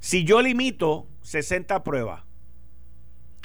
Si 0.00 0.24
yo 0.24 0.40
limito 0.40 1.06
60 1.22 1.84
pruebas 1.84 2.24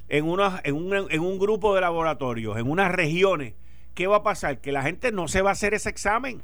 en, 0.08 0.26
en, 0.64 0.76
un, 0.76 1.12
en 1.12 1.22
un 1.22 1.40
grupo 1.40 1.76
de 1.76 1.82
laboratorios, 1.82 2.58
en 2.58 2.70
unas 2.70 2.92
regiones, 2.92 3.54
¿qué 3.94 4.08
va 4.08 4.18
a 4.18 4.24
pasar? 4.24 4.62
Que 4.62 4.72
la 4.72 4.84
gente 4.84 5.12
no 5.12 5.28
se 5.28 5.42
va 5.42 5.50
a 5.50 5.54
hacer 5.54 5.74
ese 5.74 5.90
examen. 5.90 6.42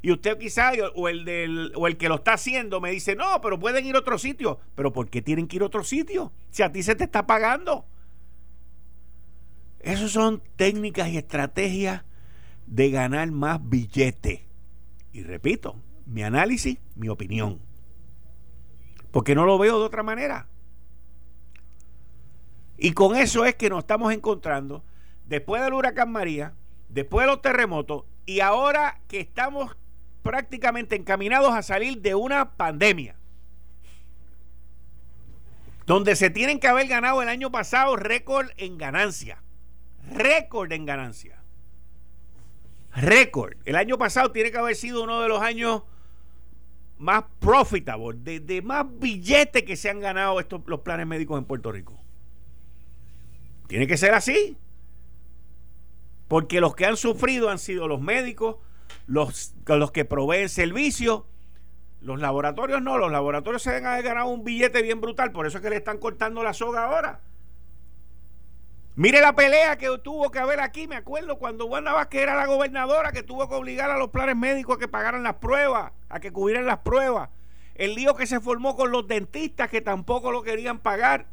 Y 0.00 0.10
usted 0.10 0.36
quizá, 0.36 0.72
o 0.96 1.08
el, 1.08 1.24
del, 1.24 1.72
o 1.76 1.86
el 1.86 1.96
que 1.96 2.08
lo 2.08 2.16
está 2.16 2.32
haciendo, 2.32 2.80
me 2.80 2.90
dice, 2.90 3.14
no, 3.14 3.40
pero 3.40 3.60
pueden 3.60 3.86
ir 3.86 3.94
a 3.94 4.00
otro 4.00 4.18
sitio. 4.18 4.58
Pero 4.74 4.92
¿por 4.92 5.08
qué 5.08 5.22
tienen 5.22 5.46
que 5.46 5.56
ir 5.56 5.62
a 5.62 5.66
otro 5.66 5.84
sitio? 5.84 6.32
Si 6.50 6.64
a 6.64 6.72
ti 6.72 6.82
se 6.82 6.96
te 6.96 7.04
está 7.04 7.26
pagando. 7.26 7.84
Esas 9.78 10.10
son 10.10 10.42
técnicas 10.56 11.08
y 11.08 11.18
estrategias 11.18 12.04
de 12.66 12.90
ganar 12.90 13.30
más 13.30 13.60
billete. 13.62 14.48
Y 15.12 15.22
repito, 15.22 15.76
mi 16.06 16.22
análisis, 16.22 16.78
mi 16.94 17.08
opinión. 17.08 17.60
Porque 19.10 19.34
no 19.34 19.44
lo 19.44 19.58
veo 19.58 19.78
de 19.78 19.84
otra 19.84 20.02
manera. 20.02 20.48
Y 22.78 22.92
con 22.92 23.16
eso 23.16 23.44
es 23.44 23.54
que 23.54 23.70
nos 23.70 23.80
estamos 23.80 24.12
encontrando 24.12 24.84
después 25.26 25.62
del 25.62 25.74
huracán 25.74 26.10
María, 26.10 26.54
después 26.88 27.24
de 27.24 27.32
los 27.32 27.42
terremotos 27.42 28.04
y 28.26 28.40
ahora 28.40 29.00
que 29.08 29.20
estamos 29.20 29.76
prácticamente 30.22 30.96
encaminados 30.96 31.52
a 31.54 31.62
salir 31.62 32.00
de 32.00 32.14
una 32.14 32.52
pandemia 32.56 33.16
donde 35.86 36.14
se 36.16 36.30
tienen 36.30 36.60
que 36.60 36.68
haber 36.68 36.86
ganado 36.86 37.22
el 37.22 37.28
año 37.28 37.50
pasado 37.50 37.96
récord 37.96 38.48
en 38.56 38.78
ganancia. 38.78 39.42
Récord 40.12 40.72
en 40.72 40.86
ganancia. 40.86 41.41
Récord. 42.94 43.54
El 43.64 43.76
año 43.76 43.98
pasado 43.98 44.32
tiene 44.32 44.50
que 44.50 44.58
haber 44.58 44.76
sido 44.76 45.02
uno 45.02 45.22
de 45.22 45.28
los 45.28 45.40
años 45.40 45.82
más 46.98 47.24
profitable, 47.40 48.40
de, 48.40 48.62
más 48.62 48.86
billetes 48.98 49.62
que 49.64 49.76
se 49.76 49.90
han 49.90 50.00
ganado 50.00 50.38
estos, 50.38 50.60
los 50.66 50.80
planes 50.80 51.06
médicos 51.06 51.38
en 51.38 51.44
Puerto 51.44 51.72
Rico. 51.72 51.98
Tiene 53.66 53.86
que 53.86 53.96
ser 53.96 54.14
así. 54.14 54.56
Porque 56.28 56.60
los 56.60 56.74
que 56.74 56.86
han 56.86 56.96
sufrido 56.96 57.50
han 57.50 57.58
sido 57.58 57.88
los 57.88 58.00
médicos, 58.00 58.56
los, 59.06 59.54
los 59.66 59.90
que 59.90 60.04
proveen 60.04 60.48
servicios 60.48 61.24
los 62.02 62.20
laboratorios 62.20 62.82
no, 62.82 62.98
los 62.98 63.12
laboratorios 63.12 63.62
se 63.62 63.76
han 63.76 63.82
ganado 63.82 64.26
un 64.26 64.44
billete 64.44 64.82
bien 64.82 65.00
brutal, 65.00 65.32
por 65.32 65.46
eso 65.46 65.58
es 65.58 65.62
que 65.62 65.70
le 65.70 65.76
están 65.76 65.98
cortando 65.98 66.42
la 66.42 66.52
soga 66.52 66.84
ahora. 66.84 67.20
Mire 68.94 69.22
la 69.22 69.34
pelea 69.34 69.78
que 69.78 69.88
tuvo 69.98 70.30
que 70.30 70.38
haber 70.38 70.60
aquí, 70.60 70.86
me 70.86 70.96
acuerdo 70.96 71.38
cuando 71.38 71.64
Wanda 71.64 71.92
Vázquez 71.92 72.22
era 72.22 72.34
la 72.34 72.46
gobernadora 72.46 73.12
que 73.12 73.22
tuvo 73.22 73.48
que 73.48 73.54
obligar 73.54 73.90
a 73.90 73.96
los 73.96 74.10
planes 74.10 74.36
médicos 74.36 74.76
a 74.76 74.78
que 74.78 74.88
pagaran 74.88 75.22
las 75.22 75.36
pruebas, 75.36 75.92
a 76.10 76.20
que 76.20 76.30
cubrieran 76.30 76.66
las 76.66 76.80
pruebas. 76.80 77.30
El 77.74 77.94
lío 77.94 78.14
que 78.14 78.26
se 78.26 78.38
formó 78.38 78.76
con 78.76 78.90
los 78.90 79.08
dentistas 79.08 79.70
que 79.70 79.80
tampoco 79.80 80.30
lo 80.30 80.42
querían 80.42 80.78
pagar. 80.78 81.26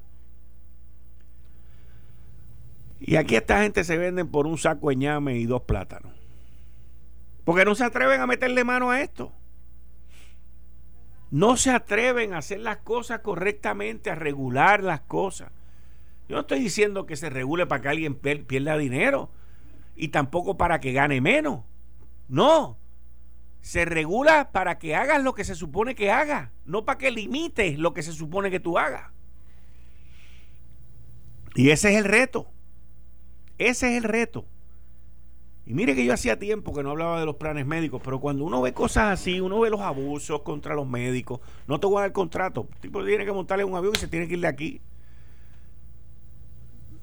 Y 3.01 3.18
aquí 3.18 3.36
esta 3.36 3.62
gente 3.62 3.84
se 3.84 3.97
venden 3.97 4.30
por 4.30 4.47
un 4.47 4.57
saco 4.57 4.89
de 4.89 4.95
ñame 4.95 5.36
y 5.36 5.45
dos 5.45 5.64
plátanos. 5.64 6.14
Porque 7.43 7.66
no 7.66 7.76
se 7.76 7.84
atreven 7.84 8.22
a 8.22 8.28
meterle 8.28 8.64
mano 8.64 8.91
a 8.91 9.01
esto. 9.01 9.34
No 11.30 11.57
se 11.57 11.72
atreven 11.72 12.34
a 12.34 12.38
hacer 12.38 12.62
las 12.62 12.78
cosas 12.78 13.20
correctamente, 13.20 14.10
a 14.10 14.16
regular 14.16 14.82
las 14.82 15.01
cosas. 15.01 15.51
Yo 16.30 16.36
no 16.36 16.41
estoy 16.41 16.59
diciendo 16.59 17.07
que 17.07 17.15
se 17.15 17.32
regule 17.32 17.65
para 17.65 17.82
que 17.82 17.89
alguien 17.89 18.13
pierda 18.13 18.77
dinero 18.77 19.32
y 19.95 20.09
tampoco 20.09 20.57
para 20.57 20.80
que 20.80 20.93
gane 20.93 21.21
menos. 21.21 21.61
No. 22.27 22.77
Se 23.61 23.84
regula 23.84 24.51
para 24.51 24.77
que 24.77 24.95
hagas 24.95 25.23
lo 25.23 25.34
que 25.34 25.43
se 25.43 25.55
supone 25.55 25.95
que 25.95 26.11
hagas, 26.11 26.51
no 26.65 26.86
para 26.86 26.99
que 26.99 27.09
limites 27.09 27.80
lo 27.80 27.95
que 27.95 28.03
se 28.03 28.13
supone 28.13 28.51
que 28.51 28.59
tú 28.59 28.77
hagas. 28.77 29.11
Y 31.55 31.71
ese 31.71 31.91
es 31.91 31.97
el 31.97 32.05
reto. 32.05 32.47
Ese 33.57 33.89
es 33.89 33.97
el 33.97 34.03
reto. 34.03 34.45
Y 35.65 35.73
mire 35.73 35.95
que 35.95 36.05
yo 36.05 36.13
hacía 36.13 36.38
tiempo 36.38 36.75
que 36.75 36.84
no 36.84 36.91
hablaba 36.91 37.19
de 37.19 37.25
los 37.25 37.38
planes 37.38 37.65
médicos, 37.65 38.01
pero 38.05 38.19
cuando 38.19 38.43
uno 38.45 38.61
ve 38.61 38.71
cosas 38.71 39.19
así, 39.19 39.41
uno 39.41 39.59
ve 39.59 39.71
los 39.71 39.82
abusos 39.82 40.43
contra 40.43 40.75
los 40.75 40.88
médicos, 40.88 41.39
no 41.67 41.80
te 41.80 41.88
voy 41.88 41.97
a 41.97 42.01
dar 42.01 42.11
contrato. 42.11 42.67
El 42.75 42.82
tipo 42.82 43.03
tiene 43.03 43.25
que 43.25 43.32
montarle 43.32 43.63
un 43.63 43.75
avión 43.75 43.93
y 43.95 43.99
se 43.99 44.07
tiene 44.07 44.27
que 44.27 44.36
ir 44.36 44.41
de 44.41 44.47
aquí. 44.47 44.82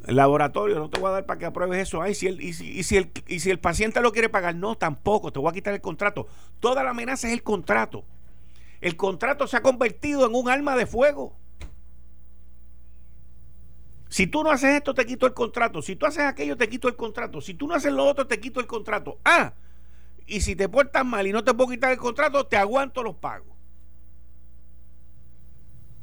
El 0.07 0.17
laboratorio 0.17 0.79
no 0.79 0.89
te 0.89 1.01
voy 1.01 1.09
a 1.09 1.15
dar 1.15 1.27
para 1.27 1.39
que 1.39 1.47
apruebes 1.47 1.89
eso. 1.89 2.01
Ay, 2.01 2.15
si 2.15 2.29
el, 2.29 2.41
y, 2.41 2.53
si, 2.53 2.71
y, 2.71 2.85
si 2.85 2.97
el, 2.97 3.11
y 3.27 3.41
si 3.41 3.51
el 3.51 3.59
paciente 3.59 4.01
lo 4.01 4.13
quiere 4.13 4.29
pagar, 4.29 4.55
no, 4.55 4.77
tampoco, 4.77 5.33
te 5.33 5.41
voy 5.41 5.51
a 5.51 5.53
quitar 5.53 5.75
el 5.75 5.81
contrato. 5.81 6.29
Toda 6.61 6.85
la 6.85 6.91
amenaza 6.91 7.27
es 7.27 7.33
el 7.33 7.43
contrato. 7.43 8.05
El 8.81 8.97
contrato 8.97 9.49
se 9.49 9.57
ha 9.57 9.63
convertido 9.63 10.27
en 10.27 10.35
un 10.35 10.49
arma 10.49 10.77
de 10.77 10.87
fuego. 10.87 11.35
Si 14.09 14.29
tú 14.29 14.45
no 14.45 14.51
haces 14.51 14.77
esto, 14.77 14.95
te 14.95 15.05
quito 15.05 15.27
el 15.27 15.35
contrato. 15.35 15.83
Si 15.83 15.97
tú 15.97 16.07
haces 16.07 16.23
aquello, 16.23 16.57
te 16.57 16.69
quito 16.69 16.87
el 16.87 16.95
contrato. 16.95 17.41
Si 17.41 17.55
tú 17.55 17.67
no 17.67 17.75
haces 17.75 17.93
lo 17.93 18.05
otro, 18.05 18.29
te 18.29 18.39
quito 18.39 18.61
el 18.61 18.67
contrato. 18.69 19.19
Ah, 19.25 19.55
y 20.27 20.41
si 20.41 20.55
te 20.55 20.69
portas 20.69 21.05
mal 21.05 21.27
y 21.27 21.33
no 21.33 21.43
te 21.43 21.53
puedo 21.53 21.71
quitar 21.71 21.91
el 21.91 21.99
contrato, 21.99 22.47
te 22.47 22.57
aguanto 22.57 23.03
los 23.03 23.17
pagos. 23.17 23.57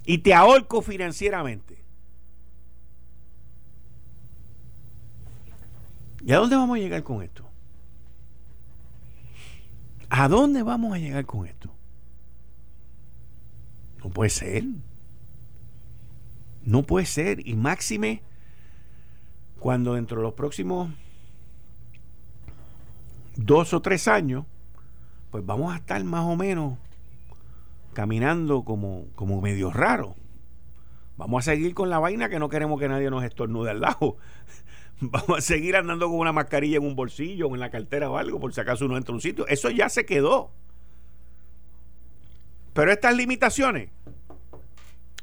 Y 0.06 0.18
te 0.18 0.34
ahorco 0.34 0.82
financieramente. 0.82 1.83
¿Y 6.26 6.32
a 6.32 6.38
dónde 6.38 6.56
vamos 6.56 6.78
a 6.78 6.80
llegar 6.80 7.04
con 7.04 7.22
esto? 7.22 7.50
¿A 10.10 10.28
dónde 10.28 10.64
vamos 10.64 10.94
a 10.94 11.00
llegar 11.00 11.26
con 11.26 11.46
esto? 11.46 11.74
No 14.04 14.10
puede 14.10 14.30
ser. 14.30 14.64
No 16.64 16.84
puede 16.84 17.06
ser. 17.06 17.46
Y 17.48 17.56
máxime 17.56 18.22
cuando 19.60 19.96
dentro 19.96 20.18
de 20.18 20.24
los 20.24 20.34
próximos 20.34 20.90
dos 23.36 23.74
o 23.74 23.82
tres 23.82 24.08
años, 24.08 24.46
pues 25.32 25.46
vamos 25.46 25.74
a 25.74 25.78
estar 25.78 26.02
más 26.04 26.26
o 26.26 26.36
menos 26.36 26.78
caminando 27.94 28.64
como, 28.64 29.08
como 29.16 29.42
medio 29.42 29.72
raro. 29.72 30.16
Vamos 31.18 31.48
a 31.48 31.52
seguir 31.52 31.74
con 31.74 31.90
la 31.90 32.00
vaina 32.00 32.30
que 32.30 32.40
no 32.40 32.50
queremos 32.50 32.80
que 32.80 32.88
nadie 32.88 33.10
nos 33.10 33.24
estornude 33.24 33.72
al 33.72 33.82
lado. 33.82 34.18
Vamos 35.00 35.38
a 35.38 35.42
seguir 35.42 35.76
andando 35.76 36.08
con 36.10 36.20
una 36.20 36.32
mascarilla 36.32 36.78
en 36.78 36.84
un 36.84 36.96
bolsillo 36.96 37.48
o 37.48 37.54
en 37.54 37.60
la 37.60 37.70
cartera 37.70 38.10
o 38.10 38.18
algo, 38.18 38.40
por 38.40 38.54
si 38.54 38.62
acaso 38.62 38.86
uno 38.86 38.98
entra 38.98 39.12
a 39.12 39.16
un 39.16 39.22
sitio. 39.22 39.48
Eso 39.48 39.70
ya 39.70 39.90
se 39.90 40.06
quedó. 40.06 40.52
Pero 42.74 42.92
estas 42.92 43.16
limitaciones 43.16 43.90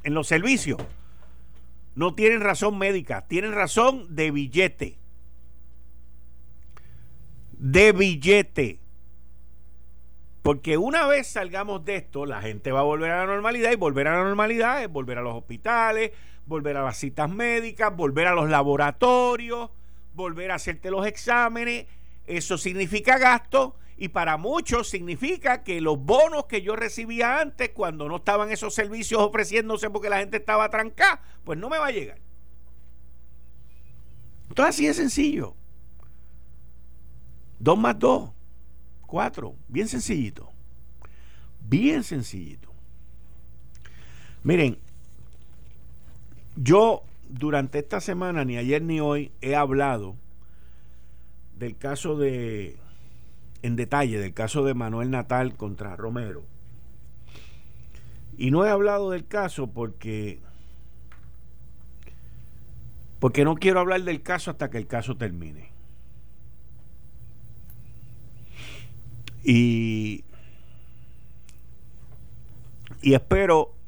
en 0.04 0.14
los 0.14 0.28
servicios 0.28 0.78
no 1.94 2.14
tienen 2.14 2.40
razón 2.40 2.78
médica, 2.78 3.26
tienen 3.26 3.52
razón 3.52 4.14
de 4.14 4.30
billete. 4.30 4.96
De 7.52 7.92
billete. 7.92 8.78
Porque 10.42 10.78
una 10.78 11.06
vez 11.06 11.26
salgamos 11.26 11.84
de 11.84 11.96
esto, 11.96 12.24
la 12.24 12.40
gente 12.40 12.72
va 12.72 12.80
a 12.80 12.84
volver 12.84 13.10
a 13.10 13.18
la 13.18 13.26
normalidad 13.26 13.72
y 13.72 13.76
volver 13.76 14.08
a 14.08 14.16
la 14.16 14.24
normalidad 14.24 14.82
es 14.82 14.90
volver 14.90 15.18
a 15.18 15.22
los 15.22 15.34
hospitales, 15.34 16.12
volver 16.50 16.76
a 16.76 16.82
las 16.82 16.98
citas 16.98 17.30
médicas, 17.30 17.96
volver 17.96 18.26
a 18.26 18.34
los 18.34 18.50
laboratorios, 18.50 19.70
volver 20.14 20.50
a 20.50 20.56
hacerte 20.56 20.90
los 20.90 21.06
exámenes. 21.06 21.86
Eso 22.26 22.58
significa 22.58 23.16
gasto 23.18 23.76
y 23.96 24.08
para 24.08 24.36
muchos 24.36 24.88
significa 24.88 25.62
que 25.62 25.80
los 25.80 25.98
bonos 25.98 26.46
que 26.46 26.60
yo 26.60 26.74
recibía 26.76 27.40
antes, 27.40 27.70
cuando 27.70 28.08
no 28.08 28.16
estaban 28.16 28.50
esos 28.50 28.74
servicios 28.74 29.22
ofreciéndose 29.22 29.88
porque 29.90 30.10
la 30.10 30.18
gente 30.18 30.38
estaba 30.38 30.68
trancada, 30.68 31.22
pues 31.44 31.58
no 31.58 31.70
me 31.70 31.78
va 31.78 31.86
a 31.86 31.92
llegar. 31.92 32.18
Entonces 34.48 34.74
así 34.74 34.86
de 34.86 34.94
sencillo. 34.94 35.54
Dos 37.60 37.78
más 37.78 37.98
dos, 37.98 38.30
cuatro, 39.06 39.54
bien 39.68 39.86
sencillito. 39.86 40.50
Bien 41.60 42.02
sencillito. 42.02 42.72
Miren, 44.42 44.78
yo 46.62 47.02
durante 47.28 47.78
esta 47.78 48.00
semana, 48.00 48.44
ni 48.44 48.58
ayer 48.58 48.82
ni 48.82 49.00
hoy, 49.00 49.32
he 49.40 49.56
hablado 49.56 50.16
del 51.56 51.76
caso 51.76 52.16
de 52.16 52.76
en 53.62 53.76
detalle 53.76 54.18
del 54.18 54.32
caso 54.34 54.64
de 54.64 54.74
Manuel 54.74 55.10
Natal 55.10 55.56
contra 55.56 55.96
Romero. 55.96 56.44
Y 58.36 58.50
no 58.50 58.64
he 58.64 58.70
hablado 58.70 59.10
del 59.10 59.26
caso 59.26 59.68
porque 59.68 60.38
porque 63.18 63.44
no 63.44 63.54
quiero 63.54 63.80
hablar 63.80 64.02
del 64.02 64.22
caso 64.22 64.50
hasta 64.50 64.70
que 64.70 64.78
el 64.78 64.86
caso 64.86 65.16
termine. 65.16 65.70
Y 69.44 70.24
y 73.02 73.14
espero 73.14 73.79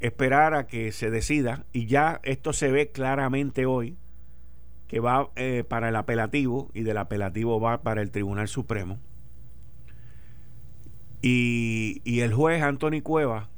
esperar 0.00 0.54
a 0.54 0.66
que 0.66 0.92
se 0.92 1.10
decida 1.10 1.64
y 1.72 1.86
ya 1.86 2.20
esto 2.22 2.52
se 2.52 2.70
ve 2.70 2.90
claramente 2.90 3.66
hoy 3.66 3.96
que 4.86 5.00
va 5.00 5.30
eh, 5.36 5.64
para 5.68 5.90
el 5.90 5.96
apelativo 5.96 6.70
y 6.72 6.82
del 6.82 6.98
apelativo 6.98 7.60
va 7.60 7.82
para 7.82 8.00
el 8.00 8.10
Tribunal 8.10 8.48
Supremo. 8.48 8.98
Y, 11.20 12.00
y 12.04 12.20
el 12.20 12.32
juez 12.32 12.62
Anthony 12.62 13.02
Cueva, 13.02 13.48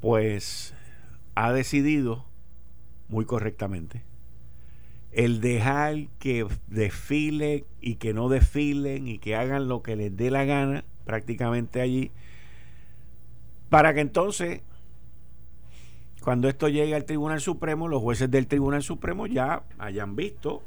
pues 0.00 0.74
ha 1.34 1.52
decidido 1.52 2.26
muy 3.08 3.24
correctamente 3.24 4.04
el 5.10 5.40
dejar 5.40 6.06
que 6.18 6.46
desfilen 6.68 7.64
y 7.80 7.96
que 7.96 8.12
no 8.12 8.28
desfilen 8.28 9.08
y 9.08 9.18
que 9.18 9.34
hagan 9.34 9.68
lo 9.68 9.82
que 9.82 9.96
les 9.96 10.16
dé 10.16 10.30
la 10.30 10.44
gana 10.44 10.84
prácticamente 11.04 11.80
allí, 11.80 12.12
para 13.68 13.94
que 13.94 14.00
entonces 14.00 14.62
cuando 16.22 16.48
esto 16.48 16.68
llegue 16.68 16.94
al 16.94 17.04
Tribunal 17.04 17.40
Supremo, 17.40 17.88
los 17.88 18.02
jueces 18.02 18.30
del 18.30 18.46
Tribunal 18.46 18.82
Supremo 18.82 19.26
ya 19.26 19.62
hayan 19.78 20.16
visto 20.16 20.62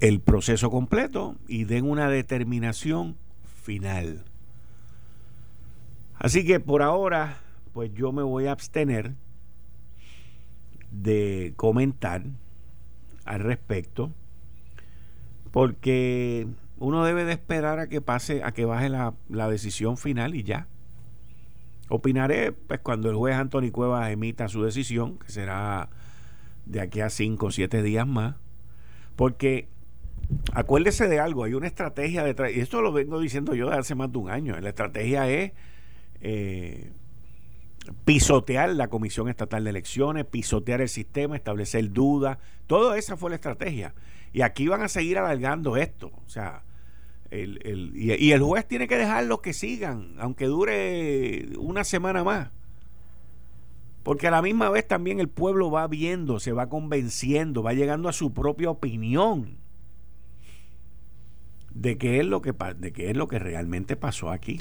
el 0.00 0.20
proceso 0.20 0.70
completo 0.70 1.36
y 1.48 1.64
den 1.64 1.88
una 1.88 2.08
determinación 2.08 3.16
final. 3.62 4.24
Así 6.18 6.46
que 6.46 6.60
por 6.60 6.82
ahora, 6.82 7.38
pues 7.72 7.92
yo 7.94 8.12
me 8.12 8.22
voy 8.22 8.46
a 8.46 8.52
abstener 8.52 9.14
de 10.90 11.52
comentar 11.56 12.22
al 13.24 13.40
respecto 13.40 14.12
porque 15.50 16.46
uno 16.78 17.04
debe 17.04 17.24
de 17.24 17.32
esperar 17.32 17.78
a 17.78 17.88
que 17.88 18.00
pase, 18.00 18.42
a 18.42 18.52
que 18.52 18.64
baje 18.64 18.88
la, 18.88 19.14
la 19.28 19.48
decisión 19.48 19.96
final 19.96 20.34
y 20.34 20.42
ya. 20.42 20.68
Opinaré 21.88 22.52
pues 22.52 22.80
cuando 22.80 23.10
el 23.10 23.16
juez 23.16 23.36
Anthony 23.36 23.70
Cuevas 23.70 24.10
emita 24.10 24.48
su 24.48 24.62
decisión, 24.62 25.18
que 25.18 25.30
será 25.30 25.90
de 26.66 26.80
aquí 26.80 27.00
a 27.00 27.10
cinco 27.10 27.46
o 27.46 27.50
siete 27.50 27.82
días 27.82 28.06
más, 28.06 28.36
porque 29.16 29.68
acuérdese 30.54 31.08
de 31.08 31.20
algo, 31.20 31.44
hay 31.44 31.54
una 31.54 31.66
estrategia 31.66 32.24
detrás, 32.24 32.52
y 32.54 32.60
esto 32.60 32.80
lo 32.80 32.92
vengo 32.92 33.20
diciendo 33.20 33.54
yo 33.54 33.68
de 33.68 33.76
hace 33.76 33.94
más 33.94 34.10
de 34.10 34.18
un 34.18 34.30
año, 34.30 34.58
la 34.58 34.70
estrategia 34.70 35.28
es 35.28 35.52
eh, 36.22 36.90
pisotear 38.04 38.70
la 38.70 38.88
Comisión 38.88 39.28
Estatal 39.28 39.64
de 39.64 39.70
Elecciones, 39.70 40.24
pisotear 40.24 40.80
el 40.80 40.88
sistema, 40.88 41.36
establecer 41.36 41.92
dudas, 41.92 42.38
toda 42.66 42.96
esa 42.96 43.16
fue 43.16 43.30
la 43.30 43.36
estrategia. 43.36 43.94
Y 44.34 44.42
aquí 44.42 44.68
van 44.68 44.82
a 44.82 44.88
seguir 44.88 45.16
alargando 45.16 45.76
esto, 45.76 46.10
o 46.26 46.28
sea, 46.28 46.64
el, 47.30 47.60
el, 47.64 47.92
y, 47.94 48.12
y, 48.12 48.32
el 48.32 48.42
juez 48.42 48.66
tiene 48.66 48.88
que 48.88 48.96
dejarlos 48.96 49.40
que 49.40 49.52
sigan, 49.52 50.16
aunque 50.18 50.46
dure 50.46 51.48
una 51.56 51.84
semana 51.84 52.24
más. 52.24 52.50
Porque 54.02 54.26
a 54.26 54.32
la 54.32 54.42
misma 54.42 54.68
vez 54.70 54.86
también 54.86 55.20
el 55.20 55.28
pueblo 55.28 55.70
va 55.70 55.86
viendo, 55.86 56.40
se 56.40 56.52
va 56.52 56.68
convenciendo, 56.68 57.62
va 57.62 57.72
llegando 57.72 58.08
a 58.08 58.12
su 58.12 58.34
propia 58.34 58.70
opinión 58.70 59.63
de 61.74 61.98
qué 61.98 62.20
es 62.20 62.26
lo 62.26 62.40
que 62.40 62.54
de 62.76 62.92
qué 62.92 63.10
es 63.10 63.16
lo 63.16 63.28
que 63.28 63.38
realmente 63.38 63.96
pasó 63.96 64.30
aquí. 64.30 64.58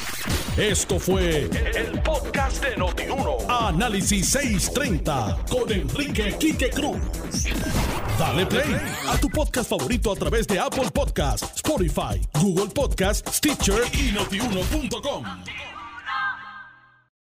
Esto 0.57 0.99
fue 0.99 1.49
el, 1.76 2.01
podcast 2.01 2.64
de 2.64 2.76
Notiuno. 2.76 3.38
Análisis 3.47 4.28
630 4.30 5.45
con 5.49 5.72
Enrique 5.72 6.36
Quique 6.39 6.70
Cruz. 6.70 6.97
Dale 8.20 8.45
play 8.45 8.76
a 9.07 9.18
tu 9.18 9.30
podcast 9.30 9.70
favorito 9.70 10.11
a 10.11 10.16
través 10.16 10.47
de 10.47 10.59
Apple 10.59 10.89
Podcasts, 10.93 11.55
Spotify, 11.55 12.20
Google 12.39 12.68
Podcasts, 12.74 13.38
Stitcher 13.38 13.84
y 13.93 14.11
notiuno.com. 14.11 15.24